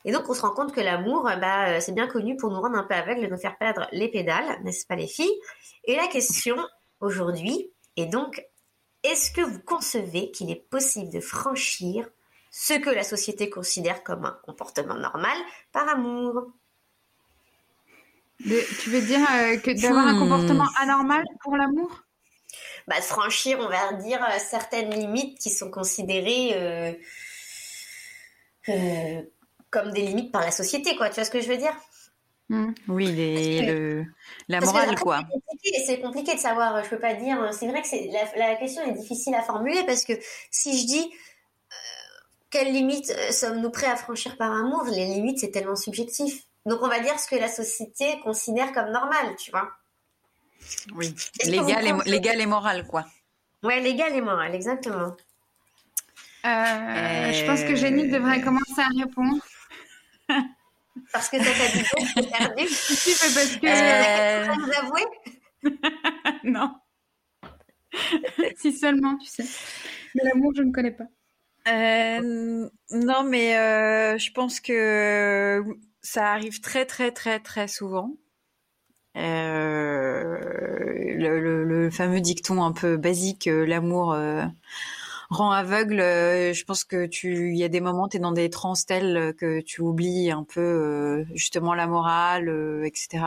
Et 0.05 0.12
donc, 0.12 0.28
on 0.28 0.34
se 0.34 0.42
rend 0.42 0.51
compte 0.51 0.74
que 0.74 0.82
l'amour, 0.82 1.22
bah, 1.40 1.80
c'est 1.80 1.92
bien 1.92 2.07
connu 2.07 2.36
pour 2.36 2.51
nous 2.51 2.61
rendre 2.61 2.76
un 2.76 2.82
peu 2.82 2.92
aveugles 2.92 3.24
et 3.24 3.28
nous 3.28 3.38
faire 3.38 3.57
perdre 3.57 3.88
les 3.92 4.09
pédales, 4.09 4.61
n'est-ce 4.62 4.84
pas 4.84 4.97
les 4.97 5.07
filles? 5.07 5.32
Et 5.84 5.97
la 5.97 6.07
question 6.09 6.57
aujourd'hui, 7.01 7.70
et 7.97 8.07
donc, 8.07 8.45
est-ce 9.03 9.30
que 9.30 9.42
vous 9.42 9.61
concevez 9.61 10.30
qu'il 10.30 10.51
est 10.51 10.68
possible 10.68 11.12
de 11.12 11.20
franchir 11.20 12.09
ce 12.51 12.74
que 12.74 12.90
la 12.90 13.05
société 13.05 13.51
considère 13.51 14.03
comme 14.03 14.24
un 14.24 14.38
comportement 14.45 14.95
normal 14.95 15.36
par 15.72 15.88
amour? 15.88 16.53
Tu 18.38 18.90
veux 18.90 19.03
dire 19.03 19.20
euh, 19.20 19.59
que 19.59 19.80
d'avoir 19.80 20.07
un 20.07 20.14
hmm. 20.14 20.20
comportement 20.20 20.68
anormal 20.80 21.24
pour 21.42 21.57
l'amour? 21.57 22.03
Bah, 22.86 23.01
franchir, 23.01 23.59
on 23.61 23.68
va 23.68 23.92
dire, 23.95 24.22
euh, 24.22 24.38
certaines 24.38 24.90
limites 24.90 25.38
qui 25.38 25.51
sont 25.51 25.70
considérées 25.70 26.97
euh, 28.68 29.22
comme 29.70 29.92
des 29.92 30.03
limites 30.03 30.32
par 30.32 30.42
la 30.42 30.51
société, 30.51 30.97
quoi. 30.97 31.09
Tu 31.09 31.16
vois 31.16 31.24
ce 31.24 31.30
que 31.30 31.40
je 31.40 31.49
veux 31.49 31.57
dire? 31.57 31.74
Hmm. 32.51 32.72
Oui, 32.88 33.11
le, 33.66 34.05
la 34.49 34.61
morale, 34.61 34.99
quoi. 34.99 35.22
C'est 35.86 36.01
compliqué, 36.01 36.34
de 36.34 36.40
savoir, 36.40 36.84
je 36.84 36.90
peux 36.90 36.99
pas 36.99 37.14
dire. 37.14 37.38
C'est 37.53 37.66
vrai 37.68 37.80
que 37.80 38.38
la, 38.38 38.55
question 38.57 38.82
est 38.82 38.92
difficile 38.92 39.34
à 39.34 39.42
formuler 39.42 39.82
parce 39.86 40.05
que 40.05 40.12
si 40.51 40.78
je 40.78 40.86
dis 40.86 41.11
euh, 41.11 41.74
quelles 42.51 42.72
limites 42.72 43.11
euh, 43.11 43.32
sommes-nous 43.32 43.70
prêts 43.70 43.86
à 43.86 43.97
franchir 43.97 44.36
par 44.36 44.53
amour, 44.53 44.84
les 44.90 45.07
limites, 45.07 45.38
c'est 45.38 45.51
tellement 45.51 45.76
subjectif. 45.76 46.42
Donc, 46.66 46.80
on 46.82 46.88
va 46.88 47.01
dire 47.01 47.18
ce 47.18 47.28
que 47.28 47.36
la 47.36 47.49
société 47.49 48.20
considère 48.22 48.72
comme 48.72 48.90
normal, 48.90 49.36
tu 49.38 49.51
vois. 49.51 49.70
Oui, 50.95 51.14
légal 51.45 51.86
et, 51.86 52.11
légal 52.11 52.40
et 52.40 52.47
moral, 52.47 52.86
quoi. 52.86 53.07
Ouais, 53.62 53.80
légal 53.80 54.14
et 54.14 54.20
moral, 54.20 54.55
exactement. 54.55 55.16
Euh, 56.45 57.32
je 57.32 57.47
pense 57.47 57.62
que 57.62 57.74
Jenny 57.74 58.09
devrait 58.09 58.42
commencer 58.42 58.80
à 58.80 58.88
répondre. 58.99 59.42
Parce 61.12 61.28
que 61.28 61.38
ça 61.38 61.45
t'a 61.45 61.78
dit 61.78 61.84
c'est 62.14 62.30
perdu. 62.30 62.66
Si, 62.68 63.11
parce 63.11 63.57
que. 63.57 64.55
Vous 64.61 64.72
avouer? 64.72 65.03
Non. 66.45 66.74
si 68.59 68.72
seulement, 68.72 69.16
tu 69.16 69.26
sais. 69.26 69.45
Mais 70.14 70.22
l'amour, 70.24 70.53
je 70.57 70.62
ne 70.62 70.72
connais 70.72 70.90
pas. 70.90 71.05
Euh, 71.66 72.68
non, 72.90 73.24
mais 73.24 73.57
euh, 73.57 74.18
je 74.18 74.30
pense 74.32 74.61
que 74.61 75.64
ça 76.03 76.32
arrive 76.32 76.61
très, 76.61 76.84
très, 76.84 77.11
très, 77.11 77.40
très 77.40 77.68
souvent. 77.68 78.16
Euh, 79.16 80.38
le, 81.16 81.64
le, 81.64 81.90
fameux 81.90 82.20
dicton 82.20 82.62
un 82.62 82.72
peu 82.72 82.97
basique, 82.97 83.47
l'amour 83.47 84.16
rend 85.30 85.50
aveugle. 85.50 86.00
Euh, 86.00 86.52
je 86.52 86.64
pense 86.64 86.84
que 86.84 87.06
tu, 87.06 87.50
il 87.50 87.56
y 87.56 87.64
a 87.64 87.68
des 87.68 87.80
moments, 87.80 88.08
tu 88.08 88.16
es 88.16 88.20
dans 88.20 88.32
des 88.32 88.50
trans 88.50 88.74
tels 88.74 89.34
que 89.38 89.60
tu 89.60 89.80
oublies 89.80 90.30
un 90.30 90.44
peu 90.44 90.60
euh, 90.60 91.24
justement 91.34 91.74
la 91.74 91.86
morale, 91.86 92.48
euh, 92.48 92.84
etc. 92.84 93.24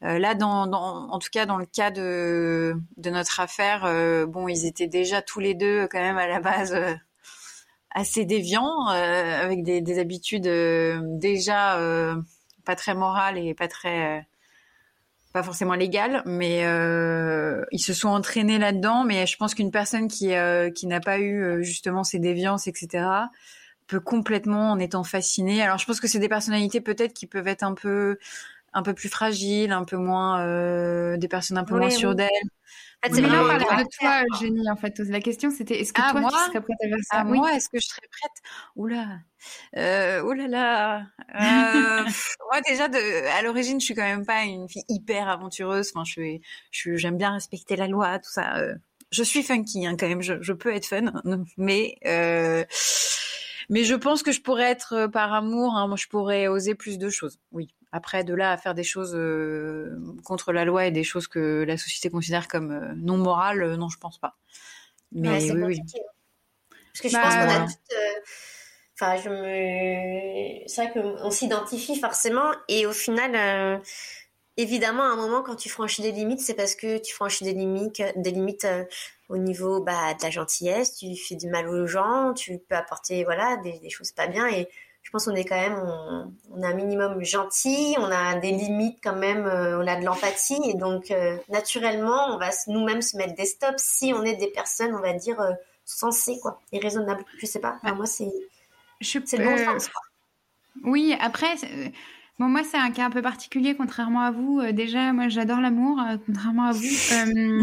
là, 0.00 0.34
dans, 0.34 0.66
dans, 0.66 1.10
en 1.10 1.18
tout 1.18 1.28
cas, 1.30 1.46
dans 1.46 1.56
le 1.56 1.66
cas 1.66 1.90
de, 1.90 2.74
de 2.96 3.10
notre 3.10 3.40
affaire, 3.40 3.82
bon, 4.26 4.48
ils 4.48 4.66
étaient 4.66 4.88
déjà 4.88 5.22
tous 5.22 5.40
les 5.40 5.54
deux 5.54 5.86
quand 5.88 6.00
même 6.00 6.18
à 6.18 6.26
la 6.26 6.40
base 6.40 6.76
assez 7.90 8.24
déviants, 8.24 8.86
avec 8.88 9.62
des, 9.62 9.80
des 9.80 9.98
habitudes 10.00 10.48
déjà 11.18 11.78
pas 12.64 12.74
très 12.76 12.94
morales 12.94 13.38
et 13.38 13.54
pas 13.54 13.68
très 13.68 14.26
pas 15.32 15.42
forcément 15.42 15.74
légal, 15.74 16.22
mais 16.26 16.64
euh, 16.66 17.64
ils 17.72 17.78
se 17.78 17.94
sont 17.94 18.08
entraînés 18.08 18.58
là-dedans. 18.58 19.04
Mais 19.04 19.26
je 19.26 19.36
pense 19.36 19.54
qu'une 19.54 19.70
personne 19.70 20.08
qui 20.08 20.34
euh, 20.34 20.70
qui 20.70 20.86
n'a 20.86 21.00
pas 21.00 21.18
eu 21.18 21.42
euh, 21.42 21.62
justement 21.62 22.04
ces 22.04 22.18
déviances, 22.18 22.66
etc., 22.66 23.04
peut 23.86 24.00
complètement 24.00 24.72
en 24.72 24.78
étant 24.78 25.04
fascinée. 25.04 25.62
Alors 25.62 25.78
je 25.78 25.86
pense 25.86 26.00
que 26.00 26.08
c'est 26.08 26.18
des 26.18 26.28
personnalités 26.28 26.80
peut-être 26.80 27.14
qui 27.14 27.26
peuvent 27.26 27.48
être 27.48 27.62
un 27.62 27.74
peu 27.74 28.18
un 28.74 28.82
peu 28.82 28.94
plus 28.94 29.08
fragiles, 29.08 29.72
un 29.72 29.84
peu 29.84 29.96
moins 29.96 30.46
des 31.16 31.28
personnes 31.28 31.58
un 31.58 31.64
peu 31.64 31.76
moins 31.78 31.90
sûres 31.90 32.14
d'elles. 32.14 32.28
C'est 33.04 33.20
mais 33.20 33.28
là, 33.28 33.58
de 33.58 33.98
toi, 33.98 34.22
Jenny, 34.40 34.70
en 34.70 34.76
fait. 34.76 34.98
La 35.00 35.20
question, 35.20 35.50
c'était 35.50 35.80
est-ce 35.80 35.92
que 35.92 36.00
ah, 36.04 36.12
toi, 36.12 36.20
moi? 36.20 36.30
tu 36.30 36.36
serais 36.36 36.60
prête 36.60 36.76
à 36.84 36.88
faire 36.88 36.98
ça? 37.02 37.16
Ah, 37.18 37.24
Moi, 37.24 37.52
est-ce 37.54 37.68
que 37.68 37.78
je 37.80 37.86
serais 37.86 38.08
prête? 38.10 38.32
Oula 38.76 39.18
euh, 39.76 40.22
Oh 40.24 40.32
là 40.32 40.46
là 40.46 41.06
euh, 41.34 42.04
Moi, 42.52 42.60
déjà, 42.68 42.86
de, 42.88 43.26
à 43.36 43.42
l'origine, 43.42 43.80
je 43.80 43.86
suis 43.86 43.94
quand 43.94 44.02
même 44.02 44.24
pas 44.24 44.44
une 44.44 44.68
fille 44.68 44.84
hyper 44.88 45.28
aventureuse. 45.28 45.90
Enfin, 45.92 46.04
je 46.04 46.38
suis, 46.70 46.98
j'aime 46.98 47.16
bien 47.16 47.32
respecter 47.32 47.74
la 47.74 47.88
loi, 47.88 48.20
tout 48.20 48.30
ça. 48.30 48.58
Euh. 48.58 48.74
Je 49.10 49.24
suis 49.24 49.42
funky, 49.42 49.84
hein, 49.86 49.96
quand 49.98 50.08
même. 50.08 50.22
Je, 50.22 50.40
je 50.40 50.52
peux 50.52 50.72
être 50.72 50.86
fun, 50.86 51.12
mais... 51.56 51.96
Euh, 52.06 52.64
mais 53.68 53.84
je 53.84 53.94
pense 53.94 54.22
que 54.22 54.32
je 54.32 54.40
pourrais 54.40 54.70
être 54.70 54.92
euh, 54.92 55.08
par 55.08 55.32
amour, 55.32 55.76
hein, 55.76 55.86
moi 55.86 55.96
je 55.96 56.06
pourrais 56.06 56.46
oser 56.48 56.74
plus 56.74 56.98
de 56.98 57.08
choses. 57.08 57.38
Oui. 57.52 57.68
Après, 57.92 58.24
de 58.24 58.34
là 58.34 58.52
à 58.52 58.56
faire 58.56 58.74
des 58.74 58.84
choses 58.84 59.14
euh, 59.14 59.98
contre 60.24 60.52
la 60.52 60.64
loi 60.64 60.86
et 60.86 60.90
des 60.90 61.04
choses 61.04 61.28
que 61.28 61.64
la 61.66 61.76
société 61.76 62.10
considère 62.10 62.48
comme 62.48 62.70
euh, 62.70 62.92
non 62.96 63.18
morales, 63.18 63.76
non, 63.76 63.88
je 63.88 63.98
pense 63.98 64.18
pas. 64.18 64.36
Mais 65.12 65.52
oui, 65.52 65.62
oui. 65.62 65.80
Parce 66.70 67.00
que 67.02 67.08
je 67.08 67.16
pense 67.16 67.34
bah, 67.34 67.46
qu'on 67.46 67.52
a 67.52 67.66
toutes. 67.66 67.96
Enfin, 68.94 69.16
je 69.16 69.28
me. 69.28 70.68
C'est 70.68 70.86
vrai 70.86 70.92
qu'on 70.92 71.30
s'identifie 71.30 71.98
forcément 71.98 72.52
et 72.68 72.86
au 72.86 72.92
final 72.92 73.80
évidemment, 74.56 75.04
à 75.04 75.12
un 75.12 75.16
moment, 75.16 75.42
quand 75.42 75.56
tu 75.56 75.68
franchis 75.68 76.02
des 76.02 76.12
limites, 76.12 76.40
c'est 76.40 76.54
parce 76.54 76.74
que 76.74 76.98
tu 76.98 77.14
franchis 77.14 77.44
des 77.44 77.54
limites, 77.54 78.02
des 78.16 78.30
limites 78.30 78.64
euh, 78.64 78.84
au 79.28 79.38
niveau 79.38 79.80
bah, 79.80 80.14
de 80.14 80.22
la 80.22 80.30
gentillesse, 80.30 80.96
tu 80.96 81.16
fais 81.16 81.36
du 81.36 81.48
mal 81.48 81.68
aux 81.68 81.86
gens, 81.86 82.34
tu 82.34 82.58
peux 82.58 82.74
apporter 82.74 83.24
voilà 83.24 83.56
des, 83.58 83.90
choses 83.90 84.12
pas 84.12 84.26
bien. 84.26 84.46
Et 84.48 84.68
pense 85.12 85.26
qu'on 85.26 85.34
est 85.34 85.44
quand 85.44 85.60
même, 85.60 85.78
on, 85.78 86.32
on, 86.52 86.62
a 86.62 86.68
un 86.68 86.74
minimum 86.74 87.22
gentil, 87.22 87.94
on 87.98 88.10
a 88.10 88.34
des 88.36 88.50
limites 88.50 88.98
quand 89.02 89.14
même, 89.14 89.46
euh, 89.46 89.78
on 89.78 89.86
a 89.86 89.96
de 89.96 90.04
l'empathie 90.04 90.60
et 90.64 90.74
donc 90.74 91.10
euh, 91.10 91.36
naturellement, 91.50 92.34
on 92.34 92.38
va 92.38 92.48
nous-mêmes 92.66 93.02
se 93.02 93.16
mettre 93.18 93.34
des 93.34 93.44
stops 93.44 93.82
si 93.82 94.12
on 94.14 94.22
est 94.24 94.36
des 94.36 94.48
personnes, 94.48 94.94
on 94.94 95.00
va 95.00 95.12
dire 95.12 95.38
euh, 95.40 95.52
sensées 95.84 96.38
quoi, 96.40 96.60
et 96.72 96.78
raisonnables. 96.78 97.24
Je 97.36 97.46
sais 97.46 97.60
pas. 97.60 97.78
moi 97.82 98.06
c'est, 98.06 98.32
c'est 99.00 99.36
le 99.36 99.44
bon 99.44 99.58
sens. 99.58 99.88
Quoi. 99.88 100.00
Oui, 100.90 101.14
après 101.20 101.54
Bon, 102.38 102.48
moi, 102.48 102.62
c'est 102.64 102.78
un 102.78 102.90
cas 102.90 103.06
un 103.06 103.10
peu 103.10 103.20
particulier, 103.22 103.76
contrairement 103.76 104.22
à 104.22 104.30
vous. 104.30 104.58
Euh, 104.58 104.72
déjà, 104.72 105.12
moi, 105.12 105.28
j'adore 105.28 105.60
l'amour, 105.60 106.00
euh, 106.00 106.16
contrairement 106.26 106.64
à 106.64 106.72
vous. 106.72 106.82
Euh, 107.12 107.62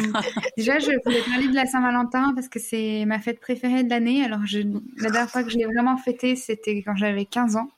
déjà, 0.57 0.79
je 0.79 0.91
voulais 1.03 1.21
parler 1.23 1.47
de 1.47 1.55
la 1.55 1.65
Saint-Valentin 1.65 2.33
parce 2.35 2.47
que 2.47 2.59
c'est 2.59 3.03
ma 3.05 3.19
fête 3.19 3.39
préférée 3.39 3.83
de 3.83 3.89
l'année. 3.89 4.23
Alors, 4.23 4.45
je, 4.45 4.59
la 4.97 5.09
dernière 5.09 5.29
fois 5.29 5.43
que 5.43 5.49
je 5.49 5.57
l'ai 5.57 5.65
vraiment 5.65 5.97
fêtée, 5.97 6.35
c'était 6.35 6.81
quand 6.83 6.95
j'avais 6.95 7.25
15 7.25 7.55
ans. 7.55 7.69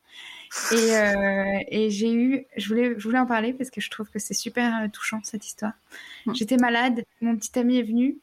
Et, 0.74 0.92
et 1.70 1.90
j'ai 1.90 2.14
eu, 2.14 2.46
je 2.58 2.68
voulais, 2.68 2.94
je 2.98 3.04
voulais 3.04 3.20
en 3.20 3.26
parler 3.26 3.54
parce 3.54 3.70
que 3.70 3.80
je 3.80 3.90
trouve 3.90 4.10
que 4.10 4.20
c'est 4.20 4.34
super 4.34 4.92
touchant 4.92 5.22
cette 5.24 5.46
histoire. 5.46 5.74
Mm. 6.26 6.36
J'étais 6.36 6.58
malade, 6.58 7.04
mon 7.22 7.38
petit 7.38 7.58
ami 7.58 7.78
est 7.78 7.84
venu 7.84 8.18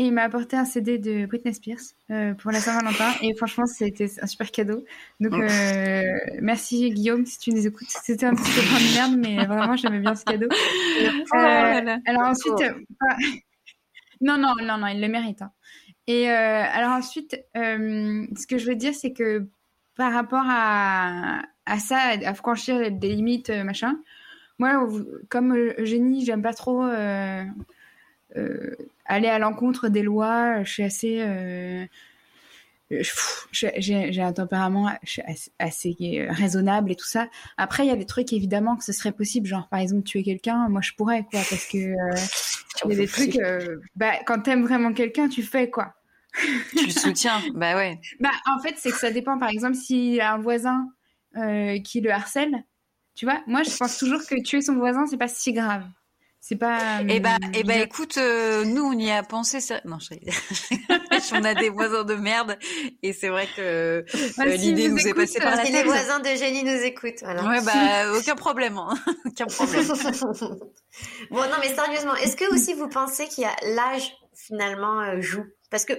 et 0.00 0.04
il 0.04 0.14
m'a 0.14 0.22
apporté 0.22 0.56
un 0.56 0.64
CD 0.64 0.96
de 0.96 1.26
Britney 1.26 1.52
Spears 1.52 1.92
euh, 2.10 2.32
pour 2.32 2.50
la 2.50 2.60
Saint-Valentin. 2.60 3.12
Et 3.20 3.34
franchement, 3.34 3.66
c'était 3.66 4.08
un 4.22 4.26
super 4.26 4.50
cadeau. 4.50 4.82
Donc, 5.20 5.34
oh. 5.36 5.42
euh, 5.42 6.02
merci 6.40 6.88
Guillaume 6.88 7.26
si 7.26 7.38
tu 7.38 7.50
nous 7.50 7.66
écoutes. 7.66 7.90
C'était 7.90 8.24
un 8.24 8.34
petit 8.34 8.50
peu 8.50 8.62
de 8.62 8.94
merde, 8.94 9.16
mais 9.18 9.44
vraiment, 9.44 9.76
j'aimais 9.76 9.98
bien 9.98 10.14
ce 10.14 10.24
cadeau. 10.24 10.48
Oh 10.50 11.36
euh, 11.36 11.96
alors 12.06 12.28
ensuite, 12.28 12.62
non, 14.22 14.38
non, 14.38 14.54
non, 14.62 14.78
non, 14.78 14.86
il 14.86 15.02
le 15.02 15.08
mérite. 15.08 15.42
Hein. 15.42 15.52
Et 16.06 16.30
alors 16.30 16.92
ensuite, 16.92 17.36
ce 17.54 18.46
que 18.46 18.56
je 18.56 18.66
veux 18.66 18.76
dire, 18.76 18.94
c'est 18.94 19.12
que 19.12 19.46
par 19.96 20.14
rapport 20.14 20.46
à, 20.46 21.42
à 21.66 21.78
ça, 21.78 21.98
à 22.24 22.32
franchir 22.32 22.90
des 22.90 23.10
limites, 23.10 23.50
machin, 23.50 23.98
moi, 24.58 24.88
comme 25.28 25.54
Eugénie, 25.78 26.24
j'aime 26.24 26.42
pas 26.42 26.54
trop 26.54 26.84
euh, 26.84 27.44
aller 29.06 29.28
à 29.28 29.38
l'encontre 29.38 29.88
des 29.88 30.02
lois. 30.02 30.62
Je 30.62 30.70
suis 30.70 30.82
assez 30.82 31.20
euh, 32.92 33.02
j'ai 33.52 34.20
un 34.20 34.32
tempérament 34.32 34.90
assez, 35.58 35.96
euh, 36.00 36.32
raisonnable 36.32 36.90
et 36.90 36.96
tout 36.96 37.06
ça. 37.06 37.28
Après, 37.56 37.84
il 37.84 37.88
y 37.88 37.92
a 37.92 37.96
des 37.96 38.06
trucs 38.06 38.32
évidemment 38.32 38.76
que 38.76 38.84
ce 38.84 38.92
serait 38.92 39.12
possible, 39.12 39.46
genre 39.46 39.68
par 39.68 39.78
exemple 39.78 40.02
tuer 40.02 40.22
quelqu'un. 40.22 40.68
Moi, 40.68 40.80
je 40.80 40.92
pourrais 40.96 41.24
quoi, 41.30 41.40
parce 41.48 41.66
que 41.66 41.78
il 42.84 42.90
y 42.90 42.92
a 42.92 42.96
des 42.96 43.06
trucs. 43.06 43.38
bah, 43.94 44.12
quand 44.26 44.40
t'aimes 44.40 44.62
vraiment 44.62 44.92
quelqu'un, 44.92 45.28
tu 45.28 45.42
fais 45.42 45.70
quoi. 45.70 45.94
tu 46.76 46.86
le 46.86 46.90
soutiens, 46.90 47.40
bah 47.54 47.76
ouais. 47.76 48.00
Bah 48.18 48.30
en 48.46 48.60
fait, 48.60 48.74
c'est 48.76 48.90
que 48.90 48.98
ça 48.98 49.10
dépend. 49.10 49.38
Par 49.38 49.50
exemple, 49.50 49.76
s'il 49.76 50.14
y 50.14 50.20
a 50.20 50.34
un 50.34 50.38
voisin 50.38 50.88
qui 51.84 52.00
le 52.00 52.10
harcèle, 52.10 52.64
tu 53.14 53.24
vois. 53.24 53.40
Moi, 53.46 53.62
je 53.62 53.76
pense 53.76 53.98
toujours 53.98 54.20
que 54.26 54.42
tuer 54.42 54.62
son 54.62 54.74
voisin, 54.74 55.06
c'est 55.06 55.16
pas 55.16 55.28
si 55.28 55.52
grave. 55.52 55.84
C'est 56.42 56.56
pas. 56.56 57.02
Eh 57.06 57.20
ben, 57.20 57.36
eh 57.52 57.64
ben, 57.64 57.82
écoute, 57.82 58.16
euh, 58.16 58.64
nous 58.64 58.82
on 58.82 58.98
y 58.98 59.10
a 59.10 59.22
pensé. 59.22 59.58
Non, 59.84 59.98
je 59.98 61.34
on 61.34 61.44
a 61.44 61.54
des 61.54 61.68
voisins 61.68 62.04
de 62.04 62.14
merde 62.14 62.58
et 63.02 63.12
c'est 63.12 63.28
vrai 63.28 63.46
que 63.54 63.60
euh, 63.60 64.02
l'idée 64.56 64.88
nous 64.88 65.06
est 65.06 65.12
passée 65.12 65.38
par 65.38 65.54
la 65.54 65.64
tête. 65.64 65.72
les 65.72 65.82
voisins 65.82 66.18
de 66.18 66.28
génie 66.28 66.64
nous 66.64 66.82
écoutent. 66.82 67.20
Voilà. 67.20 67.44
Ouais, 67.44 67.60
bah 67.60 68.18
aucun 68.18 68.36
problème, 68.36 68.78
hein. 68.78 68.94
aucun 69.26 69.46
problème. 69.46 69.86
bon, 71.30 71.42
non, 71.42 71.56
mais 71.60 71.74
sérieusement, 71.74 72.14
est-ce 72.16 72.36
que 72.36 72.50
aussi 72.54 72.72
vous 72.72 72.88
pensez 72.88 73.28
qu'il 73.28 73.44
y 73.44 73.46
a 73.46 73.54
l'âge 73.74 74.10
finalement 74.34 75.02
euh, 75.02 75.20
joue? 75.20 75.44
Parce 75.70 75.84
que 75.84 75.92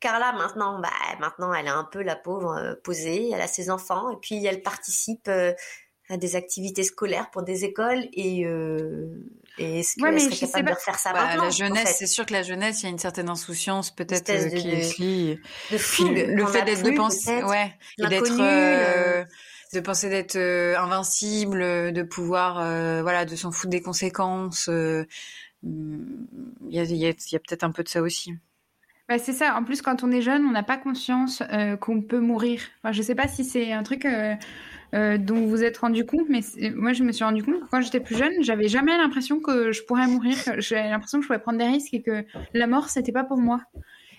Carla 0.00 0.32
maintenant, 0.32 0.80
bah 0.80 0.90
maintenant 1.18 1.52
elle 1.54 1.66
est 1.66 1.70
un 1.70 1.88
peu 1.90 2.02
la 2.02 2.14
pauvre 2.14 2.78
posée, 2.84 3.30
elle 3.32 3.40
a 3.40 3.48
ses 3.48 3.70
enfants 3.70 4.10
et 4.10 4.16
puis 4.20 4.44
elle 4.44 4.60
participe 4.60 5.28
à 5.28 6.16
des 6.18 6.36
activités 6.36 6.84
scolaires 6.84 7.30
pour 7.30 7.42
des 7.42 7.64
écoles 7.64 8.06
et 8.12 8.46
et 9.58 9.80
est-ce 9.80 9.96
qu'elle 9.96 10.20
serait 10.20 10.46
capable 10.46 10.70
de 10.70 10.74
faire 10.76 10.98
ça 10.98 11.12
bah, 11.12 11.36
La 11.36 11.50
jeunesse, 11.50 11.96
c'est 11.98 12.06
sûr 12.06 12.26
que 12.26 12.32
la 12.32 12.42
jeunesse, 12.42 12.82
il 12.82 12.84
y 12.84 12.86
a 12.86 12.90
une 12.90 12.98
certaine 12.98 13.28
insouciance 13.28 13.90
peut-être 13.90 14.30
euh, 14.30 14.48
qui 14.48 14.70
est 14.70 14.98
liée. 14.98 15.40
De 15.70 15.78
fou, 15.78 16.08
le, 16.08 16.46
fait 16.46 16.64
d'être 16.64 16.82
de 16.82 16.90
penser, 16.92 17.42
ouais, 17.42 17.74
et 17.98 18.06
d'être, 18.06 18.36
euh, 18.40 19.24
de 19.74 19.80
penser 19.80 20.08
d'être 20.08 20.36
euh, 20.36 20.78
invincible, 20.78 21.92
de 21.92 22.02
pouvoir, 22.02 22.54
voilà, 23.02 23.24
de 23.24 23.36
s'en 23.36 23.50
foutre 23.50 23.70
des 23.70 23.82
conséquences. 23.82 24.68
Hmm, 24.68 26.26
il 26.68 26.74
y 26.76 26.78
a, 26.78 26.84
y 26.84 27.06
a, 27.06 27.10
y 27.10 27.36
a 27.36 27.40
peut-être 27.40 27.64
un 27.64 27.72
peu 27.72 27.82
de 27.82 27.88
ça 27.88 28.00
aussi. 28.00 28.32
Bah, 29.08 29.18
c'est 29.18 29.32
ça. 29.32 29.56
En 29.56 29.64
plus, 29.64 29.82
quand 29.82 30.04
on 30.04 30.12
est 30.12 30.22
jeune, 30.22 30.44
on 30.44 30.52
n'a 30.52 30.62
pas 30.62 30.76
conscience 30.76 31.42
qu'on 31.80 32.02
peut 32.02 32.20
mourir. 32.20 32.62
Enfin, 32.78 32.92
je 32.92 33.02
sais 33.02 33.14
pas 33.14 33.26
si 33.26 33.44
c'est 33.44 33.72
un 33.72 33.82
truc 33.82 34.06
euh, 34.94 35.18
dont 35.18 35.46
vous 35.46 35.62
êtes 35.62 35.78
rendu 35.78 36.06
compte, 36.06 36.28
mais 36.28 36.40
moi 36.74 36.92
je 36.92 37.04
me 37.04 37.12
suis 37.12 37.24
rendu 37.24 37.42
compte 37.42 37.60
que 37.60 37.66
quand 37.70 37.80
j'étais 37.80 38.00
plus 38.00 38.16
jeune, 38.16 38.32
j'avais 38.40 38.68
jamais 38.68 38.96
l'impression 38.96 39.40
que 39.40 39.72
je 39.72 39.82
pourrais 39.82 40.06
mourir, 40.06 40.36
j'avais 40.58 40.88
l'impression 40.88 41.18
que 41.18 41.24
je 41.24 41.28
pouvais 41.28 41.40
prendre 41.40 41.58
des 41.58 41.66
risques 41.66 41.94
et 41.94 42.02
que 42.02 42.24
la 42.54 42.66
mort 42.66 42.88
c'était 42.88 43.12
pas 43.12 43.24
pour 43.24 43.38
moi. 43.38 43.60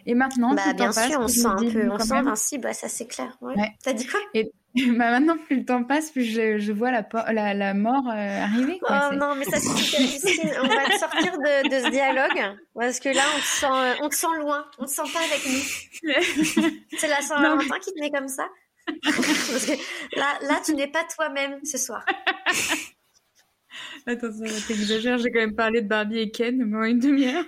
Et 0.05 0.15
maintenant, 0.15 0.53
bah, 0.53 0.73
bien 0.73 0.91
sûr, 0.91 1.19
on 1.19 1.27
se 1.27 1.41
sent 1.41 1.45
un 1.45 1.57
peu, 1.57 1.89
on 1.91 1.99
sent 1.99 2.13
invincible, 2.13 2.63
bah, 2.63 2.73
ça 2.73 2.87
c'est 2.87 3.07
clair. 3.07 3.37
Ouais. 3.41 3.55
T'as 3.83 3.93
dit 3.93 4.07
quoi? 4.07 4.19
Et, 4.33 4.51
bah, 4.75 5.11
maintenant, 5.11 5.37
plus 5.37 5.57
le 5.57 5.65
temps 5.65 5.83
passe, 5.83 6.11
plus 6.11 6.23
je, 6.23 6.57
je 6.59 6.71
vois 6.71 6.91
la, 6.91 7.07
la, 7.31 7.53
la 7.53 7.73
mort 7.73 8.07
euh, 8.07 8.43
arriver. 8.43 8.79
Quoi. 8.79 9.09
Oh 9.11 9.15
non, 9.15 9.35
mais 9.35 9.45
ça 9.45 9.59
suffit, 9.59 10.19
On 10.61 10.67
va 10.67 10.85
te 10.85 10.97
sortir 10.97 11.33
de, 11.33 11.69
de, 11.69 11.85
ce 11.85 11.91
dialogue 11.91 12.57
parce 12.75 12.99
que 12.99 13.09
là, 13.09 13.23
on 13.35 13.39
te 13.39 13.45
sent, 13.45 13.65
euh, 13.67 13.93
on 14.01 14.09
te 14.09 14.15
sent 14.15 14.27
loin, 14.39 14.65
on 14.77 14.85
te 14.85 14.89
sent 14.89 15.01
pas 15.13 15.19
avec 15.19 15.45
nous. 15.45 16.69
c'est 16.97 17.07
la 17.07 17.21
Saint-Valentin 17.21 17.79
qui 17.79 17.93
te 17.93 17.99
met 17.99 18.11
comme 18.11 18.27
ça. 18.27 18.47
Parce 19.03 19.65
que 19.65 20.19
là, 20.19 20.39
là 20.41 20.61
tu 20.65 20.75
n'es 20.75 20.87
pas 20.87 21.03
toi-même 21.03 21.63
ce 21.63 21.77
soir. 21.77 22.05
Attention, 24.05 24.45
t'exagères, 24.67 25.17
j'ai 25.17 25.31
quand 25.31 25.39
même 25.39 25.55
parlé 25.55 25.81
de 25.81 25.87
Barbie 25.87 26.19
et 26.19 26.31
Ken 26.31 26.57
pendant 26.59 26.83
une 26.83 26.99
demi-heure. 26.99 27.45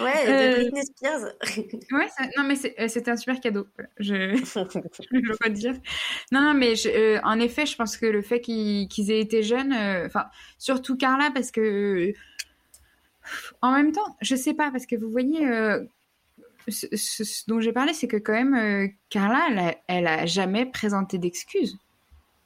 Ouais, 0.00 0.26
de 0.26 0.30
euh, 0.30 0.54
Britney 0.54 0.82
Spears. 0.86 1.32
ouais, 1.92 2.08
non, 2.36 2.44
mais 2.44 2.54
euh, 2.78 2.88
c'était 2.88 3.10
un 3.10 3.16
super 3.16 3.40
cadeau. 3.40 3.66
Je, 3.98 4.34
je 4.36 5.28
veux 5.28 5.36
pas 5.36 5.50
dire. 5.50 5.74
Non, 6.32 6.40
non, 6.40 6.54
mais 6.54 6.74
euh, 6.86 7.20
en 7.24 7.38
effet, 7.38 7.66
je 7.66 7.76
pense 7.76 7.96
que 7.96 8.06
le 8.06 8.22
fait 8.22 8.40
qu'ils 8.40 9.10
aient 9.10 9.20
été 9.20 9.42
jeunes, 9.42 9.74
enfin, 10.06 10.26
surtout 10.58 10.96
Carla, 10.96 11.30
parce 11.34 11.50
que 11.50 12.12
en 13.60 13.72
même 13.72 13.92
temps, 13.92 14.16
je 14.22 14.34
sais 14.34 14.54
pas, 14.54 14.70
parce 14.70 14.86
que 14.86 14.96
vous 14.96 15.10
voyez, 15.10 15.46
ce, 16.68 17.48
dont 17.48 17.60
j'ai 17.60 17.72
parlé, 17.72 17.94
c'est 17.94 18.08
que 18.08 18.16
quand 18.16 18.32
même, 18.32 18.54
euh, 18.54 18.88
Carla, 19.10 19.74
elle 19.88 20.06
a, 20.06 20.26
jamais 20.26 20.66
présenté 20.66 21.18
d'excuses. 21.18 21.78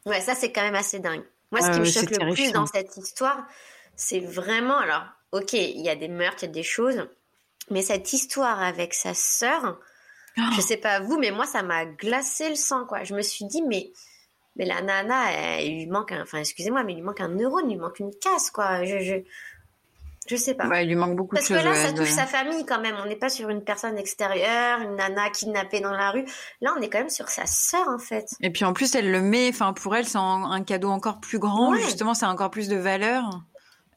Ouais, 0.07 0.21
ça 0.21 0.35
c'est 0.35 0.53
quand 0.53 0.63
même 0.63 0.75
assez 0.75 0.99
dingue. 0.99 1.23
Moi, 1.51 1.61
ce 1.61 1.71
qui 1.73 1.81
me 1.81 1.85
choque 1.85 2.11
le 2.11 2.33
plus 2.33 2.53
dans 2.53 2.67
cette 2.67 2.97
histoire, 2.97 3.47
c'est 3.97 4.21
vraiment, 4.21 4.79
alors, 4.79 5.05
ok, 5.33 5.53
il 5.53 5.81
y 5.81 5.89
a 5.89 5.97
des 5.97 6.09
meurtres, 6.09 6.43
il 6.43 6.47
y 6.47 6.49
a 6.49 6.53
des 6.53 6.63
choses, 6.63 7.09
mais 7.71 7.83
cette 7.83 8.13
histoire 8.13 8.63
avec 8.63 8.95
sa 8.95 9.15
sœur, 9.15 9.79
oh. 10.39 10.43
je 10.55 10.61
sais 10.61 10.77
pas 10.77 11.01
vous, 11.01 11.19
mais 11.19 11.31
moi, 11.31 11.47
ça 11.47 11.63
m'a 11.63 11.87
glacé 11.87 12.49
le 12.49 12.55
sang, 12.55 12.87
quoi. 12.87 13.05
Je 13.05 13.15
me 13.15 13.23
suis 13.23 13.45
dit, 13.47 13.63
mais, 13.63 13.91
mais 14.57 14.65
la 14.65 14.81
nana, 14.81 15.33
elle, 15.33 15.75
lui 15.75 15.87
manque, 15.87 16.13
un, 16.13 16.23
enfin, 16.23 16.39
excusez-moi, 16.39 16.85
mais 16.85 16.93
il 16.93 16.97
lui 16.97 17.03
manque 17.03 17.21
un 17.21 17.29
neurone, 17.29 17.69
il 17.69 17.75
lui 17.75 17.81
manque 17.81 18.01
une 18.01 18.15
casse, 18.15 18.51
quoi. 18.51 18.85
Je, 18.85 19.01
je, 19.01 19.15
je 20.31 20.37
sais 20.37 20.55
pas. 20.55 20.83
il 20.83 20.89
lui 20.89 20.95
manque 20.95 21.17
beaucoup 21.17 21.35
de 21.35 21.41
choses. 21.41 21.49
Parce 21.49 21.63
que 21.63 21.69
là, 21.69 21.75
ça 21.75 21.93
touche 21.93 22.11
sa 22.11 22.27
famille 22.27 22.65
quand 22.65 22.81
même. 22.81 22.95
On 23.03 23.07
n'est 23.07 23.17
pas 23.17 23.29
sur 23.29 23.49
une 23.49 23.65
personne 23.65 23.99
extérieure, 23.99 24.81
une 24.81 24.95
nana 24.95 25.29
kidnappée 25.31 25.81
dans 25.81 25.93
la 25.93 26.13
rue. 26.13 26.25
Là, 26.61 26.73
on 26.79 26.81
est 26.81 26.89
quand 26.89 26.99
même 26.99 27.11
sur 27.11 27.29
sa 27.29 27.47
sœur, 27.47 27.89
en 27.89 27.99
fait. 27.99 28.27
Et 28.41 28.51
puis 28.51 28.65
en 28.65 28.73
plus, 28.73 28.95
elle 28.95 29.11
le 29.11 29.21
met, 29.21 29.49
enfin, 29.49 29.73
pour 29.73 29.97
elle, 29.97 30.07
c'est 30.07 30.19
un, 30.19 30.63
cadeau 30.63 30.91
encore 30.91 31.19
plus 31.19 31.39
grand. 31.39 31.75
Justement, 31.75 32.15
c'est 32.15 32.27
encore 32.27 32.51
plus 32.51 32.69
de 32.69 32.77
valeur. 32.77 33.43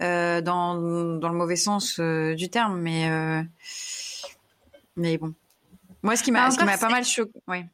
Euh, 0.01 0.41
dans, 0.41 0.73
dans 0.73 1.29
le 1.29 1.35
mauvais 1.35 1.55
sens 1.55 1.97
euh, 1.99 2.33
du 2.33 2.49
terme, 2.49 2.81
mais 2.81 3.09
euh, 3.09 3.41
mais 4.97 5.17
bon. 5.17 5.33
Moi, 6.01 6.15
ce 6.15 6.23
qui 6.23 6.31
m'a 6.31 6.49
bah, 6.49 6.77
pas 6.77 6.89
mal 6.89 7.05
choqué, 7.05 7.31
ouais 7.47 7.65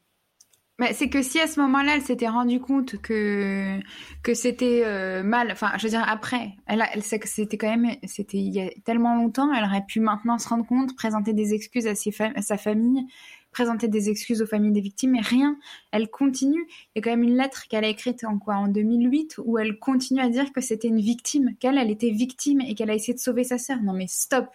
c'est 0.93 1.09
que 1.09 1.21
si 1.21 1.39
à 1.39 1.47
ce 1.47 1.59
moment-là, 1.59 1.95
elle 1.95 2.01
s'était 2.01 2.27
rendue 2.27 2.59
compte 2.59 3.01
que 3.01 3.79
que 4.23 4.33
c'était 4.33 4.83
euh, 4.85 5.23
mal, 5.23 5.51
enfin, 5.51 5.71
je 5.77 5.83
veux 5.83 5.89
dire 5.89 6.05
après, 6.07 6.51
elle, 6.67 6.83
elle 6.93 7.03
sait 7.03 7.19
que 7.19 7.27
c'était 7.27 7.57
quand 7.57 7.69
même, 7.69 7.95
c'était 8.05 8.37
il 8.37 8.53
y 8.53 8.61
a 8.61 8.69
tellement 8.85 9.15
longtemps, 9.15 9.53
elle 9.53 9.63
aurait 9.63 9.85
pu 9.85 9.99
maintenant 9.99 10.37
se 10.37 10.47
rendre 10.47 10.65
compte, 10.65 10.95
présenter 10.95 11.33
des 11.33 11.53
excuses 11.53 11.87
à, 11.87 11.95
ses 11.95 12.13
à 12.35 12.41
sa 12.41 12.57
famille, 12.57 13.05
présenter 13.51 13.87
des 13.87 14.09
excuses 14.09 14.41
aux 14.41 14.47
familles 14.47 14.71
des 14.71 14.81
victimes, 14.81 15.11
mais 15.11 15.21
rien. 15.21 15.57
Elle 15.91 16.09
continue. 16.09 16.65
Il 16.69 16.91
y 16.95 16.99
a 16.99 17.01
quand 17.01 17.09
même 17.09 17.23
une 17.23 17.35
lettre 17.35 17.67
qu'elle 17.67 17.83
a 17.83 17.89
écrite 17.89 18.23
en 18.23 18.37
quoi, 18.37 18.55
en 18.55 18.67
2008, 18.67 19.39
où 19.43 19.57
elle 19.57 19.79
continue 19.79 20.21
à 20.21 20.29
dire 20.29 20.53
que 20.53 20.61
c'était 20.61 20.87
une 20.87 21.01
victime, 21.01 21.55
qu'elle, 21.59 21.77
elle 21.77 21.91
était 21.91 22.11
victime 22.11 22.61
et 22.61 22.75
qu'elle 22.75 22.89
a 22.89 22.95
essayé 22.95 23.13
de 23.13 23.19
sauver 23.19 23.43
sa 23.43 23.57
sœur. 23.57 23.81
Non 23.83 23.93
mais 23.93 24.07
stop. 24.07 24.47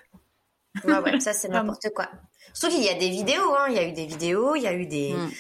Ouais, 0.85 0.99
ouais, 0.99 1.21
ça 1.21 1.33
c'est 1.33 1.49
n'importe 1.51 1.89
quoi. 1.95 2.09
Surtout 2.53 2.77
qu'il 2.77 2.85
y 2.85 2.89
a 2.89 2.95
des 2.95 3.11
vidéos, 3.11 3.55
hein. 3.59 3.67
Il 3.69 3.75
y 3.75 3.79
a 3.79 3.89
eu 3.89 3.93
des 3.93 4.07
vidéos, 4.07 4.55
il 4.55 4.63
y 4.63 4.67
a 4.67 4.75
eu 4.75 4.87
des. 4.87 5.13
Mm. 5.13 5.31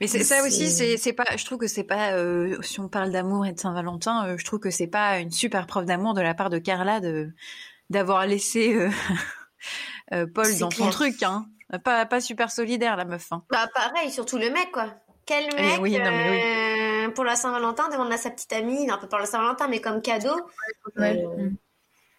Mais 0.00 0.06
c'est 0.06 0.24
ça 0.24 0.42
aussi, 0.44 0.68
c'est 0.98 1.12
pas. 1.12 1.24
Je 1.36 1.44
trouve 1.44 1.58
que 1.58 1.66
c'est 1.66 1.84
pas. 1.84 2.12
Euh, 2.12 2.56
si 2.62 2.80
on 2.80 2.88
parle 2.88 3.10
d'amour 3.10 3.46
et 3.46 3.52
de 3.52 3.58
Saint-Valentin, 3.60 4.26
euh, 4.26 4.36
je 4.38 4.44
trouve 4.44 4.58
que 4.60 4.70
c'est 4.70 4.86
pas 4.86 5.18
une 5.18 5.30
super 5.30 5.66
preuve 5.66 5.84
d'amour 5.86 6.14
de 6.14 6.20
la 6.20 6.34
part 6.34 6.50
de 6.50 6.58
Carla 6.58 7.00
de 7.00 7.30
d'avoir 7.90 8.26
laissé 8.26 8.74
euh, 10.12 10.26
Paul 10.34 10.58
dans 10.58 10.70
son 10.70 10.90
truc, 10.90 11.22
hein. 11.22 11.46
Pas 11.84 12.04
pas 12.06 12.20
super 12.20 12.50
solidaire 12.50 12.96
la 12.96 13.04
meuf. 13.04 13.32
Hein. 13.32 13.44
Bah 13.50 13.68
pareil, 13.74 14.10
surtout 14.10 14.38
le 14.38 14.50
mec 14.50 14.70
quoi. 14.72 14.94
Quel 15.24 15.44
Eh 15.56 15.62
mec, 15.62 15.80
oui, 15.80 15.92
non, 15.98 16.04
mais 16.10 16.30
oui. 16.30 17.06
euh, 17.06 17.10
pour 17.10 17.24
la 17.24 17.36
Saint-Valentin, 17.36 17.88
demande 17.90 18.12
à 18.12 18.16
sa 18.16 18.30
petite 18.30 18.52
amie, 18.52 18.90
un 18.90 18.98
peu 18.98 19.06
pour 19.08 19.20
la 19.20 19.26
Saint-Valentin, 19.26 19.68
mais 19.68 19.80
comme 19.80 20.02
cadeau. 20.02 20.34
Ouais. 20.96 21.24
euh, 21.24 21.48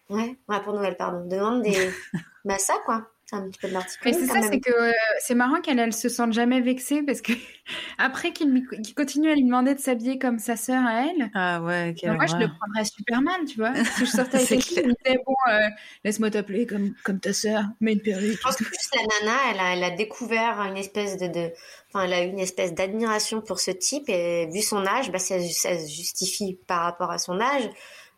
ouais, 0.08 0.38
ouais, 0.48 0.60
pour 0.62 0.72
Noël, 0.72 0.96
pardon. 0.96 1.26
Demande 1.26 1.62
des. 1.62 1.90
bah, 2.46 2.58
ça, 2.58 2.74
quoi. 2.86 3.06
C'est 3.26 3.36
un 3.36 3.48
petit 3.48 3.58
peu 3.58 3.68
de 3.68 3.74
Mais 4.04 4.12
c'est 4.12 4.26
ça, 4.26 4.42
c'est 4.42 4.60
que 4.60 4.70
euh, 4.70 4.92
c'est 5.20 5.34
marrant 5.34 5.60
qu'elle 5.62 5.78
elle 5.78 5.94
se 5.94 6.08
sente 6.10 6.32
jamais 6.34 6.60
vexée 6.60 7.02
parce 7.02 7.22
que 7.22 7.32
après 7.98 8.32
qu'il 8.32 8.50
lui- 8.50 8.66
qu'il 8.82 8.94
continue 8.94 9.30
à 9.30 9.34
lui 9.34 9.44
demander 9.44 9.74
de 9.74 9.80
s'habiller 9.80 10.18
comme 10.18 10.38
sa 10.38 10.56
sœur 10.56 10.84
à 10.84 11.06
elle, 11.06 11.30
Ah 11.34 11.62
ouais, 11.62 11.94
quelle 11.98 12.10
bah, 12.10 12.16
moi 12.16 12.26
je 12.26 12.36
le 12.36 12.48
prendrais 12.48 12.84
super 12.84 13.22
mal, 13.22 13.44
tu 13.46 13.56
vois. 13.56 13.74
Si 13.74 14.00
je 14.04 14.10
sortais 14.10 14.36
avec 14.44 14.48
quelqu'un 14.48 14.64
qui 14.82 14.86
me 14.88 14.94
disait 15.04 15.18
bon, 15.24 15.34
euh, 15.50 15.58
laisse-moi 16.04 16.30
t'appeler 16.30 16.66
comme, 16.66 16.94
comme 17.02 17.18
ta 17.18 17.32
sœur, 17.32 17.64
mets 17.80 17.94
une 17.94 18.00
perruque. 18.02 18.36
Je 18.36 18.42
pense 18.42 18.56
que 18.56 18.64
plus 18.64 18.90
la 18.94 19.02
nana, 19.26 19.38
elle 19.52 19.60
a, 19.60 19.72
elle 19.76 19.84
a 19.84 19.90
découvert 19.96 20.60
une 20.60 20.76
espèce 20.76 21.16
de, 21.16 21.26
de- 21.28 21.50
enfin, 21.88 22.04
elle 22.04 22.12
a 22.12 22.24
eu 22.24 22.28
une 22.28 22.38
espèce 22.40 22.74
d'admiration 22.74 23.40
pour 23.40 23.58
ce 23.58 23.70
type 23.70 24.08
et 24.08 24.46
vu 24.52 24.60
son 24.60 24.86
âge, 24.86 25.10
bah, 25.10 25.18
ça, 25.18 25.40
ça 25.40 25.78
se 25.78 25.90
justifie 25.90 26.58
par 26.66 26.82
rapport 26.82 27.10
à 27.10 27.18
son 27.18 27.40
âge. 27.40 27.70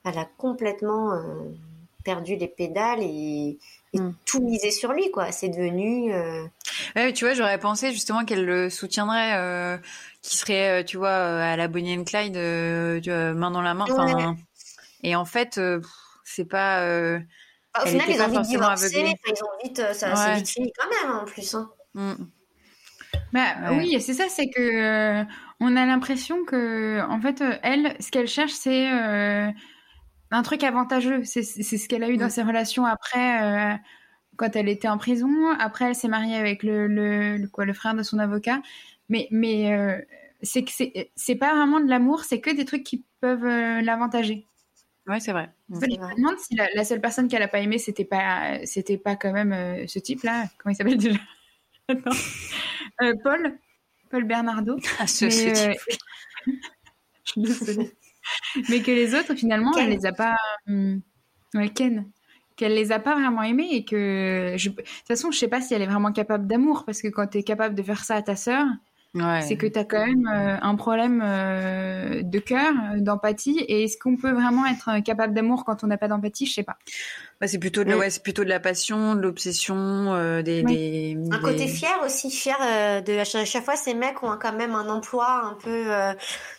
Elle 0.05 0.19
a 0.19 0.25
complètement 0.37 1.13
euh, 1.15 1.21
perdu 2.05 2.37
les 2.37 2.49
pédales 2.49 3.01
et, 3.03 3.59
Mm. 4.01 4.13
tout 4.25 4.41
misé 4.43 4.71
sur 4.71 4.93
lui, 4.93 5.11
quoi. 5.11 5.33
C'est 5.33 5.49
devenu. 5.49 6.13
euh, 6.15 6.45
Ouais, 6.95 7.13
tu 7.13 7.25
vois, 7.25 7.35
j'aurais 7.35 7.59
pensé 7.59 7.93
justement 7.93 8.25
qu'elle 8.25 8.45
le 8.45 8.71
soutiendrait, 8.71 9.35
euh, 9.37 9.79
qui 10.23 10.37
serait, 10.37 10.81
euh, 10.81 10.85
tu 10.85 10.97
vois, 10.97 11.15
à 11.15 11.57
la 11.57 11.69
Bonnie 11.69 11.97
and 11.99 12.05
Clyde, 12.05 12.37
euh, 12.37 13.35
main 13.35 13.51
dans 13.51 13.63
la 13.63 13.75
main. 13.75 13.87
Enfin, 13.89 14.37
et 15.03 15.15
en 15.17 15.25
fait, 15.25 15.59
euh, 15.59 15.81
c'est 16.25 16.45
pas. 16.49 16.83
euh, 16.83 17.19
bah, 17.75 17.83
au 17.85 17.87
final, 17.87 18.07
ils 18.09 18.21
ont 18.21 18.27
vite 18.27 18.35
forcément 18.35 18.75
divorcé. 18.75 19.15
ils 19.27 19.43
ont 19.45 19.59
vite, 19.65 19.83
ça 19.95 20.15
Ouais. 20.15 20.35
vite 20.37 20.49
fini 20.49 20.73
quand 20.79 20.89
même, 21.09 21.17
en 21.19 21.25
plus. 21.25 21.55
hein. 21.55 21.71
hmm. 21.95 22.15
Bah 23.33 23.55
Ouais. 23.71 23.77
oui, 23.79 24.01
c'est 24.01 24.15
ça, 24.15 24.29
c'est 24.29 24.49
que 24.49 24.61
euh, 24.61 25.25
on 25.61 25.77
a 25.77 25.85
l'impression 25.87 26.45
que 26.45 27.01
en 27.09 27.21
fait 27.21 27.43
elle, 27.63 27.95
ce 28.01 28.11
qu'elle 28.11 28.29
cherche, 28.29 28.53
c'est 28.53 28.91
euh, 28.91 29.51
un 30.31 30.43
truc 30.43 30.63
avantageux. 30.65 31.25
C'est 31.25 31.43
ce 31.43 31.89
qu'elle 31.89 32.03
a 32.05 32.09
eu 32.11 32.17
dans 32.17 32.31
ses 32.31 32.43
relations 32.43 32.85
après, 32.85 33.43
euh, 33.43 33.77
quand 34.37 34.55
elle 34.57 34.69
était 34.69 34.89
en 34.89 34.99
prison. 34.99 35.51
Après, 35.59 35.87
elle 35.87 35.95
s'est 35.95 36.09
mariée 36.09 36.37
avec 36.37 36.63
le, 36.63 36.87
le, 36.89 37.37
le- 37.39 37.49
quoi, 37.49 37.65
le 37.65 37.73
frère 37.73 37.95
de 37.95 38.03
son 38.03 38.19
avocat. 38.19 38.61
Mais 39.09 39.29
mais 39.31 39.73
euh, 39.73 40.01
c'est 40.43 40.65
que 40.65 40.71
c'est 41.15 41.35
pas 41.37 41.55
vraiment 41.55 41.81
de 41.81 41.89
l'amour, 41.89 42.25
c'est 42.25 42.41
que 42.41 42.51
des 42.51 42.65
trucs 42.65 42.83
qui 42.85 43.05
peuvent 43.21 43.45
euh, 43.45 43.81
l'avantager. 43.83 44.47
Ouais, 45.07 45.21
c'est 45.21 45.31
vrai. 45.33 45.51
Je 45.71 45.77
me 45.77 46.17
demande 46.17 46.39
si 46.39 46.57
la, 46.57 46.67
la 46.75 46.85
seule 46.85 47.01
personne 47.01 47.29
qu'elle 47.29 47.43
a 47.43 47.49
pas 47.49 47.61
aimée, 47.61 47.79
c'était 47.79 48.05
pas 48.05 48.59
c'était 48.67 48.99
pas 48.99 49.15
quand 49.15 49.33
même 49.33 49.87
ce 49.87 49.99
type-là. 50.01 50.47
Comment 50.59 50.73
il 50.73 50.77
s'appelle 50.77 50.99
déjà? 50.99 51.21
Paul, 53.23 53.59
Paul 54.11 54.25
Bernardo. 54.25 54.77
Ah, 54.99 55.07
ce, 55.07 55.27
Mais, 55.27 55.31
ce 55.31 55.89
type. 55.91 56.01
je 57.25 57.31
suis 57.33 57.41
désolée. 57.43 57.93
Mais 58.69 58.81
que 58.81 58.91
les 58.91 59.15
autres, 59.15 59.35
finalement, 59.35 59.73
Ken. 59.73 59.85
elle 59.85 59.91
les 59.99 60.07
a 60.07 60.13
pas. 60.13 60.37
ouais, 61.55 61.69
Ken. 61.75 62.07
Qu'elle 62.57 62.75
les 62.75 62.91
a 62.91 62.99
pas 62.99 63.15
vraiment 63.15 63.43
aimés 63.43 63.69
et 63.73 63.85
que. 63.85 64.55
Je... 64.57 64.71
De 64.71 64.77
toute 64.77 64.87
façon, 65.07 65.31
je 65.31 65.39
sais 65.39 65.49
pas 65.49 65.61
si 65.61 65.75
elle 65.75 65.83
est 65.83 65.87
vraiment 65.87 66.13
capable 66.13 66.47
d'amour 66.47 66.85
parce 66.85 67.03
que 67.03 67.09
quand 67.09 67.27
tu 67.27 67.39
es 67.39 67.43
capable 67.43 67.75
de 67.75 67.83
faire 67.83 68.03
ça 68.05 68.15
à 68.17 68.23
ta 68.23 68.37
sœur, 68.37 68.67
Ouais. 69.15 69.41
c'est 69.41 69.57
que 69.57 69.67
tu 69.67 69.79
as 69.79 69.85
quand 69.85 70.05
même 70.05 70.27
euh, 70.27 70.59
un 70.61 70.75
problème 70.75 71.23
euh, 71.25 72.21
de 72.23 72.39
cœur, 72.39 72.75
euh, 72.93 73.01
d'empathie. 73.01 73.59
Et 73.67 73.85
est-ce 73.85 73.97
qu'on 73.97 74.17
peut 74.17 74.33
vraiment 74.33 74.67
être 74.67 75.03
capable 75.03 75.33
d'amour 75.33 75.65
quand 75.65 75.85
on 75.85 75.87
n'a 75.87 75.97
pas 75.97 76.09
d'empathie? 76.09 76.45
Je 76.45 76.53
sais 76.53 76.63
pas. 76.63 76.77
Bah, 77.39 77.47
c'est 77.49 77.59
plutôt 77.59 77.85
de 77.85 77.91
la, 77.91 77.97
Mm. 77.97 77.99
ouais, 77.99 78.09
c'est 78.11 78.23
plutôt 78.23 78.45
de 78.45 78.49
la 78.49 78.61
passion, 78.61 79.15
de 79.15 79.21
l'obsession, 79.21 80.15
euh, 80.15 80.41
des, 80.41 80.63
Oui. 80.65 80.75
des, 80.75 81.19
Un 81.31 81.37
des- 81.37 81.43
côté 81.43 81.69
fier 81.69 81.95
aussi, 82.03 82.31
fier 82.31 82.57
euh, 82.63 83.03
de 83.03 83.19
à 83.19 83.25
chaque, 83.25 83.45
chaque 83.45 83.65
fois 83.65 83.77
ces 83.77 83.93
mecs 83.93 84.23
ont 84.23 84.39
quand 84.41 84.55
même 84.55 84.75
un 84.75 84.89
emploi 84.89 85.29
un 85.45 85.55
peu, 85.63 85.93
euh, 85.93 86.15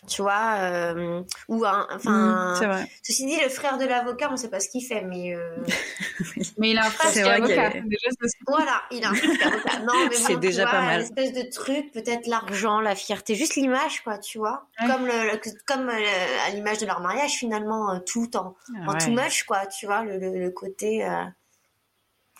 tu 0.06 0.22
vois, 0.22 0.54
euh, 0.60 1.20
ou 1.48 1.64
un, 1.64 1.84
enfin. 1.92 2.54
c'est 2.56 2.66
vrai. 2.66 2.86
Ceci 3.02 3.26
dit, 3.26 3.36
le 3.42 3.48
frère 3.48 3.76
de 3.78 3.86
l'avocat, 3.86 4.28
on 4.30 4.36
sait 4.36 4.50
pas 4.50 4.60
ce 4.60 4.68
qu'il 4.68 4.84
fait, 4.84 5.02
mais 5.02 5.34
euh, 5.34 5.56
Mais 6.58 6.70
il 6.70 6.78
a 6.78 6.86
un 6.86 6.90
frère 6.90 7.10
qui 7.12 7.18
est 7.18 7.22
avocat. 7.22 7.70
Déjà, 7.70 8.08
voilà, 8.46 8.82
il 8.92 9.04
a 9.04 9.10
un 9.10 9.14
frère 9.14 9.48
avocat. 9.54 9.78
Non, 9.80 9.94
mais 10.04 10.06
bon, 10.06 10.12
C'est 10.28 10.34
tu 10.34 10.38
déjà 10.38 10.62
vois, 10.62 10.70
pas 10.70 10.82
mal. 10.82 11.00
L'espèce 11.00 11.32
de 11.32 11.50
truc, 11.50 11.90
peut-être 11.92 12.28
l'argent, 12.28 12.80
la 12.80 12.94
fierté, 12.94 13.34
juste 13.34 13.56
l'image, 13.56 14.02
quoi, 14.04 14.18
tu 14.18 14.38
vois, 14.38 14.66
Ouais. 14.80 14.86
comme 14.88 15.06
le, 15.06 15.32
le- 15.32 15.40
comme 15.66 15.88
euh, 15.88 16.46
à 16.46 16.50
l'image 16.50 16.78
de 16.78 16.86
leur 16.86 17.00
mariage, 17.00 17.32
finalement, 17.32 17.98
tout 18.06 18.36
en, 18.36 18.54
en 18.86 18.92
Ouais. 18.92 18.98
too 18.98 19.10
much, 19.10 19.42
quoi, 19.42 19.66
tu 19.66 19.86
vois, 19.86 20.04
le, 20.04 20.18
le, 20.18 20.38
le 20.38 20.50
côté 20.68 21.04
euh, 21.04 21.24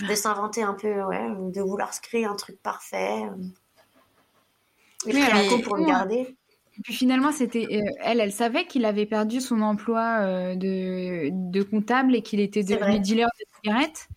de 0.01 0.14
s'inventer 0.14 0.62
un 0.62 0.74
peu, 0.74 1.03
ouais, 1.05 1.29
de 1.53 1.61
vouloir 1.61 1.93
se 1.93 2.01
créer 2.01 2.24
un 2.24 2.37
truc 2.37 2.61
parfait. 2.62 3.22
euh, 3.24 5.09
Et 5.09 5.14
Oui, 5.14 5.22
un 5.22 5.49
coup 5.49 5.62
pour 5.62 5.76
le 5.76 5.85
garder. 5.87 6.37
Et 6.79 6.83
puis 6.83 6.95
finalement, 6.95 7.33
c'était 7.33 7.66
euh, 7.72 7.91
elle, 8.03 8.20
elle 8.20 8.33
savait 8.33 8.66
qu'il 8.66 8.85
avait 8.85 9.07
perdu 9.07 9.41
son 9.41 9.62
emploi 9.62 10.20
euh, 10.20 10.55
de, 10.55 11.31
de 11.33 11.62
comptable 11.62 12.14
et 12.14 12.22
qu'il 12.22 12.39
était 12.41 12.62
devenu 12.62 13.01
dealer 13.01 13.26
de 13.26 13.45
cigarettes. 13.57 14.09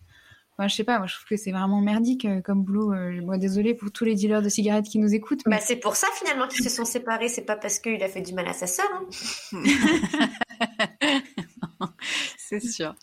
Enfin, 0.56 0.68
je 0.68 0.74
sais 0.76 0.84
pas, 0.84 0.98
moi 0.98 1.06
je 1.08 1.14
trouve 1.14 1.26
que 1.28 1.36
c'est 1.36 1.50
vraiment 1.50 1.80
merdique 1.80 2.24
euh, 2.26 2.40
comme 2.40 2.62
boulot. 2.62 2.94
Moi, 3.22 3.38
désolée 3.38 3.74
pour 3.74 3.90
tous 3.90 4.04
les 4.04 4.14
dealers 4.14 4.42
de 4.42 4.48
cigarettes 4.48 4.84
qui 4.84 4.98
nous 5.00 5.12
écoutent, 5.12 5.40
mais 5.46 5.56
Bah, 5.56 5.62
c'est 5.64 5.76
pour 5.76 5.96
ça 5.96 6.06
finalement 6.14 6.46
qu'ils 6.46 6.62
se 6.62 6.70
sont 6.70 6.84
séparés. 6.84 7.28
C'est 7.28 7.42
pas 7.46 7.56
parce 7.56 7.78
qu'il 7.80 8.00
a 8.02 8.08
fait 8.08 8.20
du 8.20 8.32
mal 8.34 8.46
à 8.46 8.52
sa 8.52 8.68
sœur. 8.68 8.86
hein. 8.92 9.06
C'est 12.38 12.60
sûr. 12.60 12.94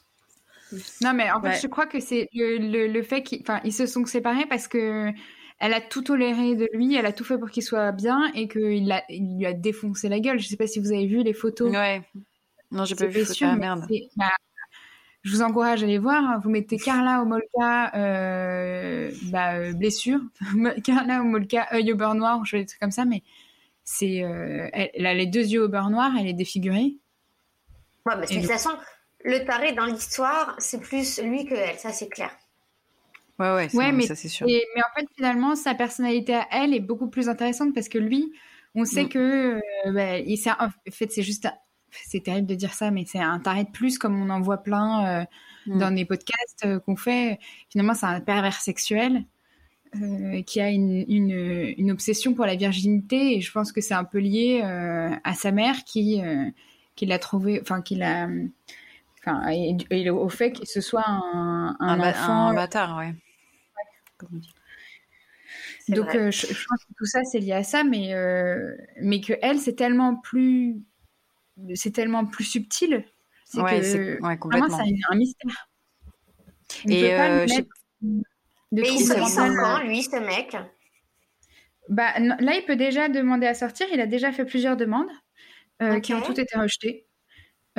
Non, 1.02 1.14
mais 1.14 1.32
en 1.32 1.42
fait, 1.42 1.48
Ouais. 1.50 1.60
je 1.62 1.68
crois 1.68 1.86
que 1.88 2.00
c'est 2.00 2.28
le, 2.34 2.58
le, 2.58 2.88
le 2.88 3.04
fait 3.04 3.24
qu'ils 3.24 3.44
ils 3.64 3.74
se 3.74 3.86
sont 3.86 4.06
séparés 4.06 4.46
parce 4.50 4.68
que 4.68 5.12
elle 5.60 5.74
a 5.74 5.82
tout 5.82 6.02
toléré 6.04 6.56
de 6.56 6.68
lui, 6.74 6.96
elle 6.96 7.06
a 7.06 7.12
tout 7.12 7.24
fait 7.26 7.38
pour 7.38 7.50
qu'il 7.50 7.64
soit 7.64 7.92
bien 7.92 8.32
et 8.34 8.48
qu'il 8.48 8.94
il 9.10 9.38
lui 9.38 9.46
a 9.46 9.54
défoncé 9.54 10.08
la 10.10 10.20
gueule. 10.20 10.40
Je 10.40 10.48
sais 10.48 10.56
pas 10.58 10.68
si 10.68 10.80
vous 10.80 10.92
avez 10.92 11.06
vu 11.08 11.22
les 11.24 11.34
photos. 11.34 11.72
Ouais. 11.72 12.02
Non, 12.72 12.86
j'ai 12.86 12.96
pas 12.96 13.08
vu. 13.08 13.26
sûr, 13.26 13.48
mais 13.54 13.58
merde. 13.58 13.86
bah, 14.16 14.26
je 15.24 15.32
vous 15.32 15.42
encourage 15.42 15.82
à 15.82 15.86
aller 15.86 15.98
voir. 15.98 16.40
Vous 16.42 16.50
mettez 16.50 16.78
Carla 16.78 17.22
Homolka, 17.22 17.94
euh, 17.96 19.12
bah, 19.32 19.56
euh, 19.56 19.74
blessure. 19.74 20.20
Carla 20.84 21.20
Homolka, 21.22 21.68
œil 21.74 21.92
au 21.92 21.96
beurre 21.98 22.16
noir, 22.16 22.46
je 22.46 22.52
fais 22.52 22.60
des 22.60 22.66
trucs 22.68 22.80
comme 22.80 22.92
ça, 22.92 23.04
mais 23.06 23.24
c'est, 23.84 24.24
euh, 24.24 24.70
elle, 24.72 24.92
elle 24.94 25.06
a 25.08 25.14
les 25.14 25.26
deux 25.26 25.46
yeux 25.46 25.64
au 25.64 25.68
beurre 25.68 25.90
noir, 25.90 26.12
elle 26.18 26.28
est 26.28 26.34
défigurée. 26.34 26.96
Ouais, 28.06 28.16
mais 28.18 28.26
Et 28.26 28.28
de 28.28 28.34
toute 28.34 28.42
donc- 28.44 28.52
façon, 28.52 28.70
le 29.24 29.44
taré 29.46 29.74
dans 29.74 29.86
l'histoire, 29.86 30.56
c'est 30.60 30.80
plus 30.82 31.22
lui 31.22 31.46
que 31.46 31.56
elle. 31.56 31.78
Ça, 31.78 31.92
c'est 31.92 32.10
clair. 32.10 32.32
Ouais, 33.40 33.54
ouais, 33.54 33.70
c'est- 33.70 33.78
Ouais, 33.78 33.92
mais- 33.92 34.06
ça 34.08 34.16
c'est 34.16 34.28
sûr. 34.28 34.48
Et, 34.50 34.66
mais 34.76 34.82
en 34.82 35.00
fait, 35.00 35.06
finalement, 35.16 35.56
sa 35.56 35.74
personnalité 35.74 36.36
à 36.36 36.48
elle 36.52 36.74
est 36.74 36.80
beaucoup 36.82 37.10
plus 37.10 37.30
intéressante 37.30 37.74
parce 37.74 37.88
que 37.90 37.98
lui, 37.98 38.32
on 38.76 38.86
sait 38.86 39.06
Mm. 39.06 39.10
que, 39.10 39.56
euh, 39.88 39.92
bah, 39.94 40.18
il 40.20 40.38
en 40.60 40.70
fait, 40.92 41.12
c'est 41.12 41.24
juste, 41.24 41.48
c'est 41.92 42.24
terrible 42.24 42.48
de 42.48 42.56
dire 42.56 42.74
ça, 42.74 42.92
mais 42.92 43.06
c'est 43.08 43.20
un 43.20 43.40
taré 43.40 43.64
de 43.64 43.70
plus 43.72 43.98
comme 43.98 44.22
on 44.22 44.30
en 44.30 44.42
voit 44.42 44.58
plein 44.62 45.22
euh, 45.22 45.26
Mm. 45.68 45.80
dans 45.80 45.92
des 45.96 46.06
podcasts 46.06 46.66
euh, 46.66 46.80
qu'on 46.80 46.96
fait. 46.98 47.40
Finalement, 47.70 47.94
c'est 47.94 48.06
un 48.06 48.20
pervers 48.22 48.60
sexuel 48.62 49.24
euh, 49.96 50.42
qui 50.44 50.60
a 50.62 50.70
une, 50.70 51.04
une, 51.08 51.74
une 51.78 51.92
obsession 51.92 52.34
pour 52.36 52.46
la 52.46 52.56
virginité 52.56 53.36
et 53.38 53.42
je 53.42 53.52
pense 53.52 53.72
que 53.72 53.82
c'est 53.82 53.96
un 53.96 54.04
peu 54.04 54.20
lié 54.20 54.62
euh, 54.64 55.10
à 55.24 55.34
sa 55.34 55.52
mère 55.52 55.84
qui, 55.84 56.22
euh, 56.22 56.46
qui 56.96 57.06
l'a 57.08 57.18
trouvé, 57.20 57.60
enfin, 57.62 57.82
qui 57.82 57.96
l'a, 57.96 58.28
enfin, 59.20 59.48
et, 59.52 59.76
et 59.92 60.10
au 60.10 60.30
fait 60.30 60.52
que 60.54 60.66
ce 60.66 60.82
soit 60.82 61.08
un, 61.08 61.76
un 61.80 62.00
enfant 62.00 62.48
un 62.50 62.54
bâtard, 62.54 62.98
ouais. 62.98 63.14
Comme 64.18 64.30
on 64.34 64.38
dit. 64.38 64.54
C'est 65.80 65.94
Donc 65.94 66.14
euh, 66.16 66.30
je, 66.32 66.48
je 66.48 66.66
pense 66.68 66.84
que 66.84 66.94
tout 66.98 67.06
ça 67.06 67.24
c'est 67.24 67.40
lié 67.40 67.54
à 67.54 67.64
ça, 67.64 67.84
mais 67.84 68.14
euh, 68.14 68.76
mais 69.02 69.22
que 69.22 69.34
elle 69.42 69.60
c'est 69.60 69.76
tellement 69.76 70.16
plus 70.16 70.76
c'est 71.76 71.92
tellement 71.92 72.26
plus 72.26 72.44
subtil, 72.46 73.04
c'est 73.46 73.62
Ouais, 73.62 73.82
que 73.82 73.86
ouais, 73.88 74.18
vraiment 74.20 74.38
complètement. 74.38 74.78
c'est 74.78 74.94
un, 75.10 75.16
mystère. 75.16 75.70
On 76.86 76.90
Et, 76.90 77.02
peut 77.10 77.16
pas 77.18 77.30
euh, 77.30 77.42
lui 77.44 77.50
je 77.50 77.54
sais- 77.54 77.62
mettre 77.62 77.70
de 78.72 78.82
Mais 78.82 78.90
il 78.94 79.00
se 79.00 79.14
mental. 79.20 79.56
quand, 79.60 79.84
lui, 79.84 80.04
ce 80.04 80.16
mec 80.18 80.56
Bah 81.90 82.20
non, 82.20 82.36
là 82.40 82.56
il 82.56 82.64
peut 82.66 82.76
déjà 82.76 83.10
demander 83.10 83.48
à 83.48 83.54
sortir. 83.56 83.88
Il 83.92 84.00
a 84.00 84.06
déjà 84.06 84.32
fait 84.32 84.46
plusieurs 84.46 84.78
demandes 84.78 85.10
euh, 85.82 86.00
qui 86.00 86.14
ont 86.14 86.22
toutes 86.22 86.40
été 86.40 86.58
rejetées. 86.58 87.08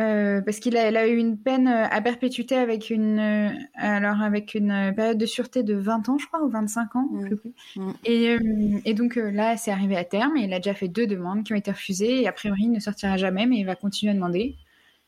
Euh, 0.01 0.41
parce 0.41 0.59
qu'il 0.61 0.77
a, 0.77 1.07
eu 1.09 1.17
une 1.17 1.37
peine 1.39 1.69
euh, 1.69 1.85
à 1.91 2.01
perpétuité 2.01 2.55
avec 2.57 2.91
une, 2.91 3.19
euh, 3.19 3.49
alors 3.75 4.21
avec 4.23 4.55
une 4.55 4.93
période 4.97 5.19
de 5.19 5.27
sûreté 5.27 5.63
de 5.63 5.75
20 5.75 6.09
ans, 6.09 6.17
je 6.19 6.27
crois, 6.27 6.43
ou 6.43 6.49
25 6.49 6.97
ans, 6.97 7.09
Mm. 7.11 7.25
je 7.25 7.29
sais 7.29 7.37
plus. 7.37 7.53
Mm. 7.77 7.91
Et, 8.05 8.29
euh, 8.31 8.81
et 8.85 8.95
donc 8.95 9.17
là, 9.17 9.57
c'est 9.57 9.71
arrivé 9.71 9.97
à 9.97 10.05
terme 10.05 10.37
et 10.37 10.43
il 10.45 10.53
a 10.53 10.59
déjà 10.59 10.75
fait 10.75 10.89
deux 10.89 11.07
demandes 11.07 11.45
qui 11.45 11.53
ont 11.53 11.57
été 11.57 11.71
refusées 11.71 12.23
et 12.23 12.29
a 12.29 12.33
priori, 12.33 12.63
il 12.63 12.73
ne 12.73 12.81
sortira 12.81 13.17
jamais, 13.17 13.47
mais 13.47 13.59
il 13.59 13.65
va 13.65 13.77
continuer 13.77 14.13
à 14.13 14.15
demander 14.15 14.57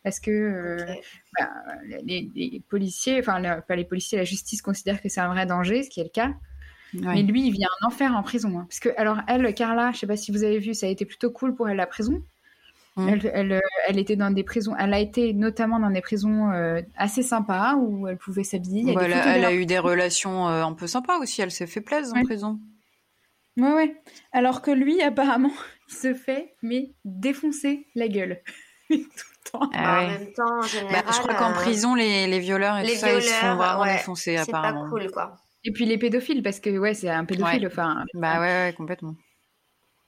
parce 0.05 0.19
que 0.19 0.85
bah, 1.39 1.49
les, 2.05 2.29
les 2.35 2.61
policiers, 2.69 3.21
enfin 3.21 3.39
le- 3.39 3.61
pas 3.63 3.77
les 3.77 3.85
policiers, 3.85 4.19
la 4.19 4.25
justice 4.25 4.61
considère 4.63 5.01
que 5.01 5.09
c'est 5.09 5.21
un 5.21 5.29
vrai 5.29 5.47
danger, 5.47 5.83
ce 5.85 5.91
qui 5.91 6.01
est 6.01 6.05
le 6.05 6.11
cas. 6.11 6.35
Ouais. 6.95 7.15
Mais 7.15 7.23
lui, 7.23 7.47
il 7.47 7.53
vit 7.53 7.65
un 7.65 7.87
enfer 7.87 8.15
en 8.15 8.23
prison. 8.23 8.59
hein. 8.59 8.67
Parce 8.69 8.81
que, 8.81 8.91
alors, 8.99 9.19
elle, 9.27 9.55
Carla, 9.55 9.93
je 9.93 9.99
sais 9.99 10.07
pas 10.07 10.17
si 10.17 10.31
vous 10.33 10.43
avez 10.45 10.59
vu, 10.59 10.75
ça 10.75 10.87
a 10.87 10.91
été 10.91 11.07
plutôt 11.07 11.31
cool 11.31 11.55
pour 11.55 11.69
elle, 11.69 11.79
la 11.79 11.87
prison. 11.87 12.23
Mm. 12.97 13.09
Elle, 13.09 13.31
elle, 13.33 13.53
euh, 13.53 13.61
elle 13.89 13.99
était 13.99 14.17
dans 14.17 14.31
des 14.31 14.43
prisons, 14.45 14.75
elle 14.79 14.93
a 14.93 14.99
été 15.01 15.33
notamment 15.33 15.79
dans 15.81 15.91
des 15.91 16.03
prisons 16.03 16.51
euh, 16.53 16.83
assez 16.97 17.23
sympas 17.23 17.75
où 17.77 18.07
elle 18.07 18.19
pouvait 18.19 18.45
s'habiller. 18.45 18.95
Bah, 18.95 19.03
elle, 19.05 19.13
a- 19.15 19.49
elle 19.51 19.59
eu 19.61 19.65
des 19.67 19.79
relations 19.79 20.49
euh, 20.49 20.63
un 20.63 20.75
peu 20.75 20.87
sympas 20.87 21.19
aussi. 21.19 21.41
Elle 21.41 21.51
s'est 21.51 21.67
fait 21.67 21.81
plaisir 21.81 22.15
en 22.15 22.23
prison. 22.23 22.61
Ouais, 23.57 23.73
ouais. 23.73 24.03
Alors 24.33 24.61
que 24.63 24.71
lui, 24.71 25.01
apparemment, 25.03 25.53
il 25.89 25.95
se 25.95 26.15
fait, 26.15 26.55
mais 26.63 26.93
défoncer 27.05 27.87
la 27.95 28.09
gueule. 28.09 28.41
tout 28.91 28.97
le 28.99 29.51
temps. 29.51 29.71
Ah 29.75 29.95
en 29.95 30.07
ouais. 30.07 30.19
même 30.19 30.33
temps, 30.35 30.59
en 30.59 30.63
général. 30.63 31.03
Bah, 31.05 31.13
je 31.15 31.19
crois 31.19 31.35
qu'en 31.35 31.53
prison, 31.55 31.95
les, 31.95 32.27
les 32.27 32.41
violeurs 32.41 32.77
et 32.79 32.83
les 32.83 32.93
tout 32.95 32.99
ça, 32.99 33.15
ils 33.15 33.23
se 33.23 33.29
font 33.33 33.55
vraiment 33.57 33.81
ouais, 33.83 33.93
défoncer 33.95 34.37
c'est 34.39 34.51
pas 34.51 34.59
apparemment. 34.59 34.91
cool, 34.91 35.11
quoi. 35.11 35.37
Et 35.65 35.73
puis 35.73 35.87
les 35.87 35.97
pédophiles, 35.97 36.43
parce 36.43 36.61
que 36.61 36.77
ouais, 36.77 36.93
c'est 36.93 37.09
un 37.09 37.25
pédophile, 37.25 37.63
Ouais. 37.63 37.67
enfin. 37.69 38.05
Bah 38.15 38.41
ouais, 38.41 38.47
ouais, 38.67 38.75
complètement. 38.77 39.15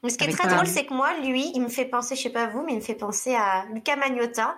Mais 0.04 0.10
ce 0.10 0.18
qui 0.18 0.24
est 0.24 0.28
très 0.28 0.46
drôle, 0.54 0.66
c'est 0.66 0.86
que 0.86 0.94
moi, 0.94 1.18
lui, 1.20 1.50
il 1.54 1.60
me 1.62 1.68
fait 1.68 1.86
penser, 1.86 2.14
je 2.14 2.22
sais 2.22 2.30
pas 2.30 2.46
vous, 2.46 2.62
mais 2.62 2.72
il 2.72 2.76
me 2.76 2.80
fait 2.82 2.94
penser 2.94 3.34
à 3.34 3.64
Luca 3.72 3.96
Magnotta. 3.96 4.56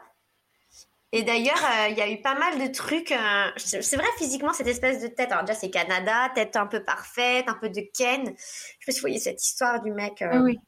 Et 1.13 1.23
d'ailleurs, 1.23 1.65
euh, 1.65 1.89
il 1.89 1.97
y 1.97 2.03
a 2.03 2.11
eu 2.11 2.21
pas 2.21 2.35
mal 2.35 2.59
de 2.59 2.67
trucs. 2.73 3.13
euh, 3.13 3.51
c'est 3.57 3.97
vrai, 3.97 4.07
physiquement, 4.19 4.53
cette 4.53 4.67
espèce 4.67 5.01
de 5.01 5.07
tête. 5.07 5.31
Alors, 5.33 5.45
déjà, 5.45 5.59
c'est 5.59 5.71
Canada, 5.71 6.31
tête 6.35 6.57
un 6.57 6.67
peu 6.67 6.83
parfaite, 6.83 7.47
un 7.49 7.55
peu 7.55 7.69
de 7.71 7.81
Ken. 7.97 8.25
Je 8.27 8.33
sais 8.43 8.77
pas 8.87 8.93
si 8.93 8.99
vous 8.99 9.03
voyez 9.03 9.21
cette 9.21 9.43
histoire 9.43 9.81
du 9.83 9.93
mec. 9.93 10.21
euh, 10.21 10.43
oui. 10.43 10.59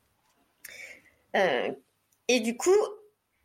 et 2.29 2.41
du 2.41 2.57
coup, 2.57 2.71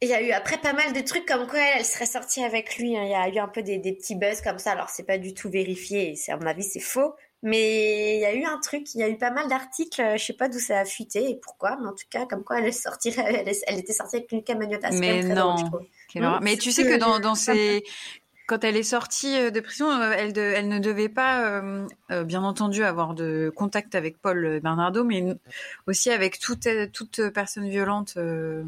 il 0.02 0.10
y 0.10 0.14
a 0.14 0.22
eu 0.22 0.32
après 0.32 0.58
pas 0.60 0.74
mal 0.74 0.94
de 0.94 1.02
trucs 1.02 1.26
comme 1.28 1.48
quoi 1.48 1.60
elle, 1.60 1.80
elle 1.80 1.86
serait 1.86 2.06
sortie 2.06 2.44
avec 2.44 2.78
lui. 2.78 2.96
hein. 2.96 3.04
Il 3.04 3.10
y 3.12 3.16
a 3.16 3.28
eu 3.28 3.40
un 3.40 3.48
peu 3.48 3.64
des, 3.64 3.80
des 3.80 3.94
petits 3.94 4.16
buzz 4.16 4.42
comme 4.42 4.60
ça. 4.60 4.72
Alors, 4.74 4.90
c'est 4.90 5.04
pas 5.06 5.18
du 5.18 5.34
tout 5.34 5.50
vérifié. 5.50 6.14
À 6.28 6.38
mon 6.38 6.46
avis, 6.46 6.64
c'est 6.64 6.80
faux. 6.80 7.16
Mais 7.46 8.16
il 8.16 8.22
y 8.22 8.26
a 8.26 8.34
eu 8.34 8.46
un 8.46 8.58
truc, 8.58 8.96
il 8.96 9.02
y 9.02 9.04
a 9.04 9.10
eu 9.10 9.18
pas 9.18 9.30
mal 9.30 9.50
d'articles, 9.50 10.02
euh, 10.02 10.16
je 10.18 10.24
sais 10.24 10.34
pas 10.34 10.48
d'où 10.48 10.60
ça 10.60 10.80
a 10.80 10.86
fuité 10.86 11.30
et 11.30 11.36
pourquoi, 11.36 11.78
mais 11.82 11.88
en 11.88 11.92
tout 11.94 12.06
cas, 12.10 12.26
comme 12.26 12.44
quoi 12.44 12.60
elle 12.60 12.68
est 12.68 12.72
sortie, 12.72 13.10
elle, 13.18 13.48
est- 13.50 13.64
elle 13.68 13.80
était 13.80 13.92
sortie 13.94 14.16
avec 14.16 14.32
Lucas 14.32 14.56
Magnotta. 14.56 14.90
Mais 14.92 15.22
très 15.22 15.36
non. 15.36 15.56
drôle, 15.56 15.86
je. 16.16 16.20
Mais 16.42 16.56
tu 16.58 16.72
sais 16.72 16.86
que 16.86 16.98
dans, 16.98 17.36
ces... 17.36 17.84
Quand 18.46 18.64
elle 18.66 18.76
est 18.76 18.84
sortie 18.84 19.38
euh, 19.38 19.52
de 19.52 19.60
prison, 19.62 19.90
euh, 19.90 20.12
elle, 20.18 20.34
de- 20.34 20.42
elle 20.42 20.68
ne 20.68 20.78
devait 20.80 21.08
pas, 21.10 21.46
euh, 21.46 21.88
euh, 22.12 22.24
bien 22.26 22.44
entendu, 22.44 22.84
avoir 22.84 23.14
de 23.14 23.52
contact 23.56 23.96
avec 23.96 24.18
Paul 24.22 24.60
Bernardo, 24.62 25.04
mais 25.06 25.24
aussi 25.88 26.10
avec 26.12 26.40
toute, 26.40 26.68
toute 26.92 27.30
personne 27.30 27.70
violente 27.70 28.16
euh, 28.18 28.64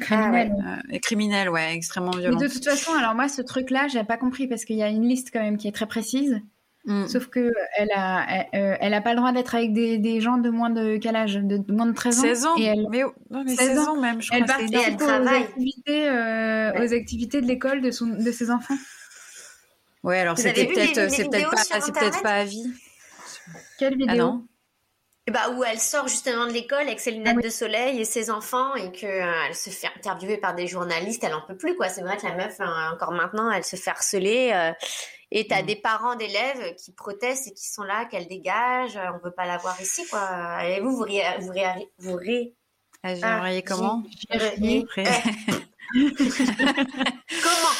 Criminel. 0.00 0.52
euh, 0.52 0.92
et 0.92 1.00
criminelle, 1.00 1.48
ouais, 1.50 1.74
extrêmement 1.74 2.12
Mais 2.14 2.20
violente. 2.22 2.42
de 2.42 2.48
toute 2.48 2.64
façon, 2.64 2.92
alors 2.94 3.14
moi, 3.14 3.28
ce 3.28 3.42
truc-là, 3.42 3.88
j'ai 3.88 4.02
pas 4.04 4.16
compris 4.16 4.46
parce 4.46 4.64
qu'il 4.64 4.76
y 4.76 4.82
a 4.82 4.88
une 4.88 5.08
liste 5.08 5.30
quand 5.32 5.40
même 5.42 5.56
qui 5.56 5.66
est 5.68 5.72
très 5.72 5.86
précise. 5.86 6.40
Mm. 6.86 7.08
Sauf 7.08 7.26
que 7.26 7.52
elle 7.76 7.90
a, 7.94 8.24
elle, 8.52 8.60
euh, 8.60 8.76
elle 8.80 8.94
a 8.94 9.00
pas 9.00 9.10
le 9.10 9.16
droit 9.16 9.32
d'être 9.32 9.54
avec 9.56 9.72
des, 9.72 9.98
des 9.98 10.20
gens 10.20 10.38
de 10.38 10.50
moins 10.50 10.70
de 10.70 10.96
quel 10.98 11.16
âge? 11.16 11.34
De, 11.34 11.56
de 11.58 11.72
moins 11.72 11.86
de 11.86 11.92
13 11.94 12.18
ans? 12.20 12.22
16 12.22 12.46
ans, 12.46 12.54
Et 12.58 12.64
elle, 12.64 12.86
mais, 12.90 13.02
non, 13.30 13.42
mais 13.44 13.56
16 13.56 13.68
16 13.76 13.78
ans 13.88 13.96
même, 14.00 14.22
je 14.22 14.30
elle 14.32 14.44
crois. 14.44 14.54
participe 14.56 14.80
elle 14.86 14.94
aux 14.94 14.96
travaille. 14.98 15.42
activités, 15.42 16.08
euh, 16.08 16.72
Ouais. 16.72 16.88
aux 16.88 16.92
activités 16.94 17.40
de 17.40 17.46
l'école 17.46 17.80
de, 17.82 17.90
son, 17.90 18.06
de 18.06 18.30
ses 18.32 18.50
enfants. 18.52 18.76
Ouais, 20.04 20.20
alors 20.20 20.38
c'était 20.38 20.66
peut-être, 20.66 21.10
c'est 21.10 21.28
peut-être 21.28 21.50
pas, 21.50 21.56
c'est 21.80 21.92
peut-être 21.92 22.22
pas 22.22 22.34
à 22.36 22.44
vie. 22.44 22.72
Quelle 23.78 23.94
vidéo? 23.96 24.08
Ah 24.10 24.14
non? 24.14 24.46
Et 25.28 25.32
bah, 25.32 25.50
où 25.56 25.64
elle 25.64 25.80
sort 25.80 26.06
justement 26.06 26.46
de 26.46 26.52
l'école 26.52 26.82
avec 26.82 27.00
ses 27.00 27.10
lunettes 27.10 27.32
Ah 27.32 27.36
oui. 27.38 27.42
de 27.42 27.48
soleil 27.48 28.00
et 28.00 28.04
ses 28.04 28.30
enfants 28.30 28.76
et 28.76 28.92
que 28.92 29.06
euh, 29.06 29.32
elle 29.48 29.56
se 29.56 29.70
fait 29.70 29.88
interviewer 29.96 30.36
par 30.36 30.54
des 30.54 30.68
journalistes, 30.68 31.24
elle 31.24 31.34
en 31.34 31.40
peut 31.40 31.56
plus 31.56 31.74
quoi. 31.74 31.88
C'est 31.88 32.02
vrai 32.02 32.16
que 32.16 32.24
la 32.26 32.36
meuf, 32.36 32.54
hein, 32.60 32.92
encore 32.94 33.10
maintenant, 33.10 33.50
elle 33.50 33.64
se 33.64 33.74
fait 33.74 33.90
harceler. 33.90 34.52
euh, 34.54 34.70
et 35.30 35.46
t'as 35.46 35.62
Mm. 35.62 35.66
des 35.66 35.76
parents 35.76 36.14
d'élèves 36.16 36.74
qui 36.76 36.92
protestent 36.92 37.48
et 37.48 37.52
qui 37.54 37.68
sont 37.68 37.82
là, 37.82 38.04
qu'elle 38.06 38.28
dégage, 38.28 38.98
on 39.14 39.24
veut 39.24 39.32
pas 39.34 39.46
la 39.46 39.56
voir 39.58 39.80
ici 39.80 40.06
quoi. 40.08 40.64
Et 40.64 40.80
vous, 40.80 40.96
vous 40.96 41.02
ré, 41.02 41.22
vous 41.40 41.50
ré, 41.50 41.64
vous 41.98 42.16
ré, 42.16 42.54
Ah, 43.02 43.50
comment 43.66 44.02
comment 47.42 47.72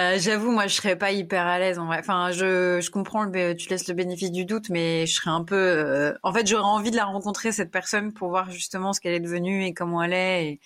Euh, 0.00 0.16
J'avoue, 0.18 0.50
moi, 0.50 0.66
je 0.66 0.74
serais 0.76 0.96
pas 0.96 1.12
hyper 1.12 1.46
à 1.46 1.58
l'aise 1.58 1.78
en 1.78 1.86
vrai. 1.86 1.98
Enfin, 2.00 2.30
je, 2.32 2.80
je 2.80 2.90
comprends, 2.90 3.24
le, 3.24 3.54
tu 3.54 3.68
laisses 3.68 3.88
le 3.88 3.94
bénéfice 3.94 4.32
du 4.32 4.44
doute, 4.44 4.68
mais 4.70 5.06
je 5.06 5.14
serais 5.14 5.30
un 5.30 5.44
peu. 5.44 5.54
euh, 5.56 6.12
En 6.22 6.32
fait, 6.32 6.46
j'aurais 6.46 6.62
envie 6.64 6.90
de 6.90 6.96
la 6.96 7.04
rencontrer 7.04 7.52
cette 7.52 7.70
personne 7.70 8.12
pour 8.12 8.28
voir 8.30 8.50
justement 8.50 8.92
ce 8.92 9.00
qu'elle 9.00 9.14
est 9.14 9.20
devenue 9.20 9.64
et 9.64 9.74
comment 9.74 10.02
elle 10.02 10.12
est 10.14 10.46
et, 10.46 10.60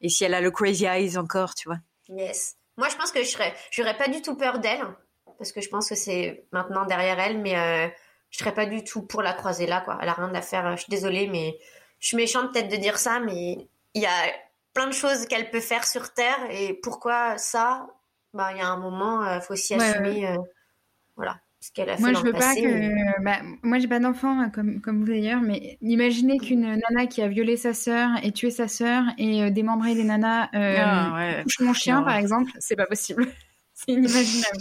et 0.00 0.08
si 0.08 0.24
elle 0.24 0.34
a 0.34 0.40
le 0.40 0.50
crazy 0.50 0.84
eyes 0.84 1.16
encore, 1.16 1.54
tu 1.54 1.68
vois. 1.68 1.78
Yes. 2.08 2.56
Moi, 2.76 2.88
je 2.88 2.96
pense 2.96 3.12
que 3.12 3.22
je 3.22 3.28
serais, 3.28 3.54
j'aurais 3.70 3.96
pas 3.96 4.08
du 4.08 4.20
tout 4.20 4.36
peur 4.36 4.58
d'elle, 4.58 4.82
parce 5.44 5.52
que 5.52 5.60
je 5.60 5.68
pense 5.68 5.90
que 5.90 5.94
c'est 5.94 6.44
maintenant 6.52 6.86
derrière 6.86 7.20
elle, 7.20 7.38
mais 7.38 7.54
euh, 7.58 7.86
je 8.30 8.38
serais 8.38 8.54
pas 8.54 8.64
du 8.64 8.82
tout 8.82 9.02
pour 9.02 9.20
la 9.20 9.34
croiser 9.34 9.66
là, 9.66 9.82
quoi. 9.82 9.98
Elle 10.00 10.08
a 10.08 10.14
rien 10.14 10.34
à 10.34 10.40
faire. 10.40 10.74
Je 10.74 10.82
suis 10.82 10.90
désolée, 10.90 11.28
mais 11.28 11.58
je 12.00 12.08
suis 12.08 12.16
méchante 12.16 12.52
peut-être 12.52 12.70
de 12.70 12.76
dire 12.76 12.96
ça, 12.96 13.20
mais 13.20 13.68
il 13.92 14.02
y 14.02 14.06
a 14.06 14.32
plein 14.72 14.86
de 14.86 14.92
choses 14.92 15.26
qu'elle 15.26 15.50
peut 15.50 15.60
faire 15.60 15.86
sur 15.86 16.14
Terre, 16.14 16.38
et 16.50 16.72
pourquoi 16.82 17.36
ça 17.36 17.86
Bah, 18.32 18.52
il 18.52 18.58
y 18.58 18.62
a 18.62 18.68
un 18.68 18.78
moment, 18.78 19.22
il 19.34 19.42
faut 19.42 19.52
aussi 19.52 19.76
Ouais, 19.76 19.82
assumer, 19.82 20.26
euh, 20.28 20.36
voilà, 21.14 21.36
ce 21.60 21.70
qu'elle 21.72 21.90
a 21.90 21.96
fait 21.96 22.02
Moi, 22.02 22.12
dans 22.12 22.20
je 22.20 22.24
le 22.24 22.32
veux 22.32 22.38
pas 22.38 22.54
que. 22.54 23.22
Bah, 23.22 23.38
moi, 23.62 23.78
j'ai 23.78 23.88
pas 23.88 24.00
d'enfant, 24.00 24.40
hein, 24.40 24.50
comme, 24.50 24.80
comme 24.80 25.00
vous 25.00 25.06
d'ailleurs, 25.06 25.40
mais 25.42 25.78
imaginez 25.80 26.38
qu'une 26.38 26.62
nana 26.62 27.06
qui 27.06 27.22
a 27.22 27.28
violé 27.28 27.56
sa 27.56 27.72
sœur 27.72 28.10
et 28.22 28.32
tué 28.32 28.50
sa 28.50 28.66
sœur 28.66 29.04
et 29.16 29.42
euh, 29.44 29.50
démembré 29.50 29.94
des 29.94 30.04
nanas 30.04 30.48
euh, 30.54 30.76
Ah, 30.78 31.14
ouais. 31.14 31.42
touche 31.42 31.60
mon 31.60 31.72
chien, 31.72 32.02
par 32.02 32.16
exemple, 32.16 32.50
c'est 32.58 32.76
pas 32.76 32.86
possible. 32.86 33.26
c'est 33.74 33.92
inimaginable. 33.92 34.58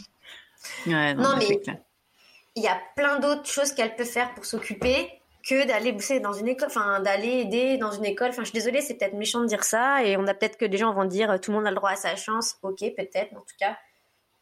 Ouais, 0.88 1.14
Non, 1.14 1.36
mais 1.38 1.60
il 2.56 2.64
y 2.64 2.68
a 2.68 2.80
plein 2.96 3.20
d'autres 3.20 3.46
choses 3.48 3.74
qu'elle 3.74 3.96
peut 3.96 4.06
faire 4.06 4.34
pour 4.36 4.46
s'occuper 4.46 5.10
que 5.48 5.66
d'aller 5.68 5.92
bosser 5.92 6.20
dans 6.20 6.34
une 6.34 6.48
école, 6.48 6.68
enfin 6.70 7.00
d'aller 7.02 7.40
aider 7.42 7.78
dans 7.78 7.92
une 7.92 8.06
école. 8.06 8.30
Enfin, 8.30 8.44
je 8.44 8.50
suis 8.50 8.54
désolée, 8.54 8.82
c'est 8.82 8.94
peut-être 8.94 9.14
méchant 9.16 9.42
de 9.42 9.48
dire 9.48 9.64
ça, 9.64 10.04
et 10.04 10.16
on 10.18 10.26
a 10.28 10.34
peut-être 10.34 10.58
que 10.58 10.66
des 10.66 10.78
gens 10.78 10.94
vont 10.94 11.06
dire 11.06 11.32
euh, 11.32 11.38
tout 11.38 11.52
le 11.52 11.58
monde 11.58 11.68
a 11.68 11.70
le 11.72 11.76
droit 11.76 11.90
à 11.92 11.96
sa 11.96 12.16
chance. 12.16 12.56
Ok, 12.62 12.80
peut-être, 12.96 13.34
en 13.34 13.40
tout 13.42 13.56
cas, 13.60 13.78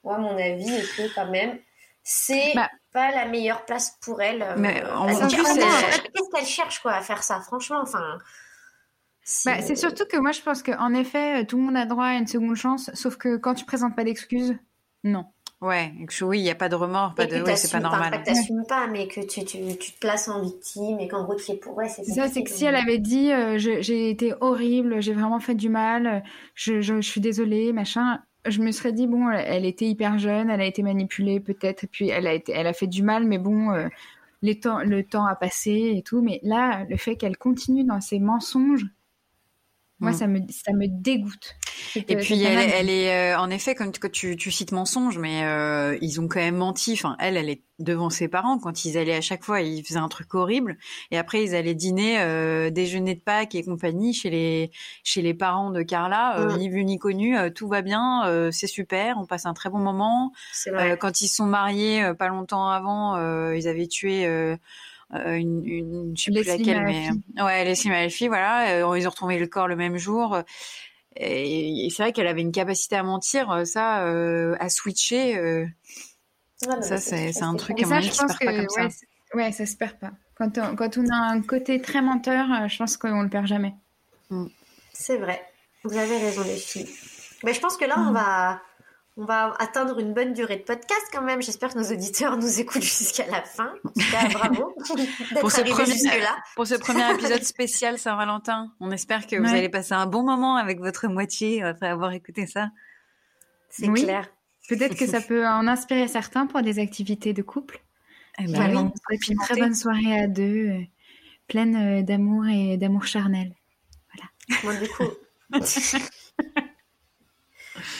moi, 0.04 0.18
mon 0.20 0.38
avis 0.38 0.72
est 0.76 0.96
que 0.96 1.14
quand 1.16 1.26
même, 1.32 1.58
c'est 2.04 2.52
Bah. 2.54 2.70
pas 2.94 3.12
la 3.12 3.26
meilleure 3.26 3.66
place 3.66 3.98
pour 4.02 4.22
elle. 4.22 4.44
euh, 4.44 4.56
Mais 4.58 4.84
en- 4.92 5.08
plus, 5.08 5.18
fait, 5.44 6.02
qu'est-ce 6.14 6.30
qu'elle 6.36 6.46
cherche 6.46 6.80
quoi 6.82 6.94
à 6.94 7.02
faire 7.02 7.24
ça, 7.24 7.39
franchement, 7.42 7.80
enfin. 7.82 8.18
Bah, 9.46 9.62
c'est 9.62 9.76
surtout 9.76 10.06
que 10.06 10.18
moi, 10.18 10.32
je 10.34 10.42
pense 10.42 10.62
qu'en 10.64 10.94
effet, 10.94 11.46
tout 11.46 11.58
le 11.58 11.64
monde 11.64 11.78
a 11.78 11.86
droit 11.86 12.06
à 12.06 12.14
une 12.14 12.28
seconde 12.28 12.56
chance, 12.56 12.89
sauf 12.94 13.18
que 13.18 13.38
quand 13.38 13.54
tu 13.54 13.66
présentes 13.66 13.96
pas 13.96 14.04
d'excuses, 14.04 14.56
non. 15.04 15.26
Ouais, 15.62 15.93
que 16.07 16.26
oui, 16.26 16.39
il 16.39 16.43
n'y 16.43 16.49
a 16.49 16.55
pas 16.55 16.70
de 16.70 16.76
remords, 16.76 17.14
pas 17.14 17.26
Et 17.26 17.28
de. 17.28 17.43
Ouais, 17.43 17.55
c'est 17.55 17.72
pas 17.72 17.80
normal. 17.80 18.09
pas 18.09 18.18
que 18.18 18.26
t'assumes 18.26 18.66
pas, 18.68 18.88
mais 18.88 19.07
que 19.07 19.22
tu, 19.22 19.45
tu, 19.45 19.59
tu 19.78 19.91
te 19.91 19.99
places 19.99 20.28
en 20.28 20.41
victime 20.41 20.99
et 20.99 21.07
qu'en 21.07 21.24
gros 21.24 21.36
tu 21.36 21.51
es 21.51 21.55
pour. 21.55 21.78
Ouais, 21.78 21.88
c'est 21.88 22.03
ça, 22.03 22.28
c'est 22.28 22.43
que 22.43 22.49
si 22.49 22.66
elle 22.66 22.76
avait 22.76 22.97
dit 22.97 23.32
euh, 23.32 23.59
j'ai 23.59 24.09
été 24.09 24.34
horrible, 24.41 25.01
j'ai 25.01 25.14
vraiment 25.14 25.39
fait 25.39 25.53
du 25.53 25.70
mal, 25.70 26.24
je, 26.55 26.82
je, 26.82 26.95
je 26.99 27.07
suis 27.07 27.22
désolée, 27.22 27.74
machin, 27.74 28.20
je 28.47 28.62
me 28.62 28.72
serais 28.72 28.91
dit 28.91 29.07
bon, 29.07 29.30
elle, 29.30 29.66
était 29.66 29.86
hyper 29.86 30.18
jeune, 30.18 30.49
elle 30.49 30.62
a 30.62 30.66
été 30.66 30.82
manipulée 30.82 31.39
peut-être, 31.39 31.86
puis 31.91 32.09
elle 32.09 32.28
a 32.28 32.34
été, 32.34 32.53
elle 32.53 32.68
a 32.68 32.74
fait 32.74 32.88
du 32.88 33.03
mal, 33.03 33.26
mais 33.26 33.38
bon, 33.38 33.72
euh, 33.72 33.88
les 34.41 34.59
temps, 34.59 34.80
le 34.80 35.03
temps 35.03 35.26
a 35.26 35.36
passé 35.36 35.93
et 35.95 36.01
tout. 36.01 36.22
Mais 36.22 36.39
là, 36.43 36.86
le 36.89 36.97
fait 36.97 37.16
qu'elle 37.16 37.38
continue 37.38 37.84
dans 37.84 38.01
ses 38.01 38.20
mensonges, 38.20 38.86
moi, 40.02 40.12
Mm. 40.12 40.14
ça 40.16 40.28
me, 40.28 40.39
ça 40.49 40.74
me 40.74 40.88
dégoûte. 40.88 41.56
Cette- 41.93 42.10
Et 42.12 42.16
puis 42.18 42.41
elle, 42.43 42.89
est 42.89 43.34
euh, 43.34 43.39
en 43.39 43.49
effet 43.49 43.76
comme 43.76 43.91
tu, 43.91 44.36
tu, 44.36 44.52
cites 44.52 44.72
mensonge, 44.72 45.18
mais 45.18 45.43
euh, 45.45 45.97
ils 46.02 46.20
ont 46.20 46.28
quand 46.28 46.39
même 46.39 46.58
menti. 46.58 46.93
Enfin, 46.93 47.16
elle, 47.20 47.38
elle 47.38 47.49
est 47.49 47.62
devant 47.80 48.10
ses 48.12 48.28
parents 48.28 48.60
quand 48.60 48.86
ils 48.86 48.97
allaient 48.97 49.16
à 49.16 49.22
chaque 49.22 49.43
fois, 49.43 49.62
ils 49.62 49.84
faisaient 49.84 49.97
un 49.99 50.08
truc 50.10 50.34
horrible. 50.36 50.78
Et 51.12 51.18
après, 51.18 51.43
ils 51.43 51.56
allaient 51.56 51.74
dîner, 51.76 52.20
euh, 52.20 52.70
déjeuner 52.70 53.16
de 53.16 53.20
Pâques 53.22 53.56
et 53.56 53.64
compagnie 53.64 54.14
chez 54.14 54.30
les 54.30 54.72
chez 55.04 55.22
les 55.22 55.34
parents 55.34 55.72
de 55.72 55.82
Carla, 55.82 56.47
ni 56.58 56.68
vu 56.70 56.84
ni 56.84 56.97
connu, 56.99 57.36
tout 57.56 57.68
va 57.68 57.82
bien, 57.82 58.26
euh, 58.28 58.49
c'est 58.52 58.68
super, 58.68 59.18
on 59.18 59.26
passe 59.26 59.45
un 59.45 59.54
très 59.54 59.70
bon 59.70 59.80
moment. 59.80 60.32
Euh, 60.68 60.95
quand 60.95 61.22
ils 61.22 61.28
sont 61.28 61.45
mariés, 61.47 62.04
euh, 62.04 62.14
pas 62.14 62.28
longtemps 62.28 62.70
avant, 62.70 63.16
euh, 63.18 63.56
ils 63.58 63.68
avaient 63.68 63.88
tué. 63.88 64.26
Euh, 65.14 65.18
euh, 65.20 65.34
une, 65.36 65.66
une, 65.66 66.18
je 66.18 66.24
sais 66.24 66.32
plus 66.32 66.47
laquelle, 66.47 66.84
mais 66.86 67.09
Malfi. 67.09 67.22
ouais, 67.43 67.66
Leslie 67.66 67.89
Malfi, 67.89 68.28
voilà, 68.28 68.86
euh, 68.86 68.97
ils 68.97 69.05
ont 69.07 69.09
retrouvé 69.09 69.38
le 69.39 69.47
corps 69.47 69.68
le 69.68 69.76
même 69.76 69.97
jour. 69.97 70.38
Et, 71.18 71.86
et 71.86 71.89
c'est 71.89 72.03
vrai 72.03 72.14
qu'elle 72.14 72.28
avait 72.28 72.41
une 72.41 72.53
capacité 72.53 72.95
à 72.95 73.03
mentir, 73.03 73.51
euh, 73.51 73.66
ça, 73.66 74.05
euh, 74.05 74.55
à 74.59 74.70
switcher. 74.70 75.38
euh, 75.38 75.66
non, 76.68 76.82
ça, 76.82 76.97
c'est- 76.97 77.34
c'est 77.34 77.43
un 77.43 77.55
truc 77.55 77.80
Et 77.80 77.84
à 77.84 77.88
ça, 77.88 77.95
mon 77.95 78.01
je 78.01 78.07
avis, 78.07 78.09
qui 78.12 78.16
se 78.16 78.22
pense 78.22 78.38
perd 78.38 78.39
que 78.39 78.45
pas 78.45 78.53
comme 78.53 78.70
ça. 78.70 78.84
ouais, 78.84 78.89
c'est- 78.89 79.36
ouais, 79.38 79.51
ça 79.51 79.66
se 79.66 79.76
perd 79.76 79.97
pas. 79.99 80.12
Quand 80.36 80.57
on, 80.57 80.76
quand 80.76 80.97
on 80.97 81.05
a 81.09 81.16
un 81.16 81.41
côté 81.41 81.82
très 81.82 82.01
menteur, 82.01 82.45
euh, 82.51 82.68
je 82.68 82.78
pense 82.78 82.95
qu'on 82.97 83.22
le 83.24 83.30
perd 83.30 83.47
jamais. 83.47 83.74
C'est 84.93 85.18
vrai. 85.18 85.41
Vous 85.84 85.97
avez 85.97 86.18
raison, 86.18 86.43
les 86.43 86.55
filles. 86.57 86.88
Mais 87.43 87.53
je 87.53 87.59
pense 87.59 87.76
que 87.76 87.86
là, 87.86 87.95
on 87.97 88.12
Mm. 88.12 88.14
va, 88.14 88.62
on 89.22 89.26
va 89.26 89.53
atteindre 89.59 89.99
une 89.99 90.13
bonne 90.15 90.34
durée 90.34 90.57
de 90.57 90.63
podcast 90.63 91.05
quand 91.13 91.22
même. 91.22 91.43
J'espère 91.43 91.74
que 91.74 91.78
nos 91.78 91.91
auditeurs 91.91 92.38
nous 92.38 92.59
écoutent 92.59 92.82
jusqu'à 92.82 93.28
la 93.28 93.43
fin. 93.43 93.72
En 93.86 93.89
tout 93.89 94.11
cas, 94.11 94.28
bravo 94.34 94.74
d'être 94.95 95.39
Pour 95.41 95.51
ce 95.51 95.59
arrivés 95.61 95.76
premier- 95.76 95.93
jusque-là. 95.93 96.38
Pour 96.55 96.65
ce 96.65 96.74
premier 96.76 97.11
épisode 97.13 97.43
spécial 97.43 97.99
Saint-Valentin, 97.99 98.74
on 98.80 98.89
espère 98.89 99.28
que 99.28 99.36
vous 99.36 99.47
allez 99.47 99.69
passer 99.69 99.93
un 99.93 100.07
bon 100.07 100.24
moment 100.24 100.55
avec 100.55 100.80
votre 100.80 101.07
moitié 101.07 101.61
après 101.61 101.88
avoir 101.88 102.13
écouté 102.13 102.47
ça. 102.47 102.69
C'est 103.69 103.88
Oui. 103.89 104.03
clair. 104.03 104.28
Peut-être 104.69 104.95
que 104.95 105.05
ça 105.05 105.22
peut 105.28 105.45
en 105.45 105.67
inspirer 105.67 106.07
certains 106.07 106.47
pour 106.47 106.63
des 106.63 106.80
activités 106.80 107.34
de 107.34 107.43
couple. 107.43 107.80
Eh 108.39 108.45
ben 108.45 108.55
Voilà. 108.55 108.82
oui. 108.82 108.89
Et 109.11 109.17
puis 109.19 109.34
une 109.34 109.38
très 109.39 109.55
bonne 109.55 109.76
soirée 109.76 110.19
à 110.19 110.26
deux, 110.28 110.69
euh, 110.69 110.80
pleine 111.47 111.76
euh, 111.76 112.01
d'amour 112.01 112.47
et 112.47 112.78
d'amour 112.78 113.05
charnel. 113.05 113.53
Bon, 114.63 114.72
du 114.80 114.89
coup. 114.89 115.03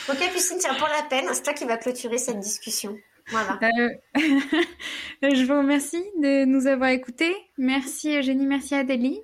ok, 0.08 0.16
Christine, 0.30 0.58
tiens, 0.58 0.74
pour 0.74 0.88
la 0.88 1.02
peine, 1.08 1.26
c'est 1.32 1.42
toi 1.42 1.52
qui 1.54 1.64
va 1.64 1.76
clôturer 1.76 2.18
cette 2.18 2.40
discussion. 2.40 2.96
Voilà. 3.28 3.58
Euh, 3.62 3.88
je 5.22 5.44
vous 5.46 5.58
remercie 5.58 6.04
de 6.20 6.44
nous 6.44 6.66
avoir 6.66 6.90
écoutés. 6.90 7.34
Merci 7.58 8.16
Eugénie, 8.18 8.46
merci 8.46 8.74
Adélie. 8.74 9.20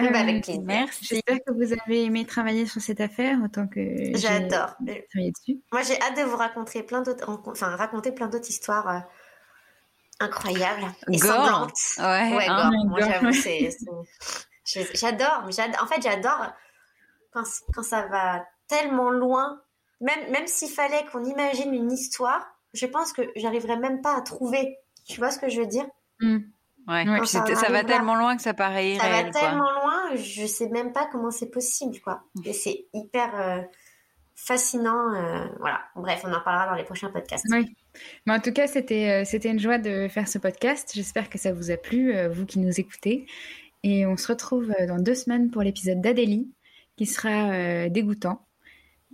Eh 0.00 0.04
ben, 0.10 0.14
avec 0.28 0.44
plaisir. 0.44 0.62
Merci. 0.64 1.04
J'espère 1.06 1.38
que 1.44 1.52
vous 1.52 1.72
avez 1.72 2.04
aimé 2.04 2.24
travailler 2.24 2.66
sur 2.66 2.80
cette 2.80 3.00
affaire 3.00 3.36
autant 3.44 3.66
que 3.66 3.80
j'ai 3.80 4.14
J'adore. 4.16 4.76
travaillé 5.10 5.32
dessus. 5.32 5.60
Moi, 5.72 5.82
j'ai 5.82 6.00
hâte 6.00 6.16
de 6.16 6.22
vous 6.22 6.36
raconter 6.36 6.82
plein 6.84 7.02
d'autres, 7.02 7.28
enfin, 7.46 7.74
raconter 7.74 8.12
plein 8.12 8.28
d'autres 8.28 8.48
histoires 8.48 8.88
euh, 8.88 8.98
incroyables 10.20 10.86
et 11.12 11.16
Gore. 11.18 11.32
sanglantes. 11.32 11.72
Ouais, 11.98 12.36
Ouais, 12.36 12.46
hein. 12.48 12.70
gore. 12.70 12.86
Moi, 12.86 13.00
gore. 13.00 13.08
j'avoue, 13.10 13.32
c'est, 13.32 13.70
j'adore- 14.94 15.44
En 15.82 15.86
fait, 15.86 16.00
j'adore 16.02 16.52
quand, 17.32 17.44
quand 17.74 17.82
ça 17.82 18.06
va 18.06 18.46
tellement 18.68 19.10
loin. 19.10 19.60
Même, 20.00 20.30
même 20.30 20.46
s'il 20.46 20.70
fallait 20.70 21.04
qu'on 21.10 21.24
imagine 21.24 21.74
une 21.74 21.90
histoire, 21.92 22.46
je 22.74 22.86
pense 22.86 23.12
que 23.12 23.22
j'arriverais 23.36 23.78
même 23.78 24.00
pas 24.00 24.16
à 24.16 24.20
trouver. 24.20 24.76
Tu 25.06 25.18
vois 25.18 25.30
ce 25.30 25.38
que 25.38 25.48
je 25.48 25.60
veux 25.60 25.66
dire? 25.66 25.86
Hmm. 26.20 26.38
Ouais. 26.86 27.04
Ça 27.26 27.42
va 27.70 27.84
tellement 27.84 28.14
loin 28.14 28.36
que 28.36 28.42
ça 28.42 28.54
paraît 28.54 28.96
Ça 28.96 29.08
va 29.08 29.18
irréel, 29.18 29.32
quoi. 29.32 29.40
tellement 29.40 29.70
loin, 29.72 30.16
je 30.16 30.46
sais 30.46 30.68
même 30.70 30.92
pas 30.92 31.06
comment 31.12 31.30
c'est 31.30 31.50
possible, 31.50 31.98
quoi. 32.00 32.22
Et 32.44 32.52
c'est 32.54 32.86
hyper 32.94 33.38
euh, 33.38 33.60
fascinant. 34.34 35.14
euh, 35.14 35.44
voilà. 35.58 35.80
Bref, 35.96 36.22
on 36.24 36.32
en 36.32 36.40
parlera 36.40 36.66
dans 36.66 36.74
les 36.76 36.84
prochains 36.84 37.10
podcasts. 37.10 37.44
Oui. 37.50 37.74
Mais 38.26 38.32
en 38.34 38.40
tout 38.40 38.52
cas, 38.52 38.66
c'était 38.66 39.22
euh, 39.22 39.24
c'était 39.26 39.50
une 39.50 39.58
joie 39.60 39.78
de 39.78 40.08
faire 40.08 40.28
ce 40.28 40.38
podcast. 40.38 40.92
J'espère 40.94 41.28
que 41.28 41.36
ça 41.38 41.52
vous 41.52 41.70
a 41.70 41.76
plu, 41.76 42.14
euh, 42.16 42.28
vous 42.28 42.46
qui 42.46 42.58
nous 42.58 42.80
écoutez. 42.80 43.26
Et 43.82 44.06
on 44.06 44.16
se 44.16 44.28
retrouve 44.28 44.72
dans 44.86 44.98
deux 44.98 45.14
semaines 45.14 45.50
pour 45.50 45.62
l'épisode 45.62 46.00
d'Adélie, 46.00 46.50
qui 46.96 47.06
sera 47.06 47.50
euh, 47.52 47.88
dégoûtant. 47.88 48.47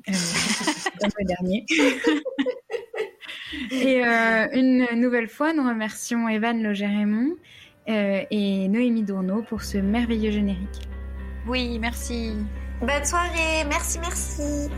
Euh, 0.08 0.12
comme 1.00 1.10
le 1.18 1.24
dernier. 1.24 1.64
et 3.70 4.04
euh, 4.04 4.48
une 4.52 5.00
nouvelle 5.00 5.28
fois, 5.28 5.52
nous 5.52 5.66
remercions 5.66 6.28
Evan 6.28 6.62
Loger-Raymond 6.62 7.36
euh, 7.88 8.22
et 8.30 8.68
Noémie 8.68 9.02
Dourneau 9.02 9.42
pour 9.42 9.62
ce 9.62 9.78
merveilleux 9.78 10.30
générique. 10.30 10.88
Oui, 11.46 11.78
merci. 11.78 12.32
Bonne 12.80 13.04
soirée, 13.04 13.64
merci, 13.68 13.98
merci. 14.00 14.70